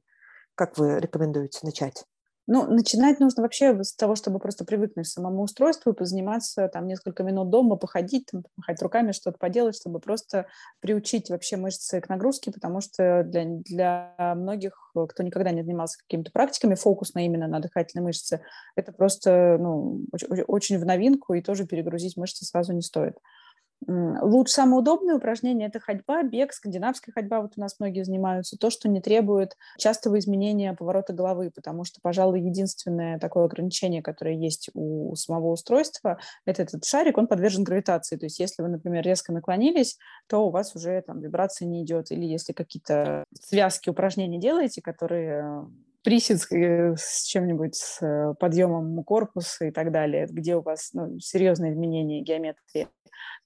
Как 0.53 0.77
вы 0.77 0.99
рекомендуете 0.99 1.59
начать? 1.63 2.05
Ну, 2.45 2.67
начинать 2.67 3.21
нужно 3.21 3.43
вообще 3.43 3.81
с 3.83 3.95
того, 3.95 4.15
чтобы 4.15 4.39
просто 4.39 4.65
привыкнуть 4.65 5.07
к 5.07 5.09
самому 5.09 5.43
устройству 5.43 5.93
позаниматься 5.93 6.67
там 6.67 6.87
несколько 6.87 7.23
минут 7.23 7.49
дома, 7.49 7.77
походить, 7.77 8.25
там, 8.31 8.43
помахать 8.55 8.81
руками, 8.81 9.13
что-то 9.13 9.37
поделать, 9.37 9.77
чтобы 9.77 10.01
просто 10.01 10.47
приучить 10.81 11.29
вообще 11.29 11.55
мышцы 11.55 12.01
к 12.01 12.09
нагрузке, 12.09 12.51
потому 12.51 12.81
что 12.81 13.23
для, 13.23 13.45
для 13.45 14.33
многих, 14.35 14.91
кто 14.93 15.23
никогда 15.23 15.51
не 15.51 15.63
занимался 15.63 15.99
какими-то 15.99 16.31
практиками, 16.33 16.75
фокус 16.75 17.13
на 17.13 17.25
именно 17.25 17.47
на 17.47 17.61
дыхательной 17.61 18.03
мышце, 18.03 18.41
это 18.75 18.91
просто 18.91 19.57
ну, 19.57 20.01
очень, 20.11 20.27
очень 20.41 20.77
в 20.79 20.85
новинку, 20.85 21.33
и 21.35 21.41
тоже 21.41 21.65
перегрузить 21.65 22.17
мышцы 22.17 22.43
сразу 22.43 22.73
не 22.73 22.81
стоит. 22.81 23.15
Лучше 23.87 24.53
самое 24.53 24.79
удобное 24.79 25.15
упражнение– 25.15 25.67
это 25.69 25.79
ходьба, 25.79 26.23
бег, 26.23 26.53
скандинавская 26.53 27.13
ходьба, 27.13 27.41
вот 27.41 27.53
у 27.57 27.61
нас 27.61 27.79
многие 27.79 28.03
занимаются, 28.03 28.57
то, 28.57 28.69
что 28.69 28.89
не 28.89 29.01
требует 29.01 29.57
частого 29.77 30.19
изменения 30.19 30.73
поворота 30.73 31.13
головы, 31.13 31.51
потому 31.53 31.83
что, 31.83 31.99
пожалуй, 32.01 32.41
единственное 32.41 33.19
такое 33.19 33.45
ограничение, 33.45 34.01
которое 34.01 34.35
есть 34.35 34.69
у 34.73 35.15
самого 35.15 35.51
устройства, 35.51 36.19
это 36.45 36.63
этот 36.63 36.85
шарик, 36.85 37.17
он 37.17 37.27
подвержен 37.27 37.63
гравитации, 37.63 38.17
то 38.17 38.25
есть 38.25 38.39
если 38.39 38.61
вы, 38.61 38.69
например, 38.69 39.03
резко 39.03 39.33
наклонились, 39.33 39.97
то 40.27 40.47
у 40.47 40.49
вас 40.49 40.75
уже 40.75 41.01
там 41.01 41.19
вибрация 41.19 41.67
не 41.67 41.83
идет, 41.83 42.11
или 42.11 42.25
если 42.25 42.53
какие-то 42.53 43.25
связки 43.39 43.89
упражнений 43.89 44.39
делаете, 44.39 44.81
которые 44.81 45.65
присед 46.03 46.39
э, 46.51 46.95
с 46.97 47.23
чем-нибудь, 47.25 47.75
с 47.75 48.01
э, 48.01 48.33
подъемом 48.39 49.03
корпуса 49.03 49.65
и 49.65 49.71
так 49.71 49.91
далее, 49.91 50.27
где 50.29 50.55
у 50.55 50.61
вас 50.61 50.91
ну, 50.93 51.19
серьезные 51.19 51.71
изменения 51.71 52.21
геометрии, 52.21 52.87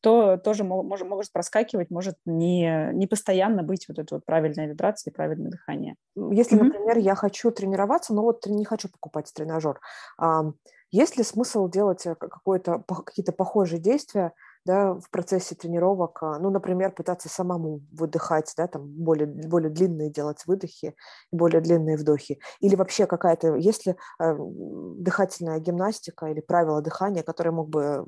то 0.01 0.37
тоже 0.37 0.63
может, 0.63 1.07
может 1.07 1.31
проскакивать, 1.31 1.89
может 1.89 2.15
не, 2.25 2.91
не 2.93 3.07
постоянно 3.07 3.63
быть 3.63 3.87
вот 3.87 3.99
эта 3.99 4.15
вот 4.15 4.25
правильная 4.25 4.67
вибрация 4.67 5.11
и 5.11 5.13
правильное 5.13 5.51
дыхание. 5.51 5.95
Если, 6.15 6.57
mm-hmm. 6.57 6.63
например, 6.63 6.97
я 6.97 7.15
хочу 7.15 7.51
тренироваться, 7.51 8.13
но 8.13 8.21
вот 8.21 8.45
не 8.47 8.65
хочу 8.65 8.89
покупать 8.89 9.31
тренажер, 9.33 9.79
есть 10.91 11.17
ли 11.17 11.23
смысл 11.23 11.67
делать 11.69 12.05
э, 12.05 12.15
какие-то 12.15 13.31
похожие 13.33 13.79
действия 13.79 14.33
да, 14.67 14.93
в 14.93 15.09
процессе 15.09 15.55
тренировок, 15.55 16.21
а, 16.21 16.37
ну, 16.39 16.49
например, 16.51 16.91
пытаться 16.91 17.29
самому 17.29 17.81
выдыхать, 17.91 18.53
да, 18.57 18.67
там 18.67 18.85
более, 18.85 19.25
более 19.25 19.69
длинные 19.71 20.11
делать 20.11 20.45
выдохи, 20.45 20.95
более 21.31 21.61
длинные 21.61 21.97
вдохи, 21.97 22.39
или 22.59 22.75
вообще 22.75 23.07
какая-то, 23.07 23.55
если 23.55 23.95
э, 24.19 24.35
дыхательная 24.37 25.59
гимнастика 25.59 26.27
или 26.27 26.41
правила 26.41 26.81
дыхания, 26.81 27.23
которые 27.23 27.53
мог 27.53 27.69
бы 27.69 28.05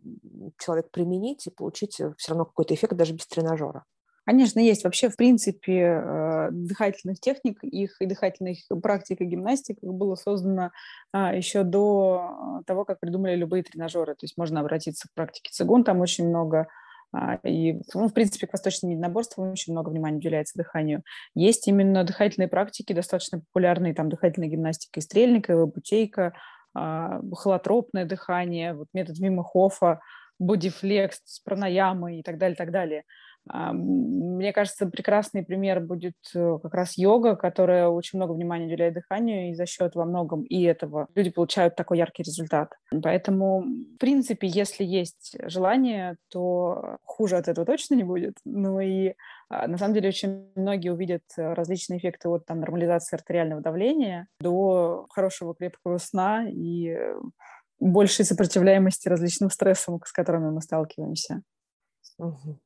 человек 0.60 0.92
применить 0.92 1.48
и 1.48 1.52
получить 1.52 2.00
э, 2.02 2.14
все 2.18 2.32
равно 2.32 2.46
какой-то 2.46 2.74
эффект 2.74 2.94
даже 2.96 3.14
без 3.14 3.26
тренажера. 3.26 3.86
Конечно, 4.30 4.60
есть. 4.60 4.84
Вообще, 4.84 5.10
в 5.10 5.16
принципе, 5.16 6.04
э, 6.06 6.50
дыхательных 6.52 7.20
техник, 7.20 7.64
их 7.64 8.00
и 8.00 8.06
дыхательных 8.06 8.60
практик 8.84 9.22
и 9.22 9.26
гимнастик 9.26 9.80
было 9.82 10.14
создано 10.14 10.70
а, 11.12 11.34
еще 11.34 11.64
до 11.64 12.62
того, 12.68 12.86
как 12.86 13.00
придумали 13.00 13.36
любые 13.36 13.64
тренажеры. 13.64 14.14
То 14.14 14.26
есть 14.26 14.38
можно 14.38 14.60
обратиться 14.60 15.08
к 15.08 15.16
практике 15.16 15.50
цигун, 15.52 15.84
там 15.84 16.00
очень 16.00 16.30
много 16.30 16.68
а, 17.12 17.40
и, 17.44 17.82
ну, 17.96 18.08
в 18.08 18.14
принципе, 18.14 18.46
к 18.46 18.54
восточным 18.54 18.92
единоборствам 18.92 19.50
очень 19.50 19.74
много 19.74 19.90
внимания 19.90 20.18
уделяется 20.18 20.60
дыханию. 20.60 21.02
Есть 21.34 21.68
именно 21.68 22.04
дыхательные 22.04 22.50
практики, 22.50 22.94
достаточно 22.94 23.40
популярные, 23.40 23.96
там 23.96 24.10
дыхательная 24.10 24.50
гимнастика 24.50 25.00
и 25.00 25.02
стрельника, 25.02 25.54
и 25.54 25.66
бутейка, 25.66 26.34
а, 26.76 27.20
холотропное 27.34 28.06
дыхание, 28.06 28.76
вот 28.76 28.90
метод 28.94 29.18
Вима 29.18 29.44
Хофа, 29.44 30.02
бодифлекс, 30.38 31.40
пранаямы 31.44 32.20
и 32.20 32.24
так 32.24 32.38
далее, 32.38 32.56
так 32.56 32.72
далее. 32.72 33.04
Мне 33.52 34.54
кажется, 34.54 34.86
прекрасный 34.86 35.44
пример 35.44 35.80
будет 35.80 36.16
э, 36.36 36.60
как 36.62 36.74
раз 36.74 36.98
йога, 36.98 37.36
которая 37.36 37.88
очень 37.88 38.20
много 38.20 38.34
внимания 38.34 38.68
уделяет 38.68 38.94
дыханию, 38.94 39.50
и 39.50 39.54
за 39.54 39.66
счет 39.66 39.96
во 39.96 40.06
многом 40.06 40.44
и 40.44 40.64
этого 40.64 41.08
люди 41.16 41.32
получают 41.32 41.76
такой 41.76 41.98
яркий 41.98 42.24
результат. 42.24 42.74
Поэтому, 43.04 43.62
в 43.62 43.98
принципе, 43.98 44.48
если 44.48 44.84
есть 44.84 45.36
желание, 45.44 46.18
то 46.30 46.98
хуже 47.04 47.38
от 47.38 47.48
этого 47.48 47.66
точно 47.66 47.96
не 47.96 48.04
будет. 48.04 48.38
Ну 48.46 48.80
и 48.80 49.16
а, 49.50 49.68
на 49.68 49.78
самом 49.78 49.96
деле 49.96 50.10
очень 50.10 50.52
многие 50.56 50.90
увидят 50.90 51.24
различные 51.36 52.00
эффекты 52.00 52.30
от 52.30 52.46
там, 52.46 52.60
нормализации 52.60 53.16
артериального 53.16 53.62
давления 53.62 54.28
до 54.40 55.08
хорошего 55.10 55.56
крепкого 55.56 55.98
сна 55.98 56.48
и 56.48 56.96
большей 57.80 58.26
сопротивляемости 58.26 59.08
различным 59.08 59.50
стрессам, 59.50 60.00
с 60.06 60.12
которыми 60.12 60.52
мы 60.52 60.62
сталкиваемся. 60.62 61.42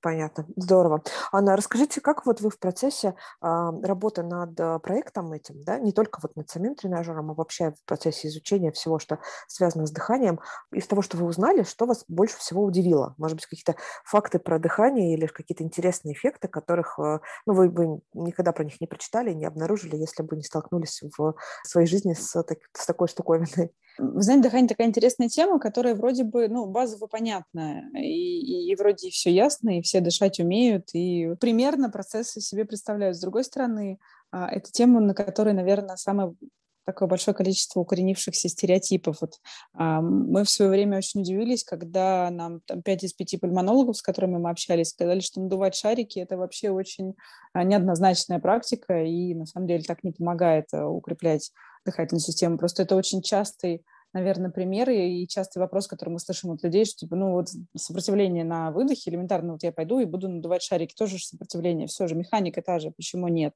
Понятно, 0.01 0.47
здорово. 0.55 1.03
Анна, 1.31 1.55
расскажите, 1.55 2.01
как 2.01 2.25
вот 2.25 2.41
вы 2.41 2.49
в 2.49 2.57
процессе 2.57 3.13
а, 3.39 3.71
работы 3.83 4.23
над 4.23 4.59
а, 4.59 4.79
проектом 4.79 5.31
этим, 5.31 5.63
да, 5.63 5.77
не 5.77 5.91
только 5.91 6.19
вот 6.23 6.35
над 6.35 6.49
самим 6.49 6.73
тренажером, 6.73 7.29
а 7.29 7.33
вообще 7.35 7.71
в 7.71 7.85
процессе 7.85 8.29
изучения 8.29 8.71
всего, 8.71 8.97
что 8.97 9.19
связано 9.47 9.85
с 9.85 9.91
дыханием, 9.91 10.39
из 10.71 10.87
того, 10.87 11.03
что 11.03 11.17
вы 11.17 11.27
узнали, 11.27 11.61
что 11.63 11.85
вас 11.85 12.03
больше 12.07 12.37
всего 12.39 12.63
удивило? 12.63 13.13
Может 13.19 13.37
быть, 13.37 13.45
какие-то 13.45 13.75
факты 14.03 14.39
про 14.39 14.57
дыхание 14.57 15.13
или 15.13 15.27
какие-то 15.27 15.63
интересные 15.63 16.15
эффекты, 16.15 16.47
которых, 16.47 16.97
а, 16.97 17.21
ну, 17.45 17.53
вы 17.53 17.69
бы 17.69 18.01
никогда 18.15 18.53
про 18.53 18.63
них 18.63 18.81
не 18.81 18.87
прочитали, 18.87 19.33
не 19.33 19.45
обнаружили, 19.45 19.95
если 19.95 20.23
бы 20.23 20.35
не 20.35 20.43
столкнулись 20.43 21.03
в 21.15 21.35
своей 21.63 21.85
жизни 21.85 22.13
с, 22.13 22.41
так, 22.41 22.57
с 22.73 22.87
такой 22.87 23.07
штуковиной? 23.07 23.71
Вы 23.97 24.21
знаете, 24.21 24.43
дыхание 24.43 24.67
такая 24.67 24.87
интересная 24.87 25.29
тема, 25.29 25.59
которая 25.59 25.93
вроде 25.95 26.23
бы, 26.23 26.47
ну, 26.47 26.65
базово 26.65 27.07
понятная, 27.07 27.89
и, 27.95 28.71
и, 28.71 28.75
вроде 28.75 29.09
все 29.09 29.31
ясно, 29.31 29.77
и 29.77 29.81
все 29.81 29.99
дышать 29.99 30.39
умеют, 30.39 30.89
и 30.93 31.35
примерно 31.39 31.89
процессы 31.89 32.41
себе 32.41 32.65
представляют. 32.65 33.17
С 33.17 33.21
другой 33.21 33.43
стороны, 33.43 33.99
а, 34.31 34.49
это 34.49 34.71
тема, 34.71 34.99
на 34.99 35.13
которой, 35.13 35.53
наверное, 35.53 35.95
самое 35.95 36.33
такое 36.85 37.07
большое 37.07 37.35
количество 37.35 37.79
укоренившихся 37.79 38.49
стереотипов. 38.49 39.21
Вот, 39.21 39.39
а, 39.73 40.01
мы 40.01 40.43
в 40.43 40.49
свое 40.49 40.71
время 40.71 40.97
очень 40.97 41.21
удивились, 41.21 41.63
когда 41.63 42.29
нам 42.29 42.61
там, 42.61 42.81
5 42.81 43.03
из 43.03 43.13
5 43.13 43.39
пульмонологов, 43.39 43.97
с 43.97 44.01
которыми 44.01 44.37
мы 44.37 44.49
общались, 44.49 44.89
сказали, 44.89 45.19
что 45.19 45.41
надувать 45.41 45.75
шарики– 45.75 46.19
это 46.19 46.37
вообще 46.37 46.69
очень 46.69 47.15
а, 47.53 47.63
неоднозначная 47.63 48.39
практика, 48.39 49.03
и 49.03 49.33
на 49.33 49.45
самом 49.45 49.67
деле 49.67 49.83
так 49.83 50.03
не 50.03 50.11
помогает 50.11 50.67
а, 50.73 50.87
укреплять 50.87 51.51
дыхательную 51.85 52.21
систему. 52.21 52.57
Просто 52.57 52.83
это 52.83 52.95
очень 52.95 53.21
частый 53.21 53.83
наверное, 54.13 54.51
примеры 54.51 54.95
и 54.95 55.27
частый 55.27 55.59
вопрос, 55.59 55.87
который 55.87 56.11
мы 56.11 56.19
слышим 56.19 56.51
от 56.51 56.63
людей, 56.63 56.85
что, 56.85 56.99
типа, 56.99 57.15
ну, 57.15 57.31
вот 57.31 57.49
сопротивление 57.75 58.43
на 58.43 58.71
выдохе, 58.71 59.09
элементарно, 59.09 59.53
вот 59.53 59.63
я 59.63 59.71
пойду 59.71 59.99
и 59.99 60.05
буду 60.05 60.29
надувать 60.29 60.61
шарики, 60.61 60.93
тоже 60.93 61.17
же 61.17 61.25
сопротивление, 61.25 61.87
все 61.87 62.07
же, 62.07 62.15
механика 62.15 62.61
та 62.61 62.79
же, 62.79 62.91
почему 62.91 63.27
нет? 63.27 63.55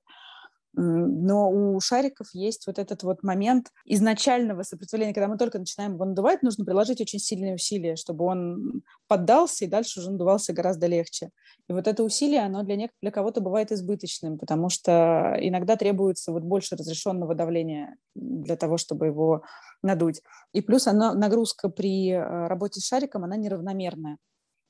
Но 0.79 1.49
у 1.49 1.79
шариков 1.79 2.27
есть 2.33 2.67
вот 2.67 2.77
этот 2.77 3.01
вот 3.01 3.23
момент 3.23 3.71
изначального 3.83 4.61
сопротивления, 4.61 5.13
когда 5.13 5.27
мы 5.27 5.37
только 5.37 5.57
начинаем 5.57 5.95
его 5.95 6.05
надувать, 6.05 6.43
нужно 6.43 6.65
приложить 6.65 7.01
очень 7.01 7.17
сильные 7.17 7.55
усилия, 7.55 7.95
чтобы 7.95 8.25
он 8.25 8.83
поддался, 9.07 9.65
и 9.65 9.67
дальше 9.67 9.99
уже 9.99 10.11
надувался 10.11 10.53
гораздо 10.53 10.85
легче. 10.85 11.31
И 11.67 11.73
вот 11.73 11.87
это 11.87 12.03
усилие, 12.03 12.41
оно 12.41 12.61
для, 12.61 12.75
нек- 12.75 12.91
для 13.01 13.09
кого-то 13.09 13.41
бывает 13.41 13.71
избыточным, 13.71 14.37
потому 14.37 14.69
что 14.69 15.35
иногда 15.41 15.77
требуется 15.77 16.31
вот 16.31 16.43
больше 16.43 16.75
разрешенного 16.75 17.33
давления 17.33 17.97
для 18.13 18.55
того, 18.55 18.77
чтобы 18.77 19.07
его 19.07 19.41
надуть. 19.81 20.21
И 20.53 20.61
плюс 20.61 20.85
оно, 20.85 21.15
нагрузка 21.15 21.69
при 21.69 22.11
э, 22.11 22.47
работе 22.47 22.81
с 22.81 22.85
шариком, 22.85 23.23
она 23.23 23.35
неравномерная. 23.35 24.17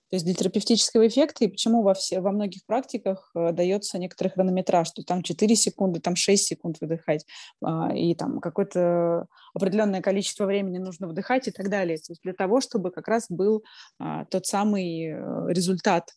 То 0.09 0.15
есть 0.15 0.25
для 0.25 0.33
терапевтического 0.33 1.07
эффекта 1.07 1.43
и 1.43 1.47
почему 1.47 1.81
во, 1.83 1.93
все, 1.93 2.21
во 2.21 2.31
многих 2.31 2.65
практиках 2.65 3.29
э, 3.35 3.51
дается 3.51 3.97
некоторый 3.99 4.29
хронометраж, 4.29 4.87
что 4.87 5.03
там 5.03 5.21
4 5.21 5.55
секунды, 5.55 5.99
там 5.99 6.15
6 6.15 6.43
секунд 6.43 6.77
выдыхать, 6.79 7.25
э, 7.65 7.97
и 7.97 8.15
там 8.15 8.39
какое-то 8.39 9.27
определенное 9.53 10.01
количество 10.01 10.45
времени 10.45 10.77
нужно 10.77 11.07
вдыхать 11.07 11.47
и 11.47 11.51
так 11.51 11.69
далее. 11.69 11.97
То 11.97 12.11
есть 12.11 12.21
для 12.23 12.33
того, 12.33 12.61
чтобы 12.61 12.91
как 12.91 13.07
раз 13.07 13.25
был 13.29 13.63
э, 13.99 14.25
тот 14.29 14.45
самый 14.45 15.07
э, 15.07 15.47
результат 15.49 16.11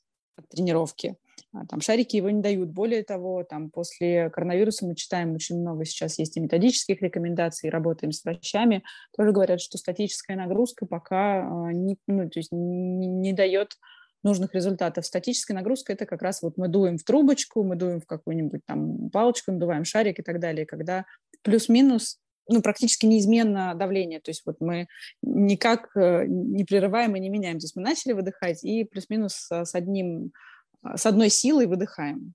тренировки. 0.49 1.17
А, 1.53 1.67
там 1.67 1.81
шарики 1.81 2.17
его 2.17 2.31
не 2.31 2.41
дают. 2.41 2.71
Более 2.71 3.03
того, 3.03 3.45
там 3.45 3.71
после 3.71 4.31
коронавируса 4.31 4.87
мы 4.87 4.95
читаем 4.95 5.35
очень 5.35 5.61
много 5.61 5.85
сейчас 5.85 6.19
есть 6.19 6.37
и 6.37 6.41
методических 6.41 7.03
рекомендаций, 7.03 7.71
работаем 7.71 8.13
с 8.13 8.25
врачами, 8.25 8.83
тоже 9.17 9.33
говорят, 9.33 9.61
что 9.61 9.79
статическая 9.79 10.37
нагрузка 10.37 10.87
пока 10.87 11.41
а, 11.41 11.73
не, 11.73 11.97
ну, 12.07 12.29
то 12.29 12.39
есть 12.39 12.53
не, 12.53 13.07
не 13.07 13.33
дает 13.33 13.73
нужных 14.23 14.55
результатов. 14.55 15.07
Статическая 15.07 15.55
нагрузка– 15.55 15.93
это 15.95 16.07
как 16.07 16.23
раз 16.23 16.43
вот 16.43 16.57
мы 16.57 16.69
дуем 16.69 16.99
в 16.99 17.05
трубочку, 17.05 17.65
мы 17.65 17.77
дуем 17.77 18.01
в 18.01 18.07
какую-нибудь 18.07 18.61
там 18.67 19.11
палочку, 19.11 19.53
надуваем 19.53 19.85
шарик 19.85 20.19
и 20.19 20.23
так 20.23 20.41
далее, 20.41 20.67
когда 20.67 21.07
плюс-минус 21.43 22.19
ну, 22.49 22.63
практически 22.63 23.07
неизменно 23.07 23.75
давление. 23.75 24.21
То 24.21 24.31
есть 24.31 24.43
вот 24.45 24.57
мы 24.61 24.89
никак 25.23 25.91
э, 25.97 26.25
не 26.27 26.65
прерываем 26.65 27.15
и 27.17 27.21
не 27.21 27.29
меняем. 27.29 27.59
То 27.59 27.65
есть 27.65 27.77
мы 27.77 27.83
начали 27.83 28.13
выдыхать 28.13 28.65
и 28.65 28.85
плюс-минус 28.85 29.49
с 29.51 29.75
одним 29.75 30.33
с 30.83 31.07
одной 31.07 31.31
силой 31.31 31.67
выдыхаем. 31.67 32.35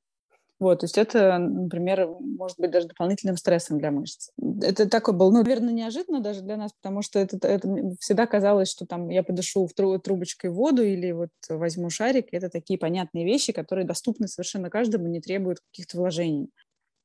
Вот, 0.57 0.79
то 0.79 0.85
есть 0.85 0.97
это, 0.97 1.37
например, 1.37 2.07
может 2.07 2.57
быть 2.57 2.71
даже 2.71 2.87
дополнительным 2.87 3.35
стрессом 3.35 3.77
для 3.77 3.91
мышц. 3.91 4.29
Это 4.61 4.89
такой 4.89 5.13
был, 5.13 5.29
ну, 5.29 5.43
наверное, 5.43 5.73
неожиданно 5.73 6.21
даже 6.21 6.41
для 6.41 6.55
нас, 6.55 6.71
потому 6.81 7.01
что 7.01 7.19
это, 7.19 7.45
это 7.45 7.67
всегда 7.99 8.25
казалось, 8.25 8.69
что 8.69 8.85
там 8.85 9.09
я 9.09 9.21
подышу 9.21 9.67
в 9.67 9.73
тру 9.73 9.99
трубочкой 9.99 10.51
воду 10.51 10.81
или 10.81 11.11
вот 11.11 11.29
возьму 11.49 11.89
шарик. 11.89 12.27
Это 12.31 12.49
такие 12.49 12.79
понятные 12.79 13.25
вещи, 13.25 13.51
которые 13.51 13.85
доступны 13.85 14.29
совершенно 14.29 14.69
каждому, 14.69 15.07
не 15.07 15.19
требуют 15.19 15.59
каких-то 15.71 15.97
вложений. 15.97 16.49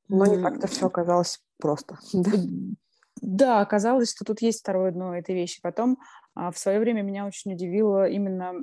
Но 0.07 0.25
не 0.25 0.41
так-то 0.41 0.67
все 0.67 0.87
оказалось 0.87 1.39
просто. 1.57 1.97
Да, 3.21 3.61
оказалось, 3.61 4.09
что 4.09 4.25
тут 4.25 4.41
есть 4.41 4.61
второе 4.61 4.91
дно 4.91 5.15
этой 5.15 5.35
вещи. 5.35 5.61
Потом 5.61 5.99
а, 6.33 6.49
в 6.49 6.57
свое 6.57 6.79
время 6.79 7.03
меня 7.03 7.27
очень 7.27 7.53
удивило 7.53 8.09
именно 8.09 8.53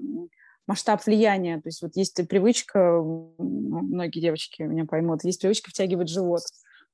масштаб 0.69 1.05
влияния. 1.05 1.57
То 1.57 1.69
есть 1.69 1.83
вот 1.83 1.97
есть 1.97 2.15
привычка, 2.29 3.03
многие 3.39 4.21
девочки 4.21 4.63
меня 4.63 4.85
поймут, 4.85 5.25
есть 5.25 5.41
привычка 5.41 5.71
втягивать 5.71 6.09
живот. 6.09 6.43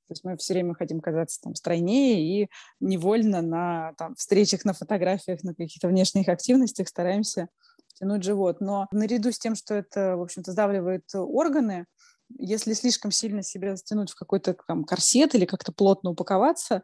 То 0.07 0.11
есть 0.11 0.23
мы 0.23 0.37
все 0.37 0.53
время 0.53 0.73
хотим 0.75 1.01
казаться 1.01 1.41
там 1.41 1.55
стройнее 1.55 2.43
и 2.43 2.49
невольно 2.79 3.41
на 3.41 3.93
там, 3.97 4.15
встречах, 4.15 4.63
на 4.63 4.73
фотографиях, 4.73 5.43
на 5.43 5.53
каких-то 5.53 5.87
внешних 5.87 6.29
активностях 6.29 6.87
стараемся 6.87 7.49
тянуть 7.95 8.23
живот. 8.23 8.61
Но 8.61 8.87
наряду 8.91 9.31
с 9.31 9.39
тем, 9.39 9.55
что 9.55 9.73
это, 9.73 10.15
в 10.15 10.21
общем-то, 10.21 10.51
сдавливает 10.51 11.03
органы, 11.13 11.85
если 12.37 12.73
слишком 12.73 13.11
сильно 13.11 13.43
себя 13.43 13.75
затянуть 13.75 14.11
в 14.11 14.15
какой-то 14.15 14.55
там 14.67 14.83
корсет 14.83 15.35
или 15.35 15.45
как-то 15.45 15.71
плотно 15.71 16.11
упаковаться, 16.11 16.81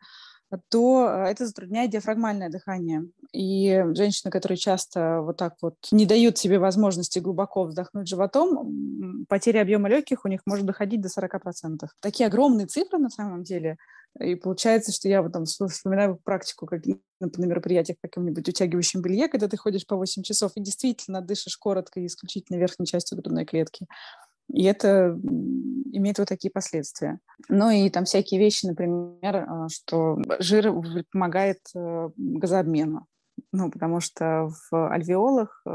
то 0.69 1.07
а, 1.07 1.27
это 1.27 1.45
затрудняет 1.45 1.91
диафрагмальное 1.91 2.49
дыхание. 2.49 3.07
И 3.31 3.83
женщины, 3.93 4.31
которые 4.31 4.57
часто 4.57 5.21
вот 5.21 5.37
так 5.37 5.55
вот 5.61 5.75
не 5.91 6.05
дают 6.05 6.37
себе 6.37 6.59
возможности 6.59 7.19
глубоко 7.19 7.63
вздохнуть 7.63 8.07
животом, 8.07 9.25
потеря 9.29 9.61
объема 9.61 9.89
легких 9.89 10.25
у 10.25 10.27
них 10.27 10.41
может 10.45 10.65
доходить 10.65 11.01
до 11.01 11.09
40%. 11.09 11.87
Такие 12.01 12.27
огромные 12.27 12.67
цифры 12.67 12.97
на 12.97 13.09
самом 13.09 13.43
деле. 13.43 13.77
И 14.19 14.35
получается, 14.35 14.91
что 14.91 15.07
я 15.07 15.21
вот 15.21 15.31
там 15.31 15.45
вспоминаю 15.45 16.19
практику 16.23 16.65
как 16.65 16.83
на 17.19 17.45
мероприятиях 17.45 17.97
каком-нибудь 18.01 18.47
утягивающем 18.47 19.01
белье, 19.01 19.29
когда 19.29 19.47
ты 19.47 19.55
ходишь 19.55 19.87
по 19.87 19.95
8 19.95 20.23
часов 20.23 20.51
и 20.55 20.61
действительно 20.61 21.21
дышишь 21.21 21.57
коротко 21.57 21.99
и 21.99 22.07
исключительно 22.07 22.57
верхней 22.57 22.85
частью 22.85 23.17
грудной 23.17 23.45
клетки. 23.45 23.87
И 24.53 24.63
это 24.63 25.17
имеет 25.93 26.19
вот 26.19 26.27
такие 26.27 26.51
последствия. 26.51 27.19
Ну 27.47 27.69
и 27.69 27.89
там 27.89 28.05
всякие 28.05 28.39
вещи, 28.39 28.65
например, 28.65 29.35
а, 29.35 29.67
что 29.69 30.17
жир 30.39 30.73
помогает 31.11 31.59
э, 31.75 32.09
газообмену. 32.17 33.07
Ну, 33.53 33.69
потому 33.69 33.99
что 33.99 34.49
в 34.69 34.91
альвеолах 34.91 35.61
э, 35.65 35.69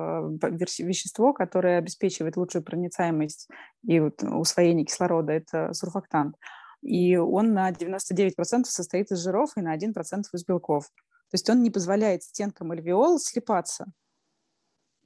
вещество, 0.78 1.32
которое 1.32 1.78
обеспечивает 1.78 2.36
лучшую 2.36 2.62
проницаемость 2.62 3.48
и 3.86 4.00
вот 4.00 4.22
усвоение 4.22 4.84
кислорода, 4.84 5.32
это 5.32 5.72
сурфактант. 5.72 6.36
И 6.82 7.16
он 7.16 7.52
на 7.52 7.70
99% 7.70 8.64
состоит 8.64 9.10
из 9.10 9.18
жиров 9.18 9.50
и 9.56 9.60
на 9.60 9.76
1% 9.76 9.92
из 10.32 10.44
белков. 10.44 10.84
То 10.84 11.34
есть 11.34 11.50
он 11.50 11.62
не 11.62 11.70
позволяет 11.70 12.22
стенкам 12.22 12.70
альвеол 12.70 13.18
слипаться. 13.18 13.86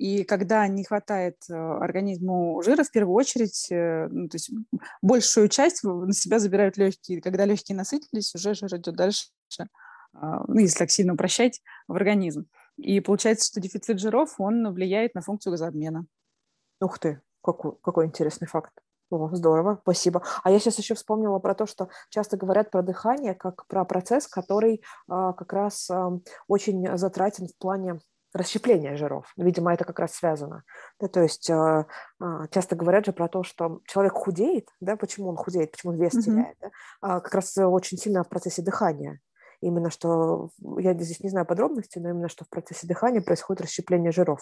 И 0.01 0.25
когда 0.25 0.67
не 0.67 0.83
хватает 0.83 1.37
э, 1.51 1.53
организму 1.55 2.63
жира, 2.63 2.85
в 2.85 2.91
первую 2.91 3.15
очередь, 3.15 3.71
э, 3.71 4.09
ну, 4.11 4.31
то 4.31 4.37
есть 4.37 4.51
большую 5.03 5.49
часть 5.49 5.85
на 5.85 6.15
себя 6.15 6.39
забирают 6.39 6.79
легкие. 6.79 7.21
Когда 7.21 7.45
легкие 7.45 7.77
насытились, 7.77 8.35
уже 8.35 8.55
жир 8.55 8.75
идет 8.77 8.97
дальше, 8.97 9.27
а, 10.15 10.43
ну, 10.49 10.59
если 10.59 10.79
так 10.79 10.91
сильно 10.91 11.13
упрощать, 11.13 11.61
в 11.87 11.97
организм. 11.97 12.47
И 12.79 13.01
получается, 13.01 13.49
что 13.49 13.61
дефицит 13.61 14.01
жиров, 14.01 14.37
он 14.39 14.73
влияет 14.73 15.15
на 15.15 15.21
функцию 15.21 15.51
газообмена. 15.51 16.07
Ух 16.81 16.99
ты, 16.99 17.21
какой, 17.45 17.73
какой 17.83 18.07
интересный 18.07 18.49
факт. 18.49 18.73
О, 19.11 19.29
здорово, 19.35 19.81
спасибо. 19.83 20.23
А 20.43 20.51
я 20.51 20.59
сейчас 20.61 20.79
еще 20.79 20.95
вспомнила 20.95 21.39
про 21.41 21.55
то, 21.55 21.67
что 21.67 21.91
часто 22.09 22.39
говорят 22.39 22.71
про 22.71 22.81
дыхание 22.81 23.35
как 23.35 23.67
про 23.67 23.85
процесс, 23.85 24.27
который 24.27 24.83
а, 25.09 25.35
как 25.35 25.53
раз 25.53 25.91
а, 25.91 26.19
очень 26.49 26.97
затратен 26.97 27.49
в 27.49 27.57
плане 27.59 28.01
расщепления 28.33 28.97
жиров. 28.97 29.33
Видимо, 29.37 29.73
это 29.73 29.85
как 29.85 29.99
раз 29.99 30.15
связано. 30.15 30.63
Да, 31.01 31.09
то 31.09 31.21
есть 31.21 31.51
э, 31.51 31.87
э, 32.21 32.25
часто 32.51 32.77
говорят 32.77 33.07
же 33.07 33.13
про 33.13 33.29
то, 33.29 33.43
что 33.43 33.81
человек 33.87 34.13
худеет, 34.15 34.69
да, 34.81 34.97
почему 34.97 35.29
он 35.29 35.37
худеет, 35.37 35.73
почему 35.73 35.93
он 35.93 35.99
вес 35.99 36.15
mm-hmm. 36.15 36.23
теряет, 36.23 36.57
да, 36.61 36.71
а 37.01 37.21
как 37.21 37.35
раз 37.35 37.57
очень 37.59 37.99
сильно 37.99 38.23
в 38.23 38.29
процессе 38.29 38.63
дыхания. 38.63 39.21
Именно 39.61 39.91
что, 39.91 40.51
я 40.79 40.95
здесь 40.95 41.21
не 41.21 41.29
знаю 41.29 41.45
подробностей, 41.45 42.01
но 42.01 42.11
именно 42.11 42.29
что 42.29 42.45
в 42.45 42.49
процессе 42.49 42.87
дыхания 42.87 43.21
происходит 43.21 43.63
расщепление 43.63 44.11
жиров. 44.11 44.41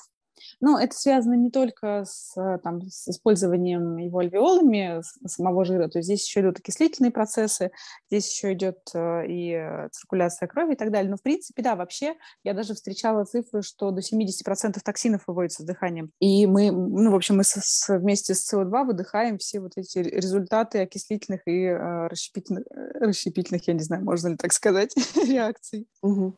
Ну, 0.60 0.78
это 0.78 0.94
связано 0.94 1.34
не 1.34 1.50
только 1.50 2.04
с, 2.04 2.34
там, 2.62 2.82
с 2.88 3.08
использованием 3.08 3.96
его 3.96 4.18
альвеолами 4.18 5.02
самого 5.26 5.64
жира, 5.64 5.88
то 5.88 5.98
есть 5.98 6.06
здесь 6.06 6.26
еще 6.26 6.40
идут 6.40 6.58
окислительные 6.58 7.10
процессы, 7.10 7.70
здесь 8.10 8.30
еще 8.30 8.52
идет 8.52 8.78
э, 8.94 9.26
и 9.26 9.52
э, 9.52 9.88
циркуляция 9.90 10.48
крови 10.48 10.72
и 10.72 10.76
так 10.76 10.90
далее. 10.90 11.10
Но, 11.10 11.16
в 11.16 11.22
принципе, 11.22 11.62
да, 11.62 11.76
вообще 11.76 12.14
я 12.44 12.54
даже 12.54 12.74
встречала 12.74 13.24
цифры, 13.24 13.62
что 13.62 13.90
до 13.90 14.00
70% 14.00 14.78
токсинов 14.84 15.22
выводится 15.26 15.62
с 15.62 15.66
дыханием. 15.66 16.10
И 16.20 16.46
мы, 16.46 16.70
ну, 16.70 17.10
в 17.10 17.14
общем, 17.14 17.36
мы 17.36 17.44
с, 17.44 17.54
с, 17.60 17.98
вместе 17.98 18.34
с 18.34 18.52
СО2 18.52 18.84
выдыхаем 18.84 19.38
все 19.38 19.60
вот 19.60 19.72
эти 19.76 19.98
результаты 19.98 20.80
окислительных 20.80 21.42
и 21.46 21.64
э, 21.64 22.06
расщепительных, 22.06 22.64
э, 22.70 22.98
расщепительных, 23.00 23.66
я 23.68 23.74
не 23.74 23.82
знаю, 23.82 24.04
можно 24.04 24.28
ли 24.28 24.36
так 24.36 24.52
сказать, 24.52 24.94
реакций. 25.16 25.86
Угу. 26.02 26.36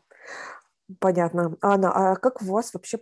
Понятно. 0.99 1.57
Анна, 1.61 1.93
а 1.93 2.17
как 2.17 2.43
у 2.43 2.47
вас 2.47 2.73
вообще 2.73 2.99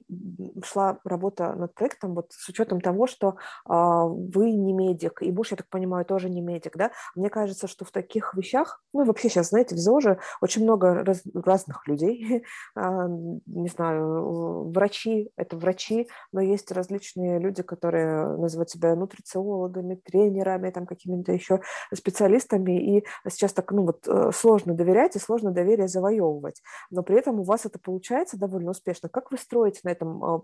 шла 0.65 0.99
работа 1.05 1.55
над 1.55 1.75
проектом, 1.75 2.15
вот 2.15 2.33
с 2.33 2.49
учетом 2.49 2.81
того, 2.81 3.07
что 3.07 3.37
а, 3.65 4.05
вы 4.05 4.51
не 4.51 4.73
медик, 4.73 5.23
и 5.23 5.31
муж, 5.31 5.53
я 5.53 5.57
так 5.57 5.69
понимаю, 5.69 6.05
тоже 6.05 6.29
не 6.29 6.41
медик, 6.41 6.77
да? 6.77 6.91
Мне 7.15 7.31
кажется, 7.31 7.69
что 7.69 7.85
в 7.85 7.93
таких 7.93 8.35
вещах, 8.35 8.83
ну, 8.93 9.05
вообще 9.05 9.29
сейчас, 9.29 9.51
знаете, 9.51 9.75
в 9.75 9.79
ЗОЖе 9.79 10.19
очень 10.41 10.65
много 10.65 11.05
раз, 11.05 11.23
разных 11.33 11.87
людей, 11.87 12.45
а, 12.75 13.07
не 13.09 13.69
знаю, 13.69 14.71
врачи, 14.71 15.31
это 15.37 15.57
врачи, 15.57 16.09
но 16.33 16.41
есть 16.41 16.73
различные 16.73 17.39
люди, 17.39 17.63
которые 17.63 18.37
называют 18.37 18.71
себя 18.71 18.95
нутрициологами, 18.97 19.95
тренерами, 19.95 20.71
там, 20.71 20.85
какими-то 20.85 21.33
еще 21.33 21.61
специалистами, 21.95 22.99
и 22.99 23.05
сейчас 23.29 23.53
так, 23.53 23.71
ну, 23.73 23.85
вот 23.87 24.07
э, 24.09 24.31
сложно 24.35 24.75
доверять 24.75 25.17
и 25.17 25.21
сложно 25.21 25.53
доверие 25.53 25.89
завоевывать, 25.89 26.61
но 26.91 27.03
при 27.03 27.17
этом 27.17 27.41
у 27.41 27.45
вас 27.45 27.65
это 27.65 27.78
это 27.79 27.85
получается 27.85 28.37
довольно 28.39 28.73
успешно. 28.73 29.09
Как 29.09 29.31
вы 29.31 29.39
строите 29.39 29.81
на 29.85 29.91
этом, 29.91 30.25
а, 30.25 30.41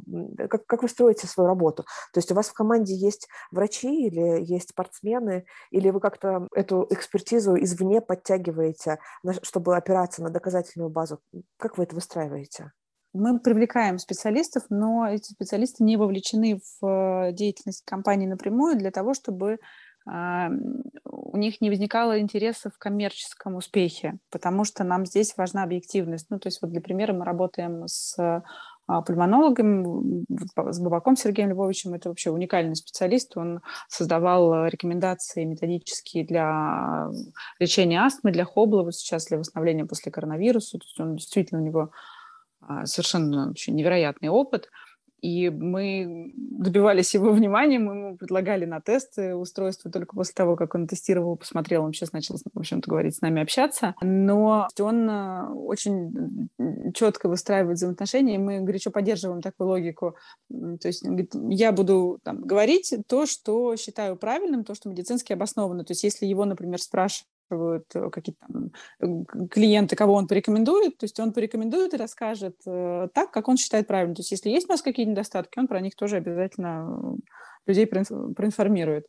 как, 0.48 0.66
как 0.66 0.82
вы 0.82 0.88
строите 0.88 1.26
свою 1.26 1.48
работу? 1.48 1.84
То 2.12 2.18
есть 2.18 2.30
у 2.32 2.34
вас 2.34 2.48
в 2.48 2.54
команде 2.54 2.94
есть 2.94 3.28
врачи 3.50 4.06
или 4.06 4.42
есть 4.42 4.70
спортсмены, 4.70 5.44
или 5.70 5.90
вы 5.90 6.00
как-то 6.00 6.48
эту 6.54 6.86
экспертизу 6.90 7.56
извне 7.56 8.00
подтягиваете, 8.00 8.98
чтобы 9.42 9.76
опираться 9.76 10.22
на 10.22 10.30
доказательную 10.30 10.90
базу? 10.90 11.20
Как 11.58 11.78
вы 11.78 11.84
это 11.84 11.94
выстраиваете? 11.94 12.72
Мы 13.12 13.38
привлекаем 13.38 13.98
специалистов, 13.98 14.64
но 14.70 15.08
эти 15.08 15.30
специалисты 15.30 15.84
не 15.84 15.96
вовлечены 15.96 16.58
в 16.80 17.28
э, 17.28 17.32
деятельность 17.32 17.84
компании 17.84 18.26
напрямую 18.26 18.76
для 18.76 18.90
того, 18.90 19.14
чтобы 19.14 19.58
у 20.06 21.36
них 21.36 21.60
не 21.60 21.70
возникало 21.70 22.20
интереса 22.20 22.70
в 22.70 22.78
коммерческом 22.78 23.56
успехе, 23.56 24.18
потому 24.30 24.64
что 24.64 24.84
нам 24.84 25.06
здесь 25.06 25.34
важна 25.36 25.62
объективность. 25.62 26.26
Ну, 26.28 26.38
то 26.38 26.48
есть 26.48 26.60
вот 26.60 26.70
для 26.70 26.82
примера 26.82 27.14
мы 27.14 27.24
работаем 27.24 27.88
с 27.88 28.18
а, 28.86 29.00
пульмонологом, 29.02 30.26
с 30.28 30.78
Бабаком 30.78 31.16
Сергеем 31.16 31.50
Львовичем. 31.50 31.94
Это 31.94 32.10
вообще 32.10 32.30
уникальный 32.30 32.76
специалист. 32.76 33.34
Он 33.36 33.62
создавал 33.88 34.66
рекомендации 34.66 35.44
методические 35.44 36.26
для 36.26 37.08
лечения 37.58 38.02
астмы, 38.02 38.30
для 38.30 38.44
хобла, 38.44 38.82
вот 38.82 38.94
сейчас 38.94 39.26
для 39.26 39.38
восстановления 39.38 39.86
после 39.86 40.12
коронавируса. 40.12 40.78
То 40.78 40.84
есть 40.84 41.00
он 41.00 41.16
действительно, 41.16 41.62
у 41.62 41.64
него 41.64 41.90
а, 42.60 42.84
совершенно 42.84 43.48
вообще 43.48 43.72
невероятный 43.72 44.28
опыт– 44.28 44.68
и 45.24 45.48
мы 45.48 46.32
добивались 46.36 47.14
его 47.14 47.30
внимания, 47.32 47.78
мы 47.78 47.94
ему 47.94 48.16
предлагали 48.18 48.66
на 48.66 48.82
тесты 48.82 49.34
устройства 49.34 49.90
только 49.90 50.14
после 50.14 50.34
того, 50.34 50.54
как 50.54 50.74
он 50.74 50.86
тестировал, 50.86 51.36
посмотрел, 51.36 51.82
он 51.82 51.94
сейчас 51.94 52.12
начал, 52.12 52.36
в 52.36 52.58
общем-то, 52.58 52.90
говорить 52.90 53.16
с 53.16 53.22
нами, 53.22 53.40
общаться. 53.40 53.94
Но 54.02 54.68
он 54.78 55.08
э, 55.08 55.48
очень 55.54 56.50
четко 56.92 57.30
выстраивает 57.30 57.78
взаимоотношения, 57.78 58.34
и 58.34 58.38
мы 58.38 58.60
горячо 58.60 58.90
поддерживаем 58.90 59.40
такую 59.40 59.68
логику. 59.68 60.16
То 60.50 60.88
есть 60.88 61.02
я 61.48 61.72
буду 61.72 62.18
там, 62.22 62.42
говорить 62.42 62.94
то, 63.08 63.24
что 63.24 63.76
считаю 63.76 64.16
правильным, 64.16 64.62
то, 64.62 64.74
что 64.74 64.90
медицински 64.90 65.32
обосновано. 65.32 65.84
То 65.84 65.92
есть 65.92 66.04
если 66.04 66.26
его, 66.26 66.44
например, 66.44 66.82
спрашивают, 66.82 67.30
спрашивают 67.44 67.84
э, 67.94 68.10
какие-то 68.10 68.46
э, 69.00 69.46
клиенты, 69.50 69.96
кого 69.96 70.14
он 70.14 70.26
порекомендует, 70.26 70.98
то 70.98 71.04
есть 71.04 71.18
он 71.20 71.32
порекомендует 71.32 71.94
и 71.94 71.96
расскажет 71.98 72.56
э, 72.66 73.08
так, 73.12 73.30
как 73.30 73.48
он 73.48 73.56
считает 73.56 73.86
правильным. 73.86 74.14
То 74.14 74.20
есть 74.20 74.30
если 74.30 74.50
есть 74.50 74.68
у 74.68 74.72
нас 74.72 74.82
какие-то 74.82 75.10
недостатки, 75.10 75.58
он 75.58 75.68
про 75.68 75.80
них 75.80 75.94
тоже 75.94 76.16
обязательно 76.16 77.16
людей 77.66 77.86
проинформирует. 77.86 79.06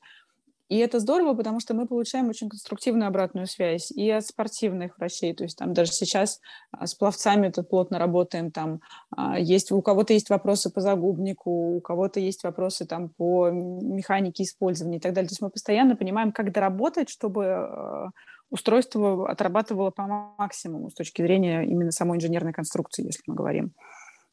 И 0.68 0.78
это 0.78 1.00
здорово, 1.00 1.36
потому 1.36 1.60
что 1.60 1.76
мы 1.76 1.88
получаем 1.88 2.30
очень 2.30 2.50
конструктивную 2.50 3.08
обратную 3.08 3.46
связь 3.46 3.92
и 3.92 4.10
от 4.10 4.26
спортивных 4.26 4.98
врачей. 4.98 5.34
То 5.36 5.44
есть 5.44 5.58
там 5.58 5.74
даже 5.74 5.92
сейчас 5.92 6.40
а, 6.72 6.88
с 6.88 6.96
пловцами 6.96 7.50
тут 7.50 7.70
плотно 7.70 8.00
работаем. 8.00 8.52
Там 8.52 8.82
а, 9.16 9.40
есть, 9.40 9.72
у 9.72 9.82
кого-то 9.84 10.14
есть 10.14 10.32
вопросы 10.32 10.72
по 10.72 10.82
загубнику, 10.82 11.76
у 11.76 11.82
кого-то 11.82 12.20
есть 12.20 12.44
вопросы 12.44 12.86
там 12.86 13.10
по 13.10 13.50
механике 13.50 14.44
использования 14.44 14.98
и 14.98 15.00
так 15.00 15.14
далее. 15.14 15.30
То 15.30 15.34
есть 15.34 15.42
мы 15.42 15.52
постоянно 15.52 15.96
понимаем, 15.96 16.32
как 16.32 16.52
доработать, 16.52 17.10
чтобы 17.10 17.46
а, 17.46 18.10
устройство 18.50 19.30
отрабатывало 19.30 19.92
по 19.92 20.36
максимуму 20.38 20.90
с 20.90 20.96
точки 20.96 21.22
зрения 21.22 21.64
именно 21.64 21.92
самой 21.92 22.18
инженерной 22.18 22.54
конструкции, 22.54 23.06
если 23.06 23.22
мы 23.28 23.36
говорим. 23.36 23.74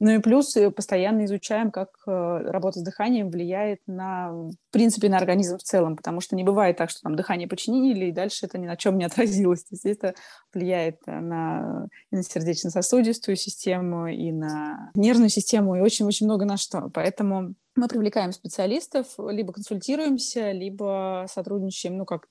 Ну 0.05 0.11
и 0.11 0.18
плюс 0.18 0.57
э, 0.57 0.68
постоянно 0.72 1.26
изучаем, 1.26 1.70
как 1.70 1.90
э, 2.09 2.11
работа 2.11 2.80
с 2.80 2.82
дыханием 2.82 3.30
влияет 3.30 3.78
на, 3.86 4.32
в 4.32 4.72
принципе, 4.72 5.09
на 5.09 5.16
организм 5.16 5.59
в 5.59 5.62
целом, 5.62 5.96
потому 5.96 6.20
что 6.20 6.34
не 6.34 6.42
бывает 6.42 6.76
так, 6.76 6.90
что 6.90 7.03
там 7.03 7.14
дыхание 7.14 7.46
починили, 7.46 8.07
и 8.07 8.12
дальше 8.12 8.46
это 8.46 8.59
ни 8.59 8.66
на 8.66 8.76
чем 8.76 8.98
не 8.98 9.05
отразилось. 9.05 9.62
То 9.62 9.76
есть 9.76 9.86
это 9.86 10.14
влияет 10.53 10.96
э, 11.07 11.20
на, 11.20 11.86
и 12.11 12.16
на 12.16 12.24
сердечно-сосудистую 12.24 13.36
систему, 13.36 14.09
и 14.09 14.32
на 14.32 14.90
нервную 14.96 15.28
систему, 15.28 15.76
и 15.76 15.80
очень-очень 15.80 16.26
много 16.26 16.46
на 16.46 16.57
что. 16.57 16.90
Поэтому 16.92 17.55
мы 17.76 17.86
привлекаем 17.86 18.32
специалистов, 18.32 19.07
либо 19.18 19.53
консультируемся, 19.53 20.50
либо 20.50 21.26
сотрудничаем, 21.32 21.96
ну, 21.96 22.07
как 22.07 22.26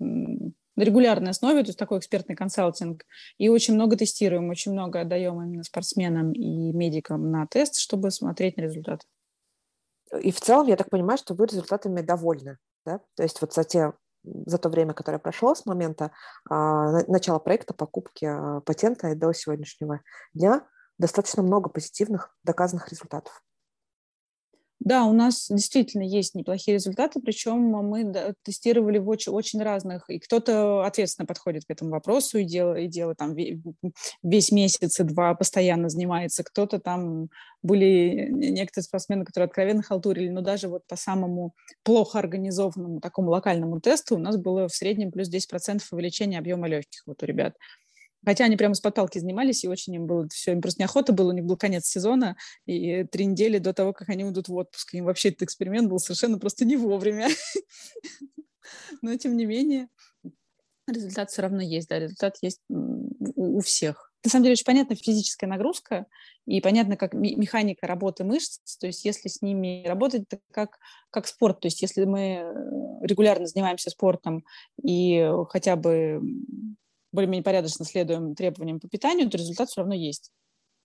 на 0.75 0.83
регулярной 0.83 1.31
основе, 1.31 1.61
то 1.63 1.69
есть 1.69 1.79
такой 1.79 1.99
экспертный 1.99 2.35
консалтинг. 2.35 3.03
И 3.37 3.49
очень 3.49 3.73
много 3.75 3.97
тестируем, 3.97 4.49
очень 4.49 4.71
много 4.71 5.01
отдаем 5.01 5.41
именно 5.41 5.63
спортсменам 5.63 6.31
и 6.31 6.71
медикам 6.71 7.29
на 7.31 7.47
тест, 7.47 7.77
чтобы 7.77 8.11
смотреть 8.11 8.57
на 8.57 8.61
результат. 8.61 9.01
И 10.21 10.31
в 10.31 10.39
целом, 10.41 10.67
я 10.67 10.75
так 10.75 10.89
понимаю, 10.89 11.17
что 11.17 11.33
вы 11.33 11.45
результатами 11.45 12.01
довольны, 12.01 12.57
да? 12.85 12.99
То 13.15 13.23
есть 13.23 13.39
вот 13.41 13.53
за 13.53 13.63
те 13.63 13.93
за 14.23 14.57
то 14.57 14.69
время, 14.69 14.93
которое 14.93 15.17
прошло 15.17 15.55
с 15.55 15.65
момента 15.65 16.11
а, 16.47 17.03
начала 17.07 17.39
проекта, 17.39 17.73
покупки 17.73 18.25
а, 18.25 18.61
патента 18.61 19.09
и 19.09 19.15
до 19.15 19.33
сегодняшнего 19.33 20.01
дня, 20.33 20.67
достаточно 20.99 21.41
много 21.41 21.69
позитивных 21.69 22.35
доказанных 22.43 22.89
результатов. 22.89 23.41
Да, 24.83 25.05
у 25.05 25.13
нас 25.13 25.47
действительно 25.47 26.01
есть 26.01 26.33
неплохие 26.33 26.73
результаты, 26.73 27.19
причем 27.21 27.59
мы 27.61 28.11
тестировали 28.43 28.97
в 28.97 29.07
очень, 29.09 29.31
очень 29.31 29.61
разных, 29.61 30.09
и 30.09 30.17
кто-то 30.17 30.83
ответственно 30.83 31.27
подходит 31.27 31.65
к 31.65 31.69
этому 31.69 31.91
вопросу 31.91 32.39
и 32.39 32.45
делает, 32.45 32.85
и 32.85 32.87
делает 32.87 33.17
там 33.19 33.35
весь 34.23 34.51
месяц 34.51 34.99
и 34.99 35.03
два 35.03 35.35
постоянно 35.35 35.87
занимается, 35.87 36.43
кто-то 36.43 36.79
там 36.79 37.29
были 37.61 38.27
некоторые 38.31 38.85
спортсмены, 38.85 39.23
которые 39.23 39.45
откровенно 39.45 39.83
халтурили, 39.83 40.29
но 40.29 40.41
даже 40.41 40.67
вот 40.67 40.87
по 40.87 40.95
самому 40.95 41.53
плохо 41.83 42.17
организованному 42.17 43.01
такому 43.01 43.29
локальному 43.29 43.79
тесту 43.81 44.15
у 44.15 44.19
нас 44.19 44.35
было 44.37 44.67
в 44.67 44.73
среднем 44.73 45.11
плюс 45.11 45.27
10% 45.29 45.87
увеличения 45.91 46.39
объема 46.39 46.67
легких 46.67 47.03
вот 47.05 47.21
у 47.21 47.25
ребят. 47.27 47.53
Хотя 48.23 48.45
они 48.45 48.57
прямо 48.57 48.75
с 48.75 48.79
подпалки 48.79 49.19
занимались, 49.19 49.63
и 49.63 49.67
очень 49.67 49.95
им 49.95 50.05
было 50.05 50.27
все, 50.29 50.51
им 50.51 50.61
просто 50.61 50.81
неохота 50.81 51.13
было, 51.13 51.29
у 51.29 51.33
них 51.33 51.45
был 51.45 51.57
конец 51.57 51.85
сезона, 51.85 52.35
и 52.65 53.03
три 53.05 53.25
недели 53.25 53.57
до 53.57 53.73
того, 53.73 53.93
как 53.93 54.09
они 54.09 54.23
уйдут 54.23 54.47
в 54.47 54.55
отпуск. 54.55 54.93
Им 54.93 55.05
вообще 55.05 55.29
этот 55.29 55.43
эксперимент 55.43 55.89
был 55.89 55.99
совершенно 55.99 56.37
просто 56.37 56.65
не 56.65 56.77
вовремя. 56.77 57.29
Но, 59.01 59.15
тем 59.17 59.35
не 59.37 59.45
менее, 59.45 59.87
результат 60.87 61.31
все 61.31 61.41
равно 61.41 61.61
есть, 61.61 61.89
да, 61.89 61.99
результат 61.99 62.37
есть 62.41 62.61
у, 62.69 63.57
у 63.57 63.61
всех. 63.61 64.11
На 64.23 64.29
самом 64.29 64.43
деле 64.43 64.53
очень 64.53 64.65
понятна 64.65 64.95
физическая 64.95 65.49
нагрузка 65.49 66.05
и 66.45 66.61
понятно, 66.61 66.95
как 66.95 67.13
механика 67.13 67.87
работы 67.87 68.23
мышц. 68.23 68.77
То 68.77 68.85
есть 68.85 69.03
если 69.03 69.29
с 69.29 69.41
ними 69.41 69.83
работать, 69.87 70.25
это 70.29 70.39
как, 70.51 70.77
как 71.09 71.25
спорт. 71.25 71.59
То 71.59 71.67
есть 71.67 71.81
если 71.81 72.05
мы 72.05 72.19
э, 72.19 72.53
регулярно 73.01 73.47
занимаемся 73.47 73.89
спортом 73.89 74.45
и 74.83 75.27
хотя 75.49 75.75
бы 75.75 76.21
более-менее 77.11 77.43
порядочно 77.43 77.85
следуем 77.85 78.35
требованиям 78.35 78.79
по 78.79 78.87
питанию, 78.87 79.29
то 79.29 79.37
результат 79.37 79.69
все 79.69 79.81
равно 79.81 79.93
есть, 79.93 80.31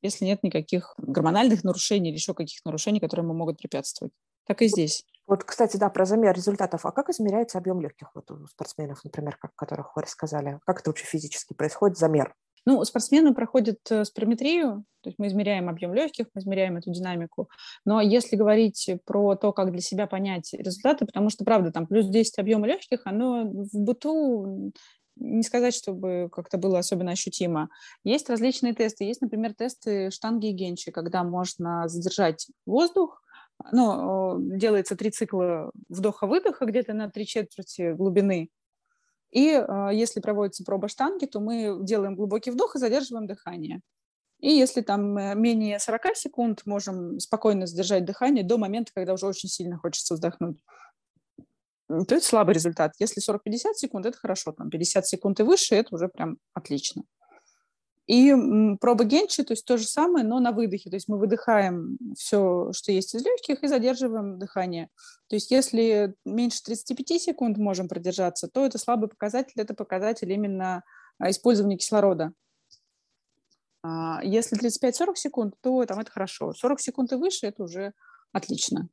если 0.02 0.24
нет 0.24 0.42
никаких 0.42 0.94
гормональных 0.98 1.64
нарушений 1.64 2.10
или 2.10 2.16
еще 2.16 2.34
каких-то 2.34 2.68
нарушений, 2.68 3.00
которые 3.00 3.24
ему 3.24 3.34
могут 3.34 3.58
препятствовать. 3.58 4.12
Так 4.46 4.62
и 4.62 4.68
здесь. 4.68 5.04
Вот, 5.26 5.42
кстати, 5.42 5.76
да, 5.76 5.90
про 5.90 6.04
замер 6.04 6.34
результатов. 6.34 6.86
А 6.86 6.92
как 6.92 7.08
измеряется 7.08 7.58
объем 7.58 7.80
легких 7.80 8.10
вот 8.14 8.30
у 8.30 8.46
спортсменов, 8.46 9.04
например, 9.04 9.36
как, 9.36 9.50
о 9.56 9.56
которых 9.56 9.96
вы 9.96 10.02
рассказали? 10.02 10.60
Как 10.64 10.80
это 10.80 10.90
вообще 10.90 11.04
физически 11.04 11.52
происходит, 11.52 11.98
замер? 11.98 12.32
Ну, 12.64 12.84
спортсмены 12.84 13.32
проходят 13.32 13.78
э, 13.90 14.04
спирометрию, 14.04 14.84
то 15.00 15.08
есть 15.08 15.20
мы 15.20 15.28
измеряем 15.28 15.68
объем 15.68 15.94
легких, 15.94 16.26
мы 16.34 16.40
измеряем 16.40 16.76
эту 16.76 16.90
динамику. 16.90 17.48
Но 17.84 18.00
если 18.00 18.34
говорить 18.34 18.90
про 19.04 19.36
то, 19.36 19.52
как 19.52 19.70
для 19.70 19.80
себя 19.80 20.08
понять 20.08 20.52
результаты, 20.52 21.06
потому 21.06 21.30
что, 21.30 21.44
правда, 21.44 21.70
там 21.70 21.86
плюс 21.86 22.06
10 22.06 22.38
объема 22.40 22.66
легких, 22.66 23.02
оно 23.04 23.44
в 23.44 23.70
быту 23.72 24.72
не 25.16 25.42
сказать, 25.42 25.74
чтобы 25.74 26.28
как-то 26.30 26.58
было 26.58 26.78
особенно 26.78 27.12
ощутимо. 27.12 27.68
Есть 28.04 28.28
различные 28.30 28.74
тесты. 28.74 29.04
Есть, 29.04 29.20
например, 29.20 29.54
тесты 29.54 30.10
штанги 30.10 30.48
и 30.48 30.52
генчи, 30.52 30.90
когда 30.90 31.24
можно 31.24 31.88
задержать 31.88 32.48
воздух, 32.66 33.22
ну, 33.72 34.38
делается 34.38 34.96
три 34.96 35.10
цикла 35.10 35.70
вдоха-выдоха 35.88 36.66
где-то 36.66 36.92
на 36.92 37.10
три 37.10 37.26
четверти 37.26 37.94
глубины. 37.94 38.50
И 39.30 39.48
э, 39.48 39.90
если 39.92 40.20
проводится 40.20 40.64
проба 40.64 40.88
штанги, 40.88 41.26
то 41.26 41.40
мы 41.40 41.78
делаем 41.82 42.14
глубокий 42.14 42.50
вдох 42.50 42.76
и 42.76 42.78
задерживаем 42.78 43.26
дыхание. 43.26 43.80
И 44.40 44.50
если 44.50 44.82
там 44.82 45.16
э, 45.16 45.34
менее 45.34 45.78
40 45.78 46.16
секунд, 46.16 46.62
можем 46.66 47.18
спокойно 47.18 47.66
задержать 47.66 48.04
дыхание 48.04 48.44
до 48.44 48.58
момента, 48.58 48.92
когда 48.94 49.14
уже 49.14 49.26
очень 49.26 49.48
сильно 49.48 49.78
хочется 49.78 50.14
вздохнуть 50.14 50.62
то 51.88 52.14
это 52.14 52.20
слабый 52.20 52.54
результат. 52.54 52.92
Если 52.98 53.22
40-50 53.22 53.74
секунд, 53.74 54.06
это 54.06 54.18
хорошо. 54.18 54.52
Там 54.52 54.70
50 54.70 55.06
секунд 55.06 55.40
и 55.40 55.42
выше, 55.42 55.74
это 55.74 55.94
уже 55.94 56.08
прям 56.08 56.38
отлично. 56.52 57.04
И 58.06 58.32
проба 58.80 59.04
Генчи, 59.04 59.42
то 59.42 59.52
есть 59.52 59.64
то 59.64 59.76
же 59.76 59.86
самое, 59.86 60.24
но 60.24 60.38
на 60.38 60.52
выдохе. 60.52 60.90
То 60.90 60.96
есть 60.96 61.08
мы 61.08 61.18
выдыхаем 61.18 61.98
все, 62.16 62.70
что 62.72 62.92
есть 62.92 63.14
из 63.14 63.24
легких, 63.24 63.64
и 63.64 63.68
задерживаем 63.68 64.38
дыхание. 64.38 64.88
То 65.28 65.34
есть 65.34 65.50
если 65.50 66.14
меньше 66.24 66.62
35 66.62 67.20
секунд 67.20 67.58
можем 67.58 67.88
продержаться, 67.88 68.48
то 68.48 68.64
это 68.64 68.78
слабый 68.78 69.08
показатель, 69.08 69.60
это 69.60 69.74
показатель 69.74 70.30
именно 70.30 70.84
а, 71.18 71.30
использования 71.30 71.78
кислорода. 71.78 72.32
А, 73.82 74.20
если 74.22 74.56
35-40 74.56 75.16
секунд, 75.16 75.54
то 75.60 75.84
там 75.84 75.98
это 75.98 76.10
хорошо. 76.10 76.52
40 76.52 76.80
секунд 76.80 77.12
и 77.12 77.16
выше– 77.16 77.46
это 77.48 77.64
уже 77.64 77.92
отлично. 78.30 78.88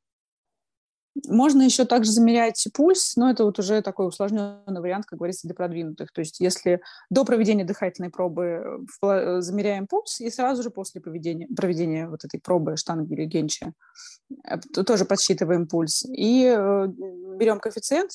Можно 1.27 1.61
еще 1.61 1.85
также 1.85 2.11
замерять 2.11 2.67
пульс, 2.73 3.15
но 3.15 3.29
это 3.29 3.43
вот 3.45 3.59
уже 3.59 3.81
такой 3.81 4.07
усложненный 4.07 4.81
вариант, 4.81 5.05
как 5.05 5.19
говорится, 5.19 5.47
для 5.47 5.53
продвинутых. 5.53 6.11
То 6.11 6.21
есть 6.21 6.39
если 6.39 6.81
до 7.11 7.23
проведения 7.23 7.63
дыхательной 7.63 8.09
пробы 8.09 8.85
э, 9.01 9.41
замеряем 9.41 9.85
пульс, 9.85 10.19
и 10.21 10.29
сразу 10.31 10.63
же 10.63 10.71
после 10.71 11.01
проведения, 11.01 11.47
проведения 11.55 12.07
вот 12.07 12.25
этой 12.25 12.39
пробы 12.39 12.77
штанги 12.77 13.13
или 13.13 13.25
генчи 13.25 13.73
э, 14.43 14.57
то 14.73 14.83
тоже 14.83 15.05
подсчитываем 15.05 15.67
пульс. 15.67 16.03
И 16.03 16.45
э, 16.45 16.87
берем 16.87 17.59
коэффициент, 17.59 18.11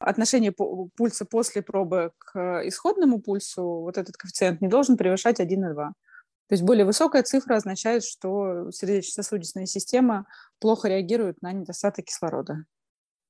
отношение 0.00 0.52
пульса 0.52 1.26
после 1.26 1.60
пробы 1.60 2.12
к 2.18 2.62
исходному 2.66 3.20
пульсу, 3.20 3.62
вот 3.62 3.98
этот 3.98 4.16
коэффициент 4.16 4.62
не 4.62 4.68
должен 4.68 4.96
превышать 4.96 5.40
1,2. 5.40 5.92
То 6.48 6.54
есть 6.54 6.62
более 6.62 6.84
высокая 6.84 7.22
цифра 7.22 7.56
означает, 7.56 8.04
что 8.04 8.70
сердечно-сосудистая 8.70 9.66
система 9.66 10.26
плохо 10.58 10.88
реагирует 10.88 11.40
на 11.42 11.52
недостаток 11.52 12.04
кислорода. 12.06 12.64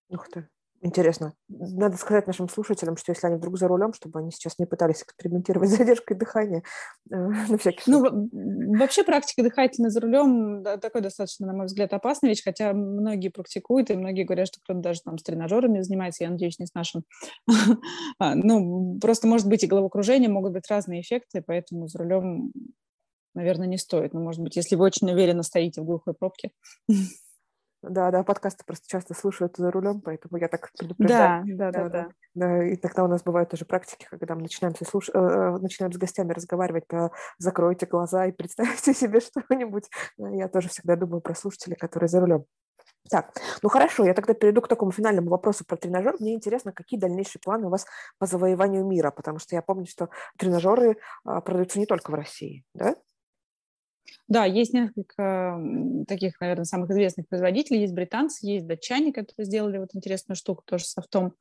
Ух 0.08 0.28
ты. 0.28 0.48
Интересно. 0.84 1.34
Надо 1.48 1.96
сказать 1.96 2.26
нашим 2.26 2.48
слушателям, 2.48 2.96
что 2.96 3.12
если 3.12 3.28
они 3.28 3.36
вдруг 3.36 3.56
за 3.56 3.68
рулем, 3.68 3.92
чтобы 3.92 4.18
они 4.18 4.32
сейчас 4.32 4.58
не 4.58 4.66
пытались 4.66 5.02
экспериментировать 5.02 5.70
с 5.70 5.76
задержкой 5.76 6.16
дыхания 6.16 6.64
э, 7.08 7.14
на 7.48 7.56
всякий 7.56 7.82
случай. 7.82 7.90
Ну, 8.32 8.76
вообще 8.76 9.04
практика 9.04 9.44
дыхательной 9.44 9.90
за 9.90 10.00
рулем 10.00 10.64
да, 10.64 10.78
такой 10.78 11.00
достаточно, 11.00 11.46
на 11.46 11.52
мой 11.52 11.66
взгляд, 11.66 11.92
опасная 11.92 12.30
вещь, 12.30 12.42
хотя 12.42 12.72
многие 12.72 13.28
практикуют, 13.28 13.90
и 13.90 13.94
многие 13.94 14.24
говорят, 14.24 14.48
что 14.48 14.58
кто-то 14.60 14.80
даже 14.80 15.02
там 15.02 15.18
с 15.18 15.22
тренажерами 15.22 15.82
занимается, 15.82 16.24
я 16.24 16.30
надеюсь, 16.30 16.58
не 16.58 16.66
с 16.66 16.74
нашим. 16.74 17.04
А, 18.18 18.34
ну, 18.34 18.98
просто 19.00 19.26
может 19.26 19.48
быть 19.48 19.64
и 19.64 19.66
головокружение, 19.66 20.28
могут 20.28 20.52
быть 20.52 20.68
разные 20.68 21.00
эффекты, 21.00 21.42
поэтому 21.44 21.86
за 21.86 21.98
рулем 21.98 22.52
наверное, 23.34 23.66
не 23.66 23.78
стоит. 23.78 24.12
Но, 24.12 24.20
ну, 24.20 24.26
может 24.26 24.42
быть, 24.42 24.56
если 24.56 24.76
вы 24.76 24.84
очень 24.84 25.10
уверенно 25.10 25.42
стоите 25.42 25.80
в 25.80 25.84
глухой 25.84 26.14
пробке. 26.14 26.50
Да, 27.82 28.12
да, 28.12 28.22
подкасты 28.22 28.64
просто 28.64 28.86
часто 28.86 29.12
слушают 29.12 29.56
за 29.56 29.70
рулем, 29.72 30.00
поэтому 30.02 30.36
я 30.36 30.46
так 30.46 30.70
предупреждаю. 30.78 31.44
Да, 31.56 31.72
да, 31.72 31.82
да, 31.82 31.88
да. 31.88 32.08
да. 32.34 32.64
И 32.64 32.76
тогда 32.76 33.02
у 33.02 33.08
нас 33.08 33.24
бывают 33.24 33.50
тоже 33.50 33.64
практики, 33.64 34.06
когда 34.08 34.36
мы 34.36 34.42
начинаем, 34.42 34.76
слуш... 34.88 35.08
Э, 35.08 35.18
э, 35.18 35.58
начинаем 35.58 35.92
с 35.92 35.96
гостями 35.96 36.32
разговаривать 36.32 36.86
про 36.86 37.10
«закройте 37.38 37.86
глаза 37.86 38.26
и 38.26 38.32
представьте 38.32 38.94
себе 38.94 39.18
что-нибудь». 39.18 39.90
Я 40.16 40.48
тоже 40.48 40.68
всегда 40.68 40.94
думаю 40.94 41.20
про 41.22 41.34
слушателей, 41.34 41.76
которые 41.76 42.06
за 42.06 42.20
рулем. 42.20 42.44
Так, 43.10 43.32
ну 43.62 43.68
хорошо, 43.68 44.04
я 44.04 44.14
тогда 44.14 44.32
перейду 44.32 44.62
к 44.62 44.68
такому 44.68 44.92
финальному 44.92 45.28
вопросу 45.28 45.64
про 45.66 45.76
тренажер. 45.76 46.14
Мне 46.20 46.34
интересно, 46.34 46.72
какие 46.72 47.00
дальнейшие 47.00 47.40
планы 47.42 47.66
у 47.66 47.70
вас 47.70 47.84
по 48.18 48.26
завоеванию 48.26 48.86
мира, 48.86 49.10
потому 49.10 49.38
что 49.38 49.56
я 49.56 49.62
помню, 49.62 49.86
что 49.86 50.08
тренажеры 50.38 50.98
а, 51.24 51.40
продаются 51.40 51.80
не 51.80 51.86
только 51.86 52.10
в 52.12 52.14
России, 52.14 52.64
да? 52.74 52.94
Да, 54.28 54.44
есть 54.44 54.72
несколько 54.72 55.60
таких, 56.08 56.40
наверное, 56.40 56.64
самых 56.64 56.90
известных 56.90 57.28
производителей. 57.28 57.80
Есть 57.80 57.94
британцы, 57.94 58.46
есть 58.46 58.66
датчане, 58.66 59.12
которые 59.12 59.46
сделали 59.46 59.78
вот 59.78 59.90
интересную 59.94 60.36
штуку 60.36 60.62
тоже 60.66 60.84
с 60.84 60.92
софтом. 60.92 61.34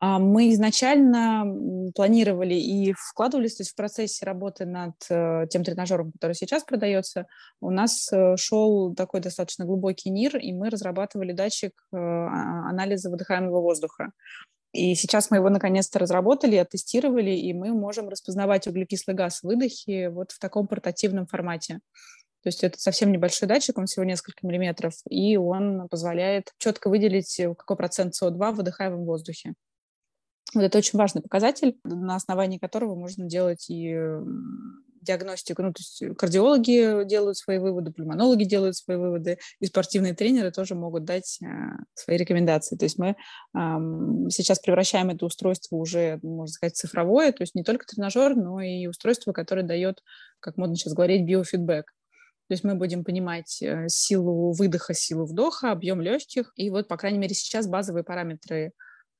А 0.00 0.20
мы 0.20 0.52
изначально 0.52 1.90
планировали 1.94 2.54
и 2.54 2.92
вкладывались, 2.92 3.56
то 3.56 3.62
есть 3.62 3.72
в 3.72 3.76
процессе 3.76 4.24
работы 4.24 4.64
над 4.64 4.94
э, 5.10 5.46
тем 5.50 5.64
тренажером, 5.64 6.12
который 6.12 6.34
сейчас 6.34 6.62
продается, 6.62 7.26
у 7.60 7.70
нас 7.70 8.08
э, 8.12 8.36
шел 8.36 8.94
такой 8.94 9.20
достаточно 9.20 9.64
глубокий 9.64 10.10
НИР, 10.10 10.36
и 10.36 10.52
мы 10.52 10.70
разрабатывали 10.70 11.32
датчик 11.32 11.72
э, 11.92 11.96
а, 11.96 12.68
анализа 12.68 13.10
выдыхаемого 13.10 13.60
воздуха. 13.60 14.12
И 14.72 14.94
сейчас 14.94 15.30
мы 15.30 15.38
его 15.38 15.48
наконец-то 15.48 15.98
разработали, 15.98 16.56
оттестировали, 16.56 17.30
и 17.30 17.52
мы 17.54 17.72
можем 17.72 18.08
распознавать 18.08 18.66
углекислый 18.66 19.16
газ 19.16 19.40
в 19.40 19.44
выдохе 19.44 20.10
вот 20.10 20.32
в 20.32 20.38
таком 20.38 20.66
портативном 20.66 21.26
формате. 21.26 21.80
То 22.42 22.48
есть 22.48 22.62
это 22.62 22.78
совсем 22.78 23.10
небольшой 23.10 23.48
датчик, 23.48 23.78
он 23.78 23.86
всего 23.86 24.04
несколько 24.04 24.46
миллиметров, 24.46 24.94
и 25.08 25.36
он 25.36 25.88
позволяет 25.88 26.52
четко 26.58 26.88
выделить, 26.88 27.40
какой 27.56 27.76
процент 27.76 28.14
СО2 28.14 28.52
в 28.52 28.56
выдыхаемом 28.56 29.04
воздухе. 29.04 29.54
Вот 30.54 30.62
это 30.62 30.78
очень 30.78 30.98
важный 30.98 31.20
показатель, 31.20 31.78
на 31.84 32.14
основании 32.14 32.58
которого 32.58 32.94
можно 32.94 33.26
делать 33.26 33.68
и 33.68 33.94
диагностику. 35.00 35.62
Ну, 35.62 35.72
то 35.72 35.80
есть 35.80 36.16
кардиологи 36.16 37.04
делают 37.04 37.36
свои 37.36 37.58
выводы, 37.58 37.92
пульмонологи 37.92 38.44
делают 38.44 38.76
свои 38.76 38.96
выводы, 38.96 39.38
и 39.60 39.66
спортивные 39.66 40.14
тренеры 40.14 40.50
тоже 40.50 40.74
могут 40.74 41.04
дать 41.04 41.38
а, 41.42 41.78
свои 41.94 42.16
рекомендации. 42.16 42.76
То 42.76 42.84
есть 42.84 42.98
мы 42.98 43.16
а, 43.54 43.78
сейчас 44.30 44.58
превращаем 44.58 45.10
это 45.10 45.26
устройство 45.26 45.76
уже, 45.76 46.18
можно 46.22 46.52
сказать, 46.52 46.76
цифровое, 46.76 47.32
то 47.32 47.42
есть 47.42 47.54
не 47.54 47.62
только 47.62 47.86
тренажер, 47.86 48.36
но 48.36 48.60
и 48.60 48.86
устройство, 48.86 49.32
которое 49.32 49.62
дает, 49.62 50.02
как 50.40 50.56
модно 50.56 50.76
сейчас 50.76 50.94
говорить, 50.94 51.24
биофидбэк. 51.24 51.86
То 52.48 52.54
есть 52.54 52.64
мы 52.64 52.76
будем 52.76 53.04
понимать 53.04 53.60
э, 53.60 53.88
силу 53.88 54.52
выдоха, 54.52 54.94
силу 54.94 55.26
вдоха, 55.26 55.70
объем 55.70 56.00
легких. 56.00 56.52
И 56.56 56.70
вот, 56.70 56.88
по 56.88 56.96
крайней 56.96 57.18
мере, 57.18 57.34
сейчас 57.34 57.66
базовые 57.66 58.04
параметры 58.04 58.72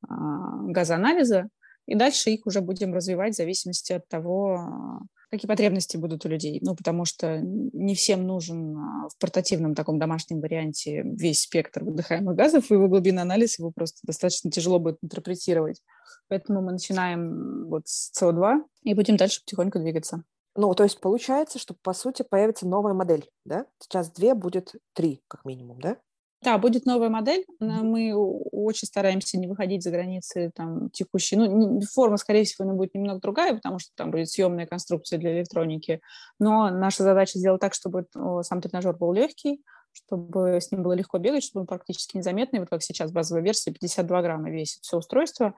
а, 0.03 0.63
газоанализа, 0.63 1.49
и 1.89 1.95
дальше 1.95 2.31
их 2.31 2.47
уже 2.47 2.61
будем 2.61 2.93
развивать 2.93 3.33
в 3.33 3.39
зависимости 3.39 3.95
от 3.95 4.07
того, 4.09 4.57
а, 4.57 4.99
какие 5.31 5.49
потребности 5.49 5.97
будут 5.97 6.27
у 6.27 6.29
людей. 6.29 6.59
Ну, 6.61 6.77
потому 6.77 7.07
что 7.07 7.41
не 7.41 7.95
всем 7.95 8.27
нужен 8.27 8.77
а, 8.77 9.09
в 9.09 9.17
портативном 9.19 9.75
таком 9.75 9.99
домашнем 9.99 10.43
варианте 10.43 11.03
весь 11.03 11.41
спектр 11.41 11.85
выдыхаемых 11.85 12.37
газов, 12.37 12.71
и 12.71 12.75
его 12.75 12.89
глубинный 12.89 13.23
анализ 13.23 13.59
его 13.59 13.71
просто 13.71 14.01
достаточно 14.03 14.51
тяжело 14.51 14.79
будет 14.79 14.99
интерпретировать. 15.03 15.81
Поэтому 16.29 16.61
мы 16.61 16.73
начинаем 16.73 17.67
вот 17.69 17.89
с 17.89 18.13
СО2 18.21 18.61
и 18.83 18.93
будем 18.93 19.17
дальше 19.17 19.41
потихоньку 19.41 19.79
двигаться. 19.79 20.25
Ну, 20.57 20.75
то 20.75 20.85
есть 20.85 21.01
получается, 21.01 21.59
что, 21.59 21.75
по 21.83 21.95
сути, 21.95 22.23
появится 22.23 22.69
новая 22.69 22.93
модель, 22.93 23.31
да? 23.47 23.65
Сейчас 23.79 24.11
две, 24.11 24.35
будет 24.35 24.75
три, 24.93 25.23
как 25.27 25.47
минимум, 25.47 25.81
да? 25.81 25.97
Да, 26.41 26.57
будет 26.59 26.87
новая 26.87 27.09
модель. 27.09 27.45
Мы 27.59 28.15
очень 28.15 28.87
стараемся 28.87 29.39
не 29.39 29.49
выходить 29.49 29.83
за 29.83 29.91
границы 29.91 30.53
там, 30.55 30.89
текущей. 30.91 31.35
Ну, 31.35 31.81
форма, 31.81 32.17
скорее 32.17 32.45
всего, 32.45 32.65
она 32.65 32.75
будет 32.75 32.95
немного 32.95 33.21
другая, 33.21 33.55
потому 33.55 33.81
что 33.81 33.91
там 33.97 34.13
будет 34.13 34.29
съемная 34.31 34.67
конструкция 34.67 35.19
для 35.19 35.37
электроники. 35.37 36.01
Но 36.39 36.71
наша 36.71 37.03
задача 37.03 37.39
сделать 37.39 37.61
так, 37.61 37.75
чтобы 37.75 38.07
сам 38.43 38.61
тренажер 38.61 38.97
был 38.97 39.13
легкий, 39.13 39.63
чтобы 39.93 40.61
с 40.61 40.71
ним 40.71 40.85
было 40.85 40.93
легко 40.93 41.19
бегать, 41.19 41.43
чтобы 41.43 41.63
он 41.63 41.67
практически 41.67 42.17
незаметный. 42.17 42.61
Вот 42.61 42.69
как 42.69 42.83
сейчас 42.85 43.11
базовая 43.11 43.43
версия, 43.43 43.73
52 43.73 44.23
грамма 44.23 44.49
весит 44.49 44.85
все 44.85 44.99
устройство, 44.99 45.55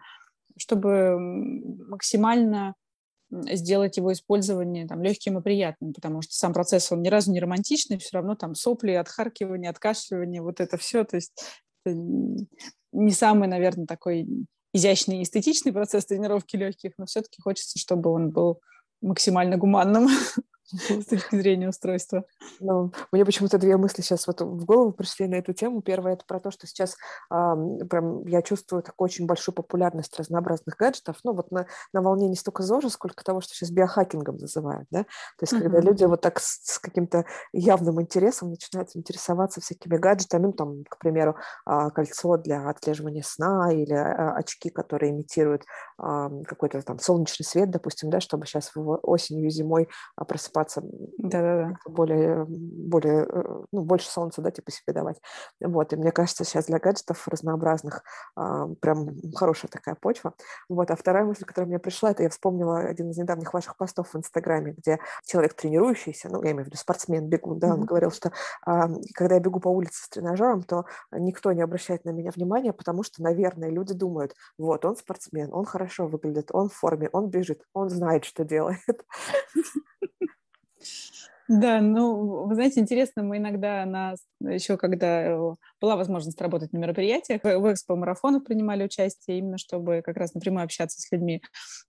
чтобы 0.57 1.18
максимально 1.18 2.74
сделать 3.31 3.97
его 3.97 4.12
использование 4.12 4.87
там, 4.87 5.03
легким 5.03 5.39
и 5.39 5.43
приятным, 5.43 5.93
потому 5.93 6.22
что 6.22 6.35
сам 6.35 6.53
процесс, 6.53 6.91
он 6.93 7.03
ни 7.03 7.09
разу 7.09 7.33
не 7.33 7.41
романтичный, 7.41 7.99
все 7.99 8.16
равно 8.16 8.35
там 8.35 8.55
сопли, 8.55 8.93
отхаркивание, 8.93 9.70
откашливание, 9.70 10.43
вот 10.43 10.61
это 10.61 10.76
все, 10.76 11.05
то 11.05 11.16
есть 11.16 11.33
не 11.85 13.12
самый, 13.12 13.49
наверное, 13.49 13.87
такой 13.87 14.26
изящный 14.72 15.20
и 15.20 15.22
эстетичный 15.22 15.72
процесс 15.72 16.07
тренировки 16.07 16.57
легких, 16.57 16.93
но 16.99 17.07
все-таки 17.07 17.41
хочется, 17.41 17.78
чтобы 17.78 18.11
он 18.11 18.31
был 18.31 18.61
максимально 19.01 19.57
гуманным. 19.57 20.09
с 21.03 21.07
точки 21.07 21.37
зрения 21.37 21.68
устройства. 21.68 22.25
Ну, 22.61 22.93
мне 23.12 23.25
почему-то 23.25 23.59
две 23.59 23.77
мысли 23.77 24.03
сейчас 24.03 24.27
вот 24.27 24.41
в 24.41 24.64
голову 24.64 24.93
пришли 24.93 25.27
на 25.27 25.37
эту 25.37 25.53
тему. 25.53 25.83
Первое 25.83 26.14
это 26.14 26.25
про 26.25 26.41
то, 26.41 26.51
что 26.51 26.66
сейчас 26.66 26.97
э, 27.31 27.55
прям 27.89 28.27
я 28.27 28.43
чувствую 28.43 28.83
такую 28.83 29.07
очень 29.07 29.27
большую 29.27 29.55
популярность 29.55 30.16
разнообразных 30.18 30.77
гаджетов. 30.77 31.16
Ну 31.25 31.33
вот 31.33 31.51
на, 31.51 31.66
на 31.93 32.03
волне 32.03 32.29
не 32.29 32.37
столько 32.37 32.62
ЗОЖа, 32.62 32.91
сколько 32.91 33.25
того, 33.25 33.41
что 33.41 33.55
сейчас 33.55 33.71
биохакингом 33.71 34.37
называют, 34.37 34.87
да. 34.91 35.03
То 35.03 35.09
есть 35.43 35.53
mm-hmm. 35.53 35.62
когда 35.62 35.81
люди 35.81 36.05
вот 36.05 36.21
так 36.21 36.39
с, 36.41 36.61
с 36.62 36.79
каким-то 36.79 37.25
явным 37.53 38.01
интересом 38.01 38.51
начинают 38.51 38.91
интересоваться 38.95 39.61
всякими 39.61 39.97
гаджетами, 39.97 40.47
ну 40.47 40.53
там, 40.53 40.85
к 40.89 40.99
примеру, 40.99 41.37
э, 41.66 41.91
кольцо 41.95 42.37
для 42.37 42.68
отслеживания 42.68 43.23
сна 43.23 43.73
или 43.73 43.95
э, 43.95 44.33
очки, 44.37 44.71
которые 44.71 45.12
имитируют 45.12 45.64
э, 45.99 46.29
какой-то 46.47 46.81
там 46.83 46.99
солнечный 46.99 47.45
свет, 47.45 47.71
допустим, 47.71 48.11
да, 48.11 48.21
чтобы 48.21 48.47
сейчас 48.47 48.73
осенью 48.75 49.47
и 49.47 49.51
зимой 49.51 49.89
просыпаться 50.16 50.60
просыпаться 50.61 50.83
да, 51.19 51.41
да, 51.43 51.77
более, 51.87 52.45
более, 52.49 53.27
э, 53.29 53.63
ну, 53.73 53.83
больше 53.83 54.11
солнца, 54.11 54.43
да, 54.43 54.51
типа 54.51 54.71
себе 54.71 54.93
давать. 54.93 55.21
Вот, 55.61 55.93
и 55.93 55.97
мне 55.97 56.13
кажется, 56.13 56.45
сейчас 56.45 56.67
для 56.67 56.79
гаджетов 56.79 57.27
разнообразных 57.29 58.03
а, 58.37 58.69
прям 58.81 59.09
хорошая 59.35 59.71
такая 59.71 59.95
почва. 59.95 60.35
Вот, 60.69 60.91
а 60.91 60.97
вторая 60.97 61.25
мысль, 61.25 61.45
которая 61.45 61.69
мне 61.69 61.79
пришла, 61.79 62.11
это 62.11 62.23
я 62.23 62.31
вспомнила 62.31 62.81
один 62.81 63.11
из 63.11 63.19
недавних 63.19 63.53
ваших 63.53 63.77
постов 63.77 64.13
в 64.13 64.17
Инстаграме, 64.17 64.75
где 64.77 64.99
человек 65.25 65.55
тренирующийся, 65.55 66.29
ну, 66.31 66.43
я 66.43 66.53
имею 66.53 66.65
в 66.65 66.67
виду 66.67 66.77
спортсмен, 66.77 67.29
бегун, 67.29 67.59
да, 67.59 67.69
mm-hmm. 67.69 67.75
он 67.75 67.85
говорил, 67.85 68.11
что 68.11 68.33
а, 68.67 68.89
когда 69.15 69.37
я 69.37 69.41
бегу 69.41 69.61
по 69.61 69.69
улице 69.69 70.05
с 70.05 70.09
тренажером, 70.09 70.63
то 70.63 70.85
никто 71.13 71.53
не 71.53 71.63
обращает 71.63 72.05
на 72.05 72.11
меня 72.11 72.31
внимания, 72.35 72.73
потому 72.73 73.03
что, 73.03 73.23
наверное, 73.23 73.71
люди 73.71 73.95
думают, 73.95 74.35
вот, 74.59 74.85
он 74.85 74.97
спортсмен, 74.97 75.53
он 75.53 75.65
хорошо 75.65 76.07
выглядит, 76.07 76.51
он 76.53 76.69
в 76.69 76.75
форме, 76.75 77.09
он 77.13 77.29
бежит, 77.29 77.63
он 77.73 77.91
знает, 77.91 78.25
что 78.25 78.45
делает. 78.45 78.81
Да, 81.49 81.81
ну, 81.81 82.47
вы 82.47 82.55
знаете, 82.55 82.81
интересно, 82.81 83.22
мы 83.22 83.39
иногда 83.39 83.85
нас 83.85 84.20
еще 84.41 84.76
когда 84.76 85.22
э, 85.24 85.55
была 85.81 85.97
возможность 85.97 86.41
работать 86.41 86.72
на 86.72 86.78
мероприятиях, 86.78 87.43
в 87.43 87.72
экспо-марафонах 87.72 88.45
принимали 88.45 88.85
участие, 88.85 89.39
именно 89.39 89.59
чтобы 89.59 90.03
как 90.05 90.16
раз 90.16 90.35
напрямую 90.35 90.64
общаться 90.64 91.01
с 91.01 91.11
людьми. 91.11 91.43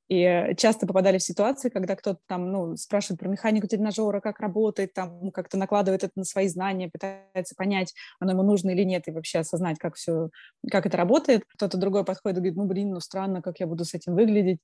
И 0.09 0.53
часто 0.57 0.87
попадали 0.87 1.17
в 1.17 1.23
ситуации, 1.23 1.69
когда 1.69 1.95
кто-то 1.95 2.19
там, 2.27 2.51
ну, 2.51 2.75
спрашивает 2.75 3.19
про 3.19 3.29
механику 3.29 3.67
тренажера, 3.67 4.19
как 4.19 4.39
работает, 4.39 4.93
там, 4.93 5.31
как-то 5.31 5.57
накладывает 5.57 6.03
это 6.03 6.13
на 6.15 6.25
свои 6.25 6.47
знания, 6.47 6.89
пытается 6.89 7.55
понять, 7.55 7.93
оно 8.19 8.31
ему 8.31 8.43
нужно 8.43 8.71
или 8.71 8.83
нет, 8.83 9.07
и 9.07 9.11
вообще 9.11 9.39
осознать, 9.39 9.77
как 9.79 9.95
все, 9.95 10.29
как 10.69 10.85
это 10.85 10.97
работает. 10.97 11.43
Кто-то 11.55 11.77
другой 11.77 12.03
подходит 12.03 12.37
и 12.37 12.41
говорит, 12.41 12.57
ну, 12.57 12.65
блин, 12.65 12.89
ну, 12.91 12.99
странно, 12.99 13.41
как 13.41 13.59
я 13.59 13.67
буду 13.67 13.85
с 13.85 13.93
этим 13.93 14.15
выглядеть. 14.15 14.59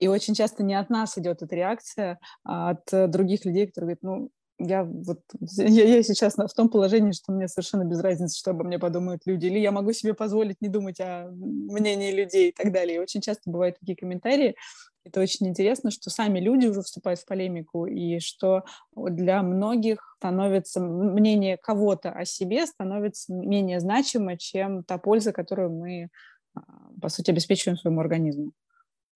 И 0.00 0.08
очень 0.08 0.34
часто 0.34 0.62
не 0.64 0.74
от 0.74 0.90
нас 0.90 1.16
идет 1.18 1.42
эта 1.42 1.54
реакция, 1.54 2.18
а 2.44 2.70
от 2.70 3.10
других 3.10 3.44
людей, 3.44 3.66
которые 3.66 3.96
говорят, 3.96 4.02
ну, 4.02 4.30
я 4.58 4.84
вот 4.84 5.20
я, 5.40 5.84
я 5.84 6.02
сейчас 6.02 6.36
в 6.36 6.54
том 6.54 6.68
положении, 6.68 7.12
что 7.12 7.32
мне 7.32 7.48
совершенно 7.48 7.84
без 7.84 8.00
разницы, 8.00 8.38
что 8.38 8.50
обо 8.50 8.64
мне 8.64 8.78
подумают 8.78 9.22
люди, 9.24 9.46
или 9.46 9.58
я 9.58 9.72
могу 9.72 9.92
себе 9.92 10.14
позволить 10.14 10.60
не 10.60 10.68
думать 10.68 11.00
о 11.00 11.30
мнении 11.30 12.12
людей 12.12 12.50
и 12.50 12.52
так 12.52 12.72
далее. 12.72 12.96
И 12.96 13.00
очень 13.00 13.20
часто 13.20 13.50
бывают 13.50 13.78
такие 13.78 13.96
комментарии. 13.96 14.56
Это 15.04 15.20
очень 15.20 15.48
интересно, 15.48 15.90
что 15.90 16.10
сами 16.10 16.38
люди 16.38 16.66
уже 16.66 16.82
вступают 16.82 17.20
в 17.20 17.24
полемику, 17.24 17.86
и 17.86 18.18
что 18.18 18.64
для 18.94 19.42
многих 19.42 20.16
становится 20.18 20.80
мнение 20.80 21.56
кого-то 21.56 22.10
о 22.10 22.24
себе 22.24 22.66
становится 22.66 23.32
менее 23.32 23.80
значимо, 23.80 24.36
чем 24.36 24.84
та 24.84 24.98
польза, 24.98 25.32
которую 25.32 25.70
мы, 25.70 26.08
а, 26.54 26.60
по 27.00 27.08
сути, 27.08 27.30
обеспечиваем 27.30 27.78
своему 27.78 28.00
организму 28.00 28.52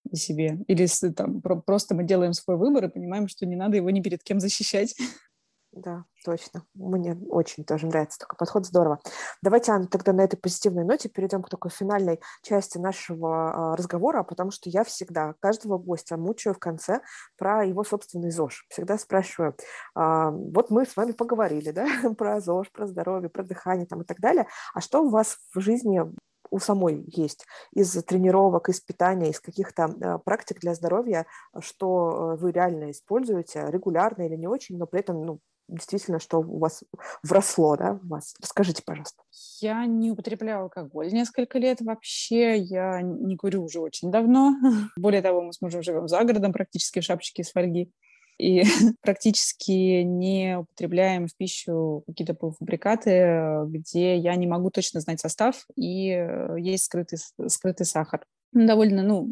и 0.09 0.15
себе. 0.15 0.59
Или 0.67 0.87
там, 1.11 1.41
просто 1.41 1.95
мы 1.95 2.03
делаем 2.03 2.33
свой 2.33 2.57
выбор 2.57 2.85
и 2.85 2.89
понимаем, 2.89 3.27
что 3.27 3.45
не 3.45 3.55
надо 3.55 3.77
его 3.77 3.89
ни 3.89 4.01
перед 4.01 4.23
кем 4.23 4.39
защищать. 4.39 4.95
Да, 5.75 6.05
точно. 6.23 6.63
Мне 6.75 7.17
очень 7.29 7.63
тоже 7.63 7.87
нравится 7.87 8.19
такой 8.19 8.37
подход, 8.37 8.65
здорово. 8.67 8.99
Давайте, 9.41 9.71
Анна, 9.71 9.87
тогда 9.87 10.13
на 10.13 10.21
этой 10.21 10.37
позитивной 10.37 10.85
ноте 10.85 11.09
перейдем 11.09 11.41
к 11.41 11.49
такой 11.49 11.71
финальной 11.71 12.19
части 12.43 12.77
нашего 12.77 13.71
а, 13.71 13.75
разговора, 13.75 14.21
потому 14.21 14.51
что 14.51 14.69
я 14.69 14.83
всегда 14.83 15.33
каждого 15.39 15.79
гостя 15.79 16.15
мучаю 16.15 16.53
в 16.53 16.59
конце 16.59 17.01
про 17.37 17.65
его 17.65 17.83
собственный 17.83 18.29
ЗОЖ. 18.29 18.67
Всегда 18.69 18.99
спрашиваю, 18.99 19.55
а, 19.95 20.29
вот 20.29 20.69
мы 20.69 20.85
с 20.85 20.95
вами 20.95 21.11
поговорили, 21.11 21.71
да, 21.71 21.87
про 22.17 22.39
ЗОЖ, 22.39 22.71
про 22.71 22.85
здоровье, 22.85 23.29
про 23.29 23.41
дыхание 23.43 23.87
там 23.87 24.03
и 24.03 24.05
так 24.05 24.19
далее, 24.19 24.45
а 24.75 24.81
что 24.81 25.01
у 25.01 25.09
вас 25.09 25.37
в 25.55 25.59
жизни 25.59 26.03
у 26.51 26.59
самой 26.59 27.03
есть 27.07 27.47
из 27.71 27.91
тренировок, 28.03 28.69
из 28.69 28.79
питания, 28.79 29.31
из 29.31 29.39
каких-то 29.39 29.85
э, 29.85 30.19
практик 30.23 30.59
для 30.59 30.75
здоровья, 30.75 31.25
что 31.59 32.37
вы 32.39 32.51
реально 32.51 32.91
используете 32.91 33.65
регулярно 33.69 34.27
или 34.27 34.35
не 34.35 34.45
очень, 34.45 34.77
но 34.77 34.85
при 34.85 34.99
этом 34.99 35.25
ну, 35.25 35.39
действительно, 35.67 36.19
что 36.19 36.39
у 36.39 36.57
вас 36.59 36.83
вросло, 37.23 37.75
да, 37.75 37.99
у 38.03 38.07
вас. 38.07 38.35
Расскажите, 38.41 38.83
пожалуйста. 38.85 39.23
Я 39.59 39.85
не 39.85 40.11
употребляю 40.11 40.63
алкоголь 40.63 41.11
несколько 41.11 41.59
лет 41.59 41.81
вообще, 41.81 42.57
я 42.57 43.01
не 43.01 43.37
курю 43.37 43.63
уже 43.63 43.79
очень 43.79 44.11
давно. 44.11 44.55
Более 44.97 45.21
того, 45.21 45.41
мы 45.41 45.53
с 45.53 45.61
мужем 45.61 45.83
живем 45.83 46.07
за 46.07 46.23
городом, 46.23 46.53
практически 46.53 46.99
в 46.99 47.03
шапочке 47.03 47.41
из 47.41 47.51
фольги. 47.51 47.91
и 48.37 48.63
практически 49.01 50.01
не 50.01 50.59
употребляем 50.59 51.27
в 51.27 51.35
пищу 51.35 52.03
какие-то 52.07 52.33
полуфабрикаты, 52.33 53.65
где 53.67 54.17
я 54.17 54.35
не 54.35 54.47
могу 54.47 54.69
точно 54.69 54.99
знать 54.99 55.19
состав, 55.19 55.65
и 55.75 56.09
э, 56.09 56.55
есть 56.59 56.85
скрытый, 56.85 57.19
скрытый 57.47 57.85
сахар. 57.85 58.25
Довольно, 58.51 59.01
ну, 59.01 59.31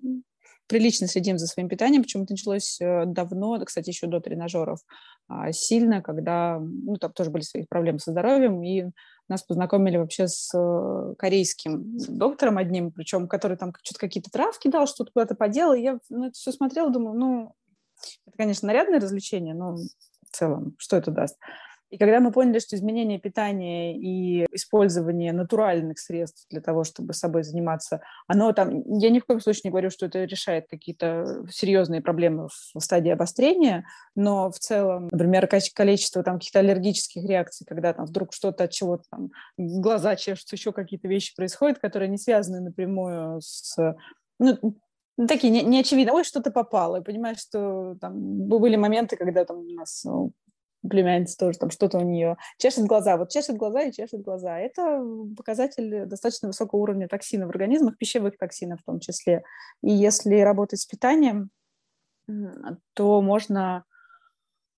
прилично 0.72 1.08
следим 1.08 1.38
за 1.38 1.48
своим 1.48 1.68
питанием, 1.68 2.02
почему 2.02 2.24
это 2.24 2.32
началось 2.32 2.80
э, 2.80 3.04
давно, 3.06 3.60
кстати, 3.66 3.90
еще 3.90 4.08
до 4.08 4.22
тренажеров, 4.22 4.80
а, 5.28 5.52
сильно, 5.52 6.02
когда, 6.02 6.60
ну, 6.60 6.96
там 6.96 7.12
тоже 7.12 7.30
были 7.30 7.42
свои 7.42 7.66
проблемы 7.70 8.00
со 8.00 8.12
здоровьем, 8.12 8.64
и 8.64 8.86
нас 9.28 9.44
познакомили 9.44 9.98
вообще 9.98 10.30
с 10.30 10.50
э, 10.58 11.16
корейским 11.18 11.98
доктором 12.08 12.58
одним, 12.58 12.94
причем 12.94 13.28
который 13.28 13.58
там 13.58 13.74
что-то 13.84 14.00
какие-то 14.00 14.32
травки 14.32 14.70
дал, 14.70 14.88
что-то 14.88 15.12
куда-то 15.12 15.36
поделал, 15.36 15.74
и 15.74 15.82
я 15.82 16.00
ну, 16.10 16.28
это 16.28 16.36
все 16.36 16.54
смотрела, 16.54 16.90
думаю, 16.90 17.20
ну, 17.20 17.56
это, 18.26 18.38
конечно, 18.38 18.68
нарядное 18.68 19.02
развлечение, 19.02 19.54
но 19.54 19.76
в 19.76 20.32
целом, 20.32 20.76
что 20.78 20.96
это 20.96 21.12
даст? 21.12 21.38
И 21.92 21.98
когда 21.98 22.22
мы 22.22 22.32
поняли, 22.32 22.60
что 22.60 22.78
изменение 22.78 23.20
питания 23.20 23.98
и 23.98 24.46
использование 24.52 25.34
натуральных 25.34 26.00
средств 26.00 26.48
для 26.50 26.62
того, 26.62 26.86
чтобы 26.86 27.14
собой 27.14 27.44
заниматься, 27.44 28.02
оно 28.28 28.54
там, 28.54 28.82
я 28.98 29.10
ни 29.10 29.20
в 29.20 29.26
коем 29.26 29.42
случае 29.42 29.64
не 29.66 29.72
говорю, 29.72 29.90
что 29.90 30.06
это 30.06 30.24
решает 30.24 30.68
какие-то 30.70 31.46
серьезные 31.52 32.02
проблемы 32.02 32.48
в 32.74 32.80
стадии 32.80 33.12
обострения, 33.12 33.86
но 34.16 34.50
в 34.52 34.58
целом, 34.60 35.10
например, 35.12 35.50
количество 35.76 36.24
там 36.24 36.36
каких-то 36.36 36.60
аллергических 36.60 37.26
реакций, 37.26 37.68
когда 37.68 37.92
там 37.92 38.06
вдруг 38.06 38.34
что-то 38.34 38.64
от 38.64 38.72
чего-то 38.72 39.04
там 39.12 39.32
глаза 39.58 40.16
чешутся, 40.16 40.56
еще 40.56 40.72
какие-то 40.72 41.10
вещи 41.10 41.36
происходят, 41.36 41.80
которые 41.80 42.08
не 42.08 42.18
связаны 42.18 42.62
напрямую 42.62 43.42
с 43.42 43.78
ну, 44.40 44.78
такие 45.28 45.52
не, 45.52 45.62
не 45.62 45.82
очевидно, 45.82 46.14
ой, 46.14 46.24
что-то 46.24 46.52
попало, 46.52 46.98
и 46.98 47.04
понимаешь, 47.04 47.40
что 47.40 47.96
там 48.00 48.48
были 48.48 48.78
моменты, 48.78 49.18
когда 49.18 49.44
там 49.44 49.58
у 49.58 49.74
нас 49.74 50.04
ну, 50.06 50.32
племянница 50.88 51.38
тоже 51.38 51.60
там 51.60 51.70
что-то 51.70 51.98
у 52.00 52.02
нее 52.02 52.38
чешет 52.58 52.86
глаза, 52.86 53.18
вот 53.18 53.30
чешет 53.30 53.58
глаза 53.58 53.84
и 53.84 53.92
чешет 53.92 54.22
глаза. 54.22 54.58
Это 54.60 55.04
показатель 55.38 56.06
достаточно 56.06 56.48
высокого 56.48 56.80
уровня 56.80 57.08
токсинов 57.08 57.48
в 57.48 57.52
организмах, 57.52 57.98
пищевых 57.98 58.38
токсинов 58.38 58.82
в 58.82 58.86
том 58.86 59.00
числе. 59.00 59.44
И 59.84 59.92
если 59.92 60.40
работать 60.40 60.80
с 60.80 60.86
питанием, 60.86 61.50
то 62.94 63.22
можно 63.22 63.86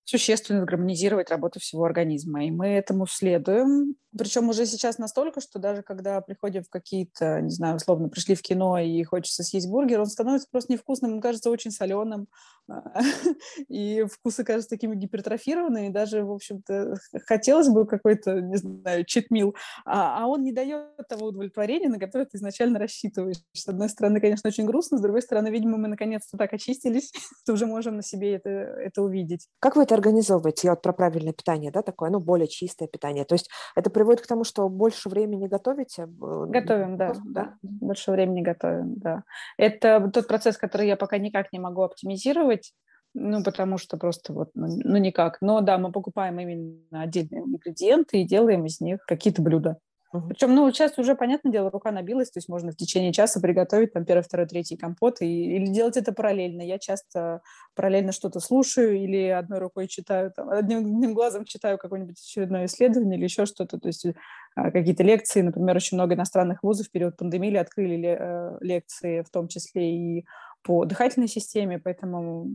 существенно 0.04 0.64
гармонизировать 0.64 1.30
работу 1.30 1.60
всего 1.60 1.84
организма. 1.84 2.44
И 2.44 2.50
мы 2.50 2.68
этому 2.68 3.06
следуем. 3.06 3.96
Причем 4.16 4.48
уже 4.48 4.66
сейчас 4.66 4.98
настолько, 4.98 5.40
что 5.40 5.58
даже 5.58 5.82
когда 5.82 6.20
приходим 6.20 6.62
в 6.62 6.68
какие-то, 6.68 7.40
не 7.40 7.50
знаю, 7.50 7.76
условно, 7.76 8.08
пришли 8.08 8.36
в 8.36 8.42
кино 8.42 8.78
и 8.78 9.02
хочется 9.02 9.42
съесть 9.42 9.68
бургер, 9.68 10.00
он 10.00 10.06
становится 10.06 10.46
просто 10.50 10.72
невкусным, 10.72 11.14
он 11.14 11.20
кажется 11.20 11.50
очень 11.50 11.72
соленым, 11.72 12.28
и 13.68 14.04
вкусы 14.04 14.44
кажутся 14.44 14.70
такими 14.70 14.94
гипертрофированными, 14.94 15.88
даже, 15.88 16.24
в 16.24 16.30
общем-то, 16.30 16.96
хотелось 17.26 17.68
бы 17.68 17.86
какой-то, 17.86 18.40
не 18.40 18.56
знаю, 18.56 19.04
читмил, 19.04 19.56
а, 19.84 20.22
а 20.22 20.26
он 20.26 20.44
не 20.44 20.52
дает 20.52 20.96
того 21.08 21.26
удовлетворения, 21.26 21.88
на 21.88 21.98
которое 21.98 22.26
ты 22.26 22.36
изначально 22.36 22.78
рассчитываешь. 22.78 23.38
С 23.52 23.66
одной 23.68 23.88
стороны, 23.88 24.20
конечно, 24.20 24.48
очень 24.48 24.64
грустно, 24.64 24.98
с 24.98 25.02
другой 25.02 25.22
стороны, 25.22 25.48
видимо, 25.48 25.76
мы 25.76 25.88
наконец-то 25.88 26.36
так 26.38 26.52
очистились, 26.52 27.12
что 27.42 27.52
уже 27.52 27.66
можем 27.66 27.96
на 27.96 28.02
себе 28.02 28.34
это, 28.34 28.48
это 28.48 29.02
увидеть. 29.02 29.48
Как 29.60 29.76
вы 29.76 29.82
это 29.82 29.93
организовываете? 29.94 30.68
Я 30.68 30.72
вот 30.72 30.82
про 30.82 30.92
правильное 30.92 31.32
питание, 31.32 31.70
да, 31.70 31.82
такое, 31.82 32.10
ну, 32.10 32.20
более 32.20 32.48
чистое 32.48 32.88
питание. 32.88 33.24
То 33.24 33.34
есть 33.34 33.50
это 33.74 33.90
приводит 33.90 34.22
к 34.22 34.26
тому, 34.26 34.44
что 34.44 34.68
больше 34.68 35.08
времени 35.08 35.46
готовите? 35.46 36.02
Э, 36.02 36.46
готовим, 36.48 36.96
да, 36.96 37.14
да. 37.24 37.54
Больше 37.62 38.10
времени 38.10 38.42
готовим, 38.42 38.94
да. 38.96 39.22
Это 39.56 40.10
тот 40.12 40.28
процесс, 40.28 40.56
который 40.56 40.86
я 40.86 40.96
пока 40.96 41.18
никак 41.18 41.52
не 41.52 41.58
могу 41.58 41.82
оптимизировать, 41.82 42.72
ну, 43.14 43.44
потому 43.44 43.78
что 43.78 43.96
просто 43.96 44.32
вот, 44.32 44.50
ну, 44.54 44.66
ну, 44.82 44.96
никак. 44.96 45.38
Но 45.40 45.60
да, 45.60 45.78
мы 45.78 45.92
покупаем 45.92 46.38
именно 46.40 47.02
отдельные 47.02 47.42
ингредиенты 47.42 48.20
и 48.20 48.26
делаем 48.26 48.64
из 48.66 48.80
них 48.80 49.04
какие-то 49.06 49.40
блюда. 49.40 49.78
Угу. 50.14 50.28
Причем, 50.28 50.54
ну, 50.54 50.70
сейчас 50.70 50.96
уже, 50.96 51.16
понятное 51.16 51.50
дело, 51.50 51.70
рука 51.70 51.90
набилась, 51.90 52.30
то 52.30 52.38
есть 52.38 52.48
можно 52.48 52.70
в 52.70 52.76
течение 52.76 53.12
часа 53.12 53.40
приготовить 53.40 53.92
там 53.92 54.04
первый, 54.04 54.22
второй, 54.22 54.46
третий 54.46 54.76
компот 54.76 55.20
и, 55.20 55.56
или 55.56 55.66
делать 55.66 55.96
это 55.96 56.12
параллельно. 56.12 56.62
Я 56.62 56.78
часто 56.78 57.42
параллельно 57.74 58.12
что-то 58.12 58.38
слушаю 58.38 58.96
или 58.96 59.26
одной 59.26 59.58
рукой 59.58 59.88
читаю, 59.88 60.30
там, 60.30 60.50
одним, 60.50 60.78
одним 60.78 61.14
глазом 61.14 61.44
читаю 61.44 61.78
какое-нибудь 61.78 62.20
очередное 62.20 62.66
исследование 62.66 63.18
или 63.18 63.24
еще 63.24 63.44
что-то, 63.44 63.80
то 63.80 63.88
есть 63.88 64.06
а, 64.54 64.70
какие-то 64.70 65.02
лекции. 65.02 65.40
Например, 65.40 65.74
очень 65.74 65.96
много 65.96 66.14
иностранных 66.14 66.62
вузов 66.62 66.86
в 66.86 66.90
период 66.92 67.16
пандемии 67.16 67.56
открыли 67.56 68.16
э, 68.16 68.58
лекции, 68.60 69.22
в 69.22 69.30
том 69.30 69.48
числе 69.48 69.96
и 69.96 70.24
по 70.62 70.86
дыхательной 70.86 71.28
системе, 71.28 71.78
поэтому 71.78 72.46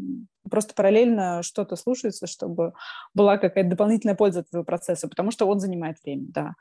просто 0.50 0.74
параллельно 0.74 1.44
что-то 1.44 1.76
слушается, 1.76 2.26
чтобы 2.26 2.74
была 3.14 3.38
какая-то 3.38 3.70
дополнительная 3.70 4.16
польза 4.16 4.40
от 4.40 4.48
этого 4.48 4.64
процесса, 4.64 5.08
потому 5.08 5.30
что 5.30 5.46
он 5.46 5.60
занимает 5.60 5.98
время, 6.04 6.26
да. 6.30 6.54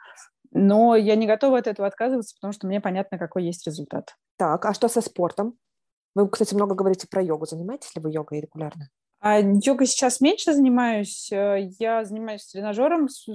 Но 0.52 0.96
я 0.96 1.14
не 1.16 1.26
готова 1.26 1.58
от 1.58 1.66
этого 1.66 1.88
отказываться, 1.88 2.34
потому 2.36 2.52
что 2.52 2.66
мне 2.66 2.80
понятно, 2.80 3.18
какой 3.18 3.44
есть 3.44 3.66
результат. 3.66 4.14
Так, 4.36 4.64
а 4.64 4.74
что 4.74 4.88
со 4.88 5.00
спортом? 5.00 5.54
Вы, 6.14 6.28
кстати, 6.28 6.54
много 6.54 6.74
говорите 6.74 7.06
про 7.08 7.22
йогу. 7.22 7.46
Занимаетесь 7.46 7.94
ли 7.94 8.02
вы 8.02 8.10
йогой 8.10 8.40
регулярно? 8.40 8.88
А 9.20 9.40
йогой 9.40 9.86
сейчас 9.86 10.20
меньше 10.20 10.54
занимаюсь. 10.54 11.30
Э, 11.32 11.68
я 11.80 12.04
занимаюсь 12.04 12.46
тренажером 12.46 13.08
с, 13.08 13.26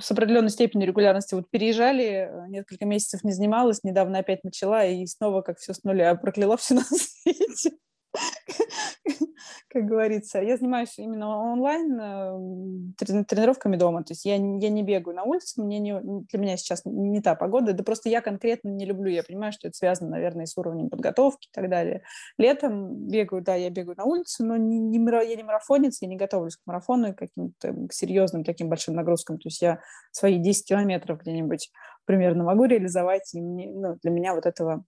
с 0.00 0.10
определенной 0.10 0.50
степенью 0.50 0.86
регулярности. 0.86 1.34
Вот 1.34 1.48
переезжали, 1.48 2.28
э, 2.30 2.48
несколько 2.48 2.84
месяцев 2.84 3.24
не 3.24 3.32
занималась, 3.32 3.82
недавно 3.84 4.18
опять 4.18 4.44
начала, 4.44 4.84
и 4.84 5.06
снова 5.06 5.40
как 5.40 5.58
все 5.58 5.72
с 5.72 5.82
нуля 5.82 6.14
прокляла 6.14 6.58
все 6.58 6.74
на 6.74 6.82
свете. 6.84 7.72
как 9.68 9.84
говорится. 9.84 10.40
Я 10.40 10.56
занимаюсь 10.56 10.98
именно 10.98 11.52
онлайн 11.52 12.00
э, 12.00 13.24
тренировками 13.26 13.76
дома. 13.76 14.04
То 14.04 14.12
есть 14.12 14.24
я, 14.24 14.34
я 14.34 14.38
не 14.70 14.82
бегаю 14.82 15.16
на 15.16 15.24
улице, 15.24 15.62
мне 15.62 15.78
не, 15.78 16.00
для 16.00 16.38
меня 16.38 16.56
сейчас 16.56 16.82
не 16.84 17.20
та 17.20 17.34
погода. 17.34 17.72
Да 17.72 17.82
просто 17.82 18.08
я 18.08 18.20
конкретно 18.20 18.68
не 18.68 18.84
люблю. 18.86 19.10
Я 19.10 19.22
понимаю, 19.22 19.52
что 19.52 19.68
это 19.68 19.76
связано, 19.76 20.10
наверное, 20.10 20.46
с 20.46 20.56
уровнем 20.56 20.90
подготовки 20.90 21.48
и 21.48 21.52
так 21.52 21.68
далее. 21.68 22.02
Летом 22.38 23.08
бегаю, 23.08 23.42
да, 23.42 23.54
я 23.54 23.70
бегаю 23.70 23.96
на 23.96 24.04
улице, 24.04 24.44
но 24.44 24.56
не, 24.56 24.78
не, 24.78 24.98
я 25.28 25.36
не 25.36 25.42
марафонец, 25.42 26.00
я 26.00 26.08
не 26.08 26.16
готовлюсь 26.16 26.56
к 26.56 26.66
марафону 26.66 27.14
каким-то 27.14 27.74
к 27.88 27.92
серьезным 27.92 28.44
таким 28.44 28.68
большим 28.68 28.94
нагрузкам. 28.94 29.38
То 29.38 29.48
есть 29.48 29.60
я 29.62 29.80
свои 30.12 30.38
10 30.38 30.66
километров 30.66 31.20
где-нибудь 31.20 31.70
примерно 32.04 32.44
могу 32.44 32.64
реализовать, 32.64 33.34
и 33.34 33.40
мне, 33.40 33.70
ну, 33.70 33.96
для 34.02 34.10
меня 34.10 34.34
вот 34.34 34.46
этого 34.46 34.84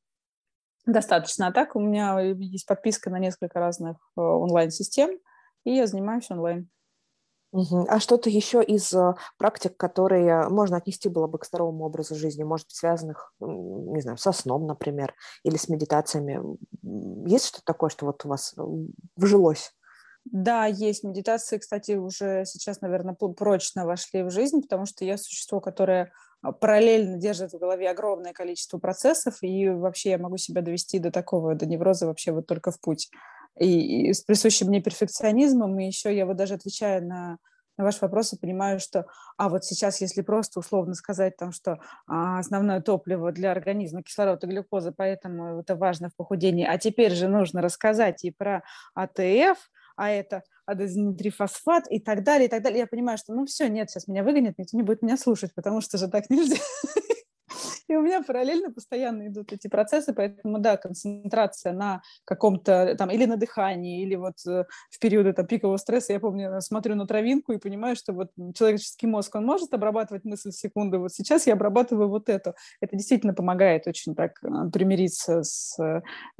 достаточно. 0.87 1.49
А 1.49 1.53
так 1.53 1.77
у 1.77 1.81
меня 1.81 2.19
есть 2.21 2.67
подписка 2.67 3.11
на 3.11 3.19
несколько 3.19 3.59
разных 3.59 3.97
э, 4.17 4.21
онлайн-систем, 4.21 5.11
и 5.65 5.75
я 5.75 5.87
занимаюсь 5.87 6.31
онлайн. 6.31 6.71
А 7.89 8.01
что-то 8.01 8.29
еще 8.29 8.63
из 8.63 8.93
э, 8.93 9.15
практик, 9.39 9.77
которые 9.77 10.49
можно 10.49 10.77
отнести 10.77 11.09
было 11.09 11.27
бы 11.27 11.39
к 11.39 11.47
здоровому 11.47 11.85
образу 11.85 12.15
жизни, 12.15 12.43
может 12.43 12.67
быть, 12.67 12.77
связанных, 12.77 13.33
не 13.41 14.01
знаю, 14.01 14.19
со 14.19 14.33
сном, 14.33 14.67
например, 14.67 15.15
или 15.43 15.57
с 15.57 15.69
медитациями? 15.69 16.41
Есть 17.29 17.47
что-то 17.47 17.65
такое, 17.65 17.91
что 17.91 18.07
вот 18.07 18.25
у 18.25 18.29
вас 18.29 18.55
э, 18.57 18.63
вжилось? 19.17 19.73
Да, 20.33 20.67
есть 20.67 21.05
медитации, 21.05 21.59
кстати, 21.59 21.93
уже 21.93 22.45
сейчас, 22.47 22.81
наверное, 22.81 23.15
прочно 23.15 23.87
вошли 23.87 24.23
в 24.23 24.31
жизнь, 24.31 24.61
потому 24.61 24.85
что 24.85 25.05
я 25.05 25.19
существо, 25.19 25.61
которое 25.61 26.13
а, 26.43 26.51
параллельно 26.51 27.17
держит 27.17 27.53
в 27.53 27.59
голове 27.59 27.89
огромное 27.89 28.33
количество 28.33 28.79
процессов, 28.79 29.37
и 29.43 29.69
вообще 29.69 30.11
я 30.11 30.19
могу 30.19 30.37
себя 30.37 30.63
довести 30.63 30.99
до 30.99 31.13
такого, 31.13 31.55
до 31.55 31.67
невроза 31.67 32.07
вообще 32.07 32.33
вот 32.33 32.47
только 32.47 32.73
в 32.73 32.81
путь. 32.81 33.09
И, 33.59 34.09
и 34.09 34.13
с 34.13 34.21
присущим 34.23 34.67
мне 34.67 34.83
перфекционизмом, 34.83 35.79
и 35.79 35.87
еще 35.87 36.15
я 36.15 36.27
вот 36.27 36.37
даже 36.37 36.55
отвечая 36.55 37.01
на 37.01 37.39
на 37.79 37.85
ваш 37.85 38.01
вопрос 38.01 38.31
понимаю, 38.41 38.81
что, 38.81 39.07
а 39.37 39.49
вот 39.49 39.65
сейчас, 39.65 40.01
если 40.01 40.23
просто 40.23 40.61
условно 40.61 40.95
сказать 40.95 41.37
там, 41.37 41.53
что 41.53 41.79
а, 42.07 42.39
основное 42.39 42.81
топливо 42.81 43.33
для 43.33 43.53
организма 43.53 44.03
кислород 44.03 44.43
и 44.45 44.47
глюкоза, 44.47 44.93
поэтому 44.97 45.61
это 45.61 45.77
важно 45.77 46.09
в 46.09 46.17
похудении, 46.17 46.65
а 46.67 46.79
теперь 46.79 47.13
же 47.13 47.29
нужно 47.29 47.61
рассказать 47.61 48.25
и 48.25 48.31
про 48.31 48.63
АТФ, 48.95 49.59
а 49.97 50.11
это 50.11 50.43
адезинитрифосфат 50.67 51.85
и 51.91 52.01
так 52.01 52.23
далее, 52.23 52.47
и 52.49 52.51
так 52.51 52.63
далее. 52.63 52.81
Я 52.81 52.87
понимаю, 52.87 53.19
что 53.19 53.35
ну 53.35 53.47
все, 53.47 53.69
нет, 53.69 53.91
сейчас 53.91 54.09
меня 54.09 54.23
выгонят, 54.23 54.59
никто 54.59 54.77
не 54.77 54.83
будет 54.83 55.03
меня 55.03 55.17
слушать, 55.17 55.55
потому 55.55 55.81
что 55.81 55.99
же 55.99 56.09
так 56.09 56.31
нельзя. 56.31 56.57
И 57.89 57.97
у 57.97 58.03
меня 58.03 58.23
параллельно 58.23 58.73
постоянно 58.73 59.29
идут 59.29 59.53
эти 59.53 59.69
процессы, 59.69 60.13
поэтому, 60.13 60.59
да, 60.59 60.77
концентрация 60.77 61.73
на 61.73 62.03
каком-то 62.25 62.95
там 62.97 63.11
или 63.11 63.25
на 63.27 63.37
дыхании, 63.37 64.03
или 64.03 64.15
вот 64.15 64.35
э, 64.47 64.65
в 64.91 64.99
периоды 64.99 65.33
там 65.33 65.47
пикового 65.47 65.77
стресса, 65.77 66.13
я 66.13 66.21
помню, 66.21 66.61
смотрю 66.61 66.95
на 66.95 67.07
травинку 67.07 67.53
и 67.53 67.59
понимаю, 67.59 67.97
что 67.97 68.13
вот 68.13 68.31
человеческий 68.55 69.07
мозг, 69.07 69.35
он 69.35 69.45
может 69.45 69.73
обрабатывать 69.75 70.25
мысль 70.25 70.51
в 70.51 70.57
секунду, 70.57 71.01
вот 71.01 71.13
сейчас 71.13 71.47
я 71.47 71.55
обрабатываю 71.55 72.09
вот 72.09 72.29
эту. 72.29 72.55
Это 72.81 72.97
действительно 72.97 73.35
помогает 73.35 73.87
очень 73.87 74.15
так 74.15 74.39
э, 74.43 74.49
примириться 74.73 75.43
с, 75.43 75.77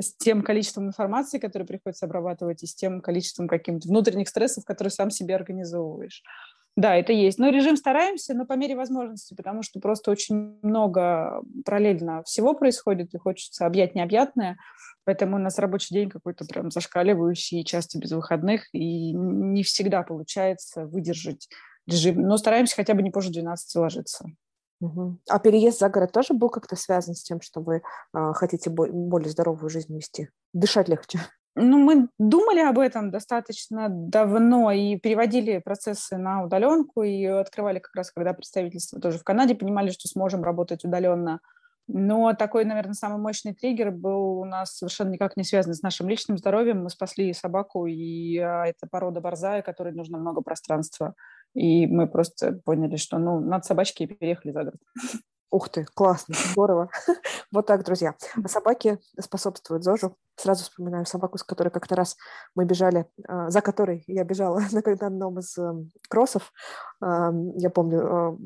с 0.01 0.17
тем 0.19 0.43
количеством 0.43 0.87
информации, 0.87 1.39
которое 1.39 1.65
приходится 1.65 2.07
обрабатывать, 2.07 2.63
и 2.63 2.67
с 2.67 2.75
тем 2.75 3.01
количеством 3.01 3.49
каких-то 3.49 3.89
внутренних 3.89 4.29
стрессов, 4.29 4.65
которые 4.65 4.91
сам 4.91 5.11
себе 5.11 5.35
организовываешь. 5.35 6.23
Да, 6.77 6.95
это 6.95 7.13
есть. 7.13 7.39
Но 7.39 7.49
режим 7.49 7.77
стараемся, 7.77 8.35
но 8.35 8.45
по 8.45 8.53
мере 8.53 8.77
возможности, 8.77 9.35
потому 9.35 9.63
что 9.63 9.81
просто 9.81 10.11
очень 10.11 10.59
много 10.63 11.43
параллельно 11.65 12.23
всего 12.25 12.53
происходит, 12.53 13.15
и 13.15 13.19
хочется 13.19 13.65
объять 13.65 13.95
необъятное. 13.95 14.59
Поэтому 15.05 15.37
у 15.37 15.39
нас 15.39 15.59
рабочий 15.59 15.95
день 15.95 16.11
какой-то 16.11 16.45
прям 16.45 16.71
зашкаливающий, 16.71 17.65
часто 17.65 17.99
без 17.99 18.13
выходных, 18.13 18.69
и 18.75 19.13
не 19.13 19.63
всегда 19.63 20.03
получается 20.03 20.85
выдержать 20.85 21.49
режим. 21.87 22.21
Но 22.21 22.37
стараемся 22.37 22.77
хотя 22.77 22.93
бы 22.93 23.03
не 23.03 23.11
позже 23.11 23.31
12 23.31 23.75
ложиться. 23.77 24.27
Угу. 24.81 25.21
А 25.31 25.39
переезд 25.39 25.79
за 25.79 25.89
город 25.89 26.13
тоже 26.13 26.35
был 26.35 26.51
как-то 26.51 26.77
связан 26.77 27.15
с 27.15 27.23
тем, 27.23 27.41
что 27.41 27.61
вы 27.61 27.77
э, 27.77 28.33
хотите 28.35 28.69
бо- 28.69 28.91
более 28.91 29.31
здоровую 29.31 29.71
жизнь 29.71 29.95
вести? 29.97 30.29
Дышать 30.53 30.89
легче? 30.89 31.21
Ну, 31.59 31.79
мы 31.79 32.09
думали 32.19 32.61
об 32.61 32.79
этом 32.79 33.11
достаточно 33.11 33.89
давно 33.89 34.71
и 34.73 34.99
переводили 34.99 35.57
процессы 35.59 36.19
на 36.19 36.45
удаленку 36.45 37.03
и 37.03 37.25
открывали 37.25 37.79
как 37.79 37.95
раз, 37.97 38.11
когда 38.11 38.35
представительство 38.35 39.01
тоже 39.01 39.19
в 39.19 39.25
Канаде, 39.25 39.55
понимали, 39.55 39.89
что 39.89 40.07
сможем 40.07 40.45
работать 40.45 40.85
удаленно. 40.85 41.41
Но 41.89 42.35
такой, 42.35 42.67
наверное, 42.67 42.93
самый 42.93 43.19
мощный 43.19 43.55
триггер 43.55 43.91
был 43.91 44.41
у 44.41 44.45
нас 44.45 44.77
совершенно 44.77 45.11
никак 45.11 45.39
не 45.39 45.45
связан 45.45 45.73
с 45.73 45.81
нашим 45.81 46.11
личным 46.11 46.37
здоровьем. 46.37 46.83
Мы 46.83 46.91
спасли 46.91 47.33
собаку, 47.33 47.87
и 47.87 48.37
а, 48.37 48.67
это 48.67 48.87
порода 48.91 49.23
борзая, 49.23 49.63
которой 49.63 49.95
нужно 49.95 50.19
много 50.19 50.43
пространства. 50.43 51.15
И 51.55 51.87
мы 51.87 52.07
просто 52.07 52.61
поняли, 52.67 52.97
что 52.97 53.17
ну, 53.19 53.41
над 53.41 53.65
собачки 53.65 54.03
и 54.03 54.07
переехали 54.07 54.53
за 54.53 54.65
город. 54.65 54.81
Ух 55.51 55.69
ты, 55.69 55.85
классно, 55.95 56.35
здорово. 56.53 56.91
вот 57.53 57.67
так, 57.67 57.85
друзья. 57.85 58.17
А 58.43 58.49
собаки 58.49 58.99
способствуют 59.21 59.85
ЗОЖу. 59.85 60.17
Сразу 60.37 60.65
вспоминаю 60.65 61.07
собаку, 61.07 61.39
с 61.39 61.45
которой 61.45 61.71
как-то 61.71 61.95
раз 61.95 62.17
мы 62.55 62.65
бежали, 62.65 63.07
а, 63.29 63.49
за 63.49 63.61
которой 63.61 64.03
я 64.09 64.25
бежала 64.25 64.61
на 64.73 64.81
одном 64.81 65.39
из 65.39 65.57
эм, 65.57 65.91
кроссов. 66.09 66.53
Я 67.01 67.71
помню, 67.71 68.01
а, 68.05 68.39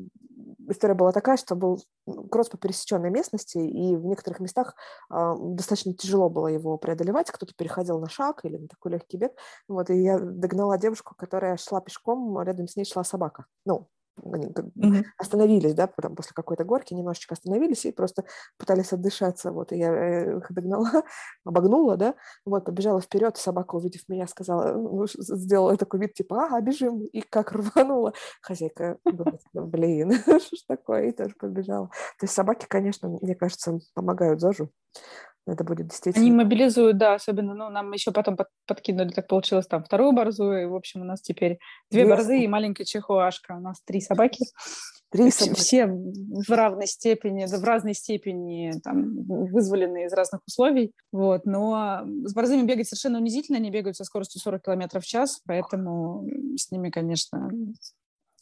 история 0.69 0.93
была 0.93 1.11
такая, 1.11 1.37
что 1.37 1.55
был 1.55 1.81
кросс 2.29 2.49
по 2.49 2.57
пересеченной 2.57 3.09
местности, 3.09 3.57
и 3.57 3.95
в 3.95 4.05
некоторых 4.05 4.39
местах 4.39 4.75
достаточно 5.09 5.93
тяжело 5.93 6.29
было 6.29 6.47
его 6.47 6.77
преодолевать. 6.77 7.31
Кто-то 7.31 7.53
переходил 7.55 7.99
на 7.99 8.09
шаг 8.09 8.45
или 8.45 8.57
на 8.57 8.67
такой 8.67 8.93
легкий 8.93 9.17
бег. 9.17 9.33
Вот, 9.67 9.89
и 9.89 10.01
я 10.01 10.19
догнала 10.19 10.77
девушку, 10.77 11.15
которая 11.17 11.57
шла 11.57 11.81
пешком, 11.81 12.41
рядом 12.41 12.67
с 12.67 12.75
ней 12.75 12.85
шла 12.85 13.03
собака. 13.03 13.45
Ну, 13.65 13.89
mm-hmm. 14.19 15.03
остановились, 15.17 15.73
да, 15.73 15.87
потом 15.87 16.15
после 16.15 16.33
какой-то 16.33 16.63
горки 16.63 16.93
немножечко 16.93 17.33
остановились 17.33 17.85
и 17.85 17.91
просто 17.91 18.23
пытались 18.57 18.93
отдышаться, 18.93 19.51
вот, 19.51 19.71
и 19.71 19.77
я 19.77 19.91
э, 19.91 20.37
их 20.37 20.51
догнала, 20.51 21.03
обогнула, 21.45 21.97
да, 21.97 22.15
вот, 22.45 22.65
побежала 22.65 23.01
вперед, 23.01 23.37
собака, 23.37 23.75
увидев 23.75 24.01
меня, 24.07 24.27
сказала, 24.27 24.73
ну, 24.73 25.05
сделала 25.07 25.77
такой 25.77 26.01
вид, 26.01 26.13
типа, 26.13 26.45
ага, 26.45 26.61
бежим, 26.61 27.05
и 27.05 27.21
как 27.21 27.51
рванула, 27.53 28.13
хозяйка, 28.41 28.97
блин, 29.53 30.13
что 30.13 30.39
ж 30.39 30.63
такое, 30.67 31.09
и 31.09 31.11
тоже 31.11 31.35
побежала. 31.39 31.87
То 32.19 32.25
есть 32.25 32.33
собаки, 32.33 32.65
конечно, 32.67 33.09
мне 33.21 33.35
кажется, 33.35 33.79
помогают 33.93 34.41
ЗОЖу, 34.41 34.69
это 35.47 35.63
будет 35.63 35.87
действительно... 35.87 36.25
Они 36.25 36.35
мобилизуют, 36.35 36.97
да, 36.97 37.15
особенно, 37.15 37.53
ну, 37.53 37.69
нам 37.69 37.91
еще 37.91 38.11
потом 38.11 38.37
под, 38.37 38.47
подкинули, 38.67 39.09
так 39.09 39.27
получилось, 39.27 39.67
там, 39.67 39.83
вторую 39.83 40.11
борзую, 40.11 40.63
и, 40.63 40.65
в 40.65 40.75
общем, 40.75 41.01
у 41.01 41.03
нас 41.03 41.21
теперь 41.21 41.59
две 41.89 42.01
Ясно. 42.01 42.15
борзы 42.15 42.39
и 42.39 42.47
маленькая 42.47 42.85
чехуашка. 42.85 43.53
У 43.57 43.59
нас 43.59 43.81
три 43.85 44.01
собаки. 44.01 44.45
Три 45.11 45.29
собаки. 45.29 45.59
Все 45.59 45.87
в 45.87 46.49
равной 46.49 46.87
степени, 46.87 47.45
в 47.45 47.63
разной 47.65 47.93
степени 47.93 48.71
там, 48.81 49.25
вызволены 49.25 50.05
из 50.05 50.13
разных 50.13 50.39
условий, 50.47 50.93
вот, 51.11 51.45
но 51.45 52.03
с 52.23 52.33
борзыми 52.33 52.65
бегать 52.65 52.87
совершенно 52.87 53.19
унизительно, 53.19 53.57
они 53.57 53.71
бегают 53.71 53.97
со 53.97 54.05
скоростью 54.05 54.39
40 54.39 54.63
км 54.63 55.01
в 55.01 55.05
час, 55.05 55.41
поэтому 55.45 56.25
с 56.55 56.71
ними, 56.71 56.89
конечно, 56.91 57.49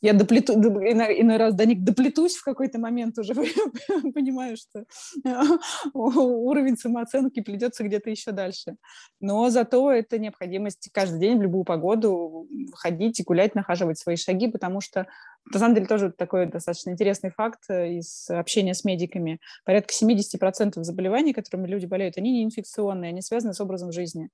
я 0.02 0.14
доплету, 0.14 0.54
иной, 0.54 1.22
иной 1.22 1.38
раз 1.38 1.54
до 1.54 1.66
них 1.66 1.84
доплетусь 1.84 2.36
в 2.36 2.43
какой-то 2.43 2.80
момент 2.80 3.18
уже, 3.18 3.34
понимаю, 4.14 4.56
что 4.58 4.86
уровень 5.93 6.78
самооценки 6.78 7.41
придется 7.41 7.84
где-то 7.84 8.10
еще 8.10 8.32
дальше. 8.32 8.76
Но 9.20 9.50
зато 9.50 9.91
это 9.91 10.18
необходимость 10.18 10.89
каждый 10.93 11.20
день 11.20 11.38
в 11.38 11.41
любую 11.41 11.66
погоду 11.66 12.47
ходить 12.74 13.20
и 13.20 13.24
гулять, 13.24 13.56
нахаживать 13.56 14.00
свои 14.00 14.16
шаги, 14.16 14.47
потому 14.47 14.80
что 14.80 15.08
на 15.52 15.60
самом 15.60 15.76
деле 15.76 15.88
тоже 15.88 16.12
такой 16.12 16.45
достаточно 16.45 16.91
интересный 16.91 17.32
факт 17.32 17.64
э, 17.70 17.93
из 17.97 18.30
общения 18.30 18.74
с 18.74 18.84
медиками. 18.84 19.39
Порядка 19.66 19.93
70% 19.93 20.84
заболеваний, 20.84 21.34
которыми 21.34 21.68
люди 21.68 21.86
болеют, 21.86 22.18
они 22.18 22.32
не 22.32 22.43
инфекционные, 22.43 23.10
они 23.10 23.22
связаны 23.22 23.54
с 23.54 23.62
образом 23.62 23.91
жизни. 23.91 24.30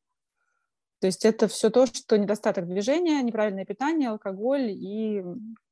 То 0.99 1.07
есть 1.07 1.25
это 1.25 1.47
все 1.47 1.69
то, 1.69 1.85
что 1.85 2.17
недостаток 2.17 2.67
движения, 2.67 3.21
неправильное 3.21 3.65
питание, 3.65 4.09
алкоголь, 4.09 4.71
и, 4.71 5.21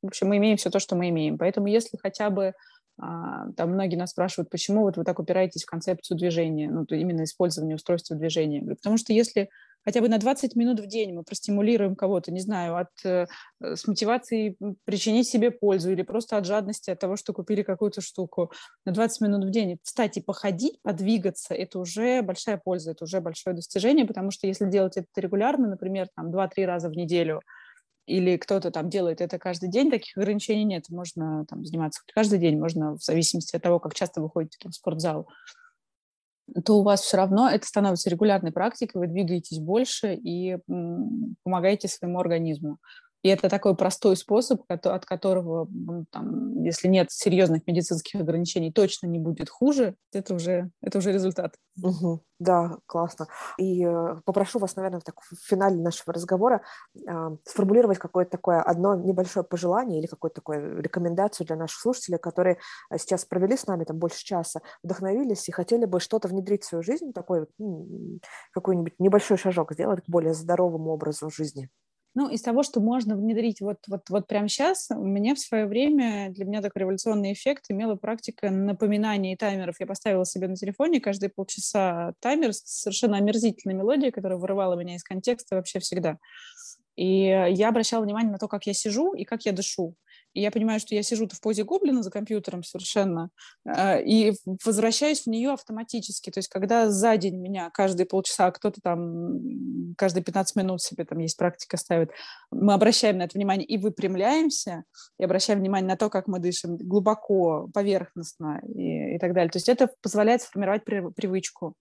в 0.02 0.08
общем, 0.08 0.28
мы 0.28 0.38
имеем 0.38 0.58
все 0.58 0.70
то, 0.70 0.80
что 0.80 0.96
мы 0.96 1.10
имеем. 1.10 1.38
Поэтому 1.38 1.68
если 1.68 1.98
хотя 1.98 2.30
бы 2.30 2.54
там 2.98 3.72
многие 3.72 3.96
нас 3.96 4.12
спрашивают, 4.12 4.50
почему 4.50 4.82
вот 4.82 4.98
вы 4.98 5.04
так 5.04 5.20
упираетесь 5.20 5.64
в 5.64 5.70
концепцию 5.70 6.18
движения, 6.18 6.70
ну, 6.70 6.86
то 6.86 6.96
именно 6.96 7.24
использование 7.24 7.76
устройства 7.76 8.16
движения. 8.16 8.62
Потому 8.62 8.98
что 8.98 9.14
если 9.14 9.50
хотя 9.84 10.02
бы 10.02 10.10
на 10.10 10.18
20 10.18 10.56
минут 10.56 10.80
в 10.80 10.88
день 10.88 11.14
мы 11.14 11.24
простимулируем 11.24 11.96
кого-то, 11.96 12.32
не 12.32 12.40
знаю, 12.40 12.78
от, 12.78 12.90
э, 13.04 13.26
с 13.60 13.88
мотивацией 13.88 14.58
причинить 14.86 15.28
себе 15.28 15.52
пользу 15.52 15.92
или 15.92 16.04
просто 16.04 16.38
от 16.38 16.46
жадности 16.46 16.92
от 16.92 17.00
того, 17.00 17.16
что 17.18 17.34
купили 17.34 17.64
какую-то 17.64 18.02
штуку 18.02 18.52
на 18.86 18.92
20 18.92 19.22
минут 19.22 19.46
в 19.46 19.50
день. 19.50 19.80
Встать 19.84 20.18
и 20.18 20.22
походить, 20.22 20.80
подвигаться– 20.84 21.54
это 21.56 21.80
уже 21.80 22.22
большая 22.22 22.62
польза, 22.64 22.92
это 22.92 23.06
уже 23.06 23.22
большое 23.22 23.56
достижение, 23.56 24.06
потому 24.06 24.32
что 24.32 24.48
если 24.48 24.70
делать 24.70 24.98
это 24.98 25.08
регулярно, 25.16 25.68
например, 25.68 26.08
там 26.16 26.32
2-3 26.32 26.66
раза 26.66 26.90
в 26.90 26.94
неделю, 26.94 27.42
или 28.06 28.38
кто-то 28.38 28.72
там 28.72 28.90
делает 28.90 29.22
это 29.22 29.40
каждый 29.40 29.70
день, 29.70 29.90
таких 29.90 30.18
ограничений 30.18 30.66
нет. 30.66 30.90
Можно 30.90 31.46
там 31.46 31.66
заниматься 31.66 32.02
каждый 32.14 32.40
день, 32.40 32.60
можно 32.60 32.98
в 32.98 33.04
зависимости 33.04 33.56
от 33.56 33.62
того, 33.62 33.80
как 33.80 33.94
часто 33.94 34.22
вы 34.22 34.30
ходите 34.30 34.58
там, 34.62 34.72
в 34.72 34.76
спортзал 34.76 35.28
то 36.66 36.80
у 36.80 36.84
вас 36.84 37.02
все 37.02 37.18
равно 37.18 37.50
это 37.50 37.66
становится 37.66 38.10
регулярной 38.10 38.52
практикой, 38.52 38.98
вы 38.98 39.08
двигаетесь 39.08 39.60
больше 39.60 40.14
и 40.14 40.58
помогаете 41.44 41.88
своему 41.88 42.20
организму. 42.20 42.80
И 43.24 43.30
это 43.30 43.50
такой 43.50 43.76
простой 43.76 44.18
способ, 44.18 44.62
от 44.68 45.06
которого, 45.06 45.68
там, 46.12 46.62
если 46.62 46.90
нет 46.90 47.10
серьезных 47.10 47.66
медицинских 47.66 48.20
ограничений, 48.20 48.72
точно 48.72 49.08
не 49.08 49.18
будет 49.18 49.50
хуже. 49.50 49.96
Это 50.12 50.36
уже, 50.36 50.70
это 50.82 50.98
уже 50.98 51.14
результат. 51.14 51.56
Угу. 51.82 52.22
Да, 52.40 52.78
классно. 52.86 53.28
И 53.58 53.86
э, 53.86 54.16
попрошу 54.26 54.60
вас, 54.60 54.76
наверное, 54.76 55.00
в, 55.00 55.04
так, 55.06 55.22
в 55.22 55.36
финале 55.48 55.82
нашего 55.82 56.14
разговора 56.14 56.62
э, 56.96 57.38
сформулировать 57.46 57.98
какое-то 57.98 58.32
такое 58.32 58.62
одно 58.62 58.96
небольшое 58.96 59.46
пожелание 59.46 60.00
или 60.00 60.08
какую-то 60.08 60.36
такую 60.36 60.82
рекомендацию 60.82 61.48
для 61.48 61.56
наших 61.56 61.80
слушателей, 61.80 62.18
которые 62.18 62.58
э, 62.92 62.98
сейчас 62.98 63.24
провели 63.24 63.56
с 63.56 63.68
нами 63.68 63.86
там 63.86 63.98
больше 63.98 64.26
часа, 64.26 64.62
вдохновились 64.84 65.48
и 65.48 65.54
хотели 65.54 65.86
бы 65.86 66.02
что-то 66.02 66.28
внедрить 66.28 66.64
в 66.64 66.68
свою 66.68 66.84
жизнь, 66.84 67.14
такой 67.14 67.48
какой-нибудь 68.52 68.96
небольшой 69.00 69.38
шажок 69.38 69.72
сделать 69.72 70.04
к 70.04 70.10
более 70.10 70.34
здоровому 70.34 70.92
образу 70.92 71.30
жизни. 71.30 71.70
Ну, 72.16 72.30
из 72.30 72.44
того, 72.44 72.62
что 72.62 72.80
можно 72.80 73.16
внедрить 73.16 73.60
вот, 73.60 73.78
вот, 73.88 74.02
вот 74.10 74.28
прямо 74.28 74.48
сейчас, 74.48 74.90
у 74.92 75.04
меня 75.04 75.34
в 75.34 75.40
свое 75.40 75.66
время, 75.66 76.30
для 76.30 76.46
меня 76.46 76.62
такой 76.62 76.82
революционный 76.82 77.34
эффект 77.34 77.66
имела 77.70 77.96
практика 77.96 78.52
напоминаний 78.52 79.36
таймеров. 79.36 79.80
Я 79.80 79.88
поставила 79.88 80.24
себе 80.24 80.48
на 80.48 80.56
телефоне 80.56 81.02
каждые 81.02 81.32
полчаса 81.32 82.14
таймер 82.20 82.54
с 82.54 82.62
совершенно 82.66 83.18
омерзительной 83.18 83.74
мелодией, 83.74 84.12
которая 84.12 84.38
вырывала 84.38 84.76
меня 84.76 84.96
из 84.96 85.04
контекста 85.04 85.56
вообще 85.56 85.80
всегда. 85.80 86.20
И 86.96 87.26
я 87.26 87.70
обращала 87.70 88.04
внимание 88.04 88.32
на 88.32 88.38
то, 88.38 88.48
как 88.48 88.68
я 88.68 88.74
сижу 88.74 89.14
и 89.14 89.24
как 89.24 89.46
я 89.46 89.52
дышу. 89.52 89.96
И 90.34 90.42
я 90.42 90.52
понимаю, 90.52 90.80
что 90.80 90.96
я 90.96 91.04
сижу-то 91.04 91.36
в 91.36 91.42
позе 91.42 91.64
гоблина 91.64 92.04
за 92.04 92.12
компьютером 92.12 92.64
совершенно, 92.64 93.30
а, 93.66 93.98
и 93.98 94.34
возвращаюсь 94.66 95.22
в 95.24 95.28
нее 95.28 95.52
автоматически. 95.52 96.30
То 96.30 96.40
есть 96.40 96.50
когда 96.50 96.90
за 96.90 97.18
день 97.18 97.38
меня 97.38 97.70
каждые 97.72 98.08
полчаса 98.08 98.52
кто-то 98.52 98.82
там, 98.82 99.94
каждые 99.98 100.24
15 100.24 100.56
минут 100.56 100.82
себе 100.82 101.06
там 101.06 101.20
есть 101.20 101.38
практика 101.38 101.78
ставит, 101.78 102.12
мы 102.52 102.74
обращаем 102.74 103.18
на 103.18 103.24
это 103.24 103.38
внимание 103.38 103.66
и 103.66 103.78
выпрямляемся, 103.78 104.84
и 105.20 105.24
обращаем 105.24 105.60
внимание 105.60 105.88
на 105.88 105.98
то, 105.98 106.10
как 106.10 106.28
мы 106.28 106.40
дышим 106.40 106.78
глубоко, 106.78 107.70
поверхностно 107.74 108.62
и, 108.68 109.16
и 109.16 109.20
так 109.20 109.34
далее. 109.34 109.52
То 109.52 109.58
есть 109.58 109.70
это 109.70 109.90
позволяет 110.02 110.42
сформировать 110.42 110.84
привычку. 110.84 111.76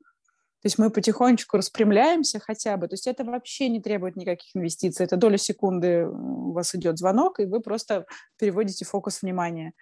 То 0.63 0.67
есть 0.67 0.79
мы 0.79 0.91
потихонечку 0.91 1.57
распрямляемся 1.57 2.39
хотя 2.39 2.77
бы. 2.77 2.87
То 2.87 2.95
есть 2.95 3.09
это 3.09 3.25
вообще 3.25 3.69
не 3.69 3.83
требует 3.83 4.15
никаких 4.15 4.55
инвестиций. 4.55 5.05
Это 5.05 5.17
доля 5.17 5.37
секунды 5.37 6.07
у 6.07 6.53
вас 6.53 6.73
идет 6.77 6.99
звонок, 6.99 7.41
и 7.41 7.47
вы 7.47 7.61
просто 7.61 8.07
переводите 8.39 8.85
фокус 8.85 9.23
внимания. 9.23 9.73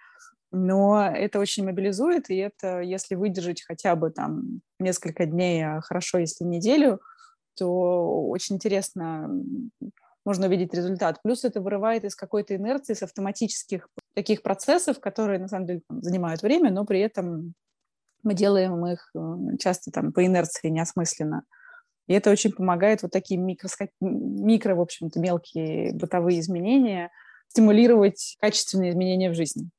Но 0.51 0.99
это 1.07 1.39
очень 1.39 1.65
мобилизует, 1.65 2.31
и 2.31 2.35
это, 2.35 2.81
если 2.81 3.13
выдержать 3.13 3.61
хотя 3.61 3.95
бы 3.95 4.09
там 4.09 4.61
несколько 4.79 5.27
дней, 5.27 5.63
а 5.63 5.81
хорошо, 5.81 6.17
если 6.17 6.43
неделю, 6.45 6.99
то 7.55 8.27
очень 8.27 8.55
интересно 8.55 9.29
можно 10.25 10.47
увидеть 10.47 10.73
результат. 10.73 11.21
Плюс 11.21 11.45
это 11.45 11.61
вырывает 11.61 12.05
из 12.05 12.15
какой-то 12.15 12.55
инерции, 12.55 12.95
с 12.95 13.03
автоматических 13.03 13.87
таких 14.15 14.41
процессов, 14.41 14.99
которые 14.99 15.39
на 15.39 15.47
самом 15.47 15.67
деле 15.67 15.81
занимают 15.89 16.41
время, 16.41 16.71
но 16.71 16.85
при 16.85 16.99
этом 17.01 17.53
мы 18.23 18.33
делаем 18.33 18.85
их 18.85 19.09
э, 19.15 19.57
часто 19.59 19.91
там 19.91 20.11
по 20.11 20.25
инерции 20.25 20.69
неосмысленно. 20.69 21.43
И 22.07 22.13
это 22.13 22.31
очень 22.31 22.51
помогает 22.51 23.03
вот 23.03 23.11
такие 23.11 23.39
микро, 23.39 23.69
микро 23.99 24.75
в 24.75 24.81
общем-то, 24.81 25.19
мелкие 25.19 25.93
бытовые 25.93 26.39
изменения 26.39 27.11
стимулировать 27.47 28.37
качественные 28.39 28.91
изменения 28.91 29.29
в 29.29 29.35
жизни. 29.35 29.69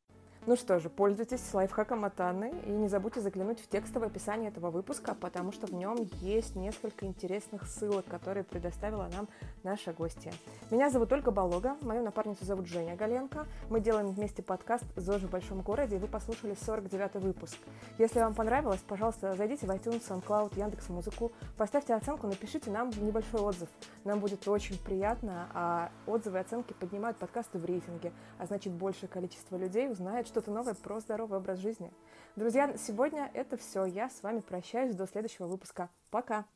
Ну 0.45 0.57
что 0.57 0.81
же, 0.81 0.91
пользуйтесь 0.91 1.55
лайфхаком 1.55 2.05
от 2.05 2.21
Анны 2.21 2.53
и 2.67 2.71
не 2.71 2.89
забудьте 2.89 3.21
заглянуть 3.21 3.61
в 3.61 3.69
текстовое 3.69 4.09
описание 4.09 4.51
этого 4.51 4.73
выпуска, 4.73 5.15
потому 5.15 5.53
что 5.53 5.69
в 5.69 5.73
нем 5.73 5.97
есть 6.21 6.57
несколько 6.57 7.07
интересных 7.07 7.65
ссылок, 7.65 8.07
которые 8.07 8.43
предоставила 8.43 9.09
нам 9.13 9.29
наша 9.63 9.93
гостья. 9.93 10.33
Меня 10.73 10.91
зовут 10.91 11.13
Ольга 11.13 11.31
Болога, 11.31 11.77
мою 11.83 12.03
напарницу 12.03 12.45
зовут 12.45 12.67
Женя 12.67 12.97
Галенко. 12.97 13.47
Мы 13.71 13.79
делаем 13.79 14.09
вместе 14.09 14.43
подкаст 14.43 14.85
«ЗОЖ 14.97 15.23
в 15.23 15.31
большом 15.31 15.61
городе», 15.61 15.95
и 15.95 15.99
вы 16.01 16.09
послушали 16.09 16.55
49-й 16.55 17.21
выпуск. 17.21 17.59
Если 17.99 18.19
вам 18.19 18.35
понравилось, 18.35 18.81
пожалуйста, 18.81 19.37
зайдите 19.37 19.69
в 19.69 19.71
iTunes, 19.71 20.03
SoundCloud, 20.09 20.59
Яндекс.Музыку, 20.59 21.31
поставьте 21.57 21.95
оценку, 21.95 22.27
напишите 22.27 22.69
нам 22.73 22.91
небольшой 23.01 23.43
отзыв. 23.43 23.69
Нам 24.03 24.19
будет 24.19 24.49
очень 24.49 24.77
приятно, 24.77 25.47
а 25.55 25.93
отзывы 26.09 26.39
и 26.39 26.41
оценки 26.41 26.73
поднимают 26.73 27.17
подкасты 27.17 27.61
в 27.61 27.65
рейтинге, 27.65 28.13
а 28.39 28.47
значит 28.47 28.73
большее 28.73 29.09
количество 29.09 29.57
людей 29.57 29.89
узнает, 29.89 30.32
что-то 30.33 30.51
новое 30.51 30.73
про 30.73 30.99
здоровый 30.99 31.39
образ 31.39 31.59
жизни. 31.59 31.93
Друзья, 32.37 32.75
сегодня 32.79 33.31
это 33.35 33.59
все. 33.59 33.85
Я 33.85 34.09
с 34.09 34.23
вами 34.23 34.41
прощаюсь 34.41 34.95
до 34.95 35.07
следующего 35.07 35.47
выпуска. 35.47 35.91
Пока! 36.11 36.47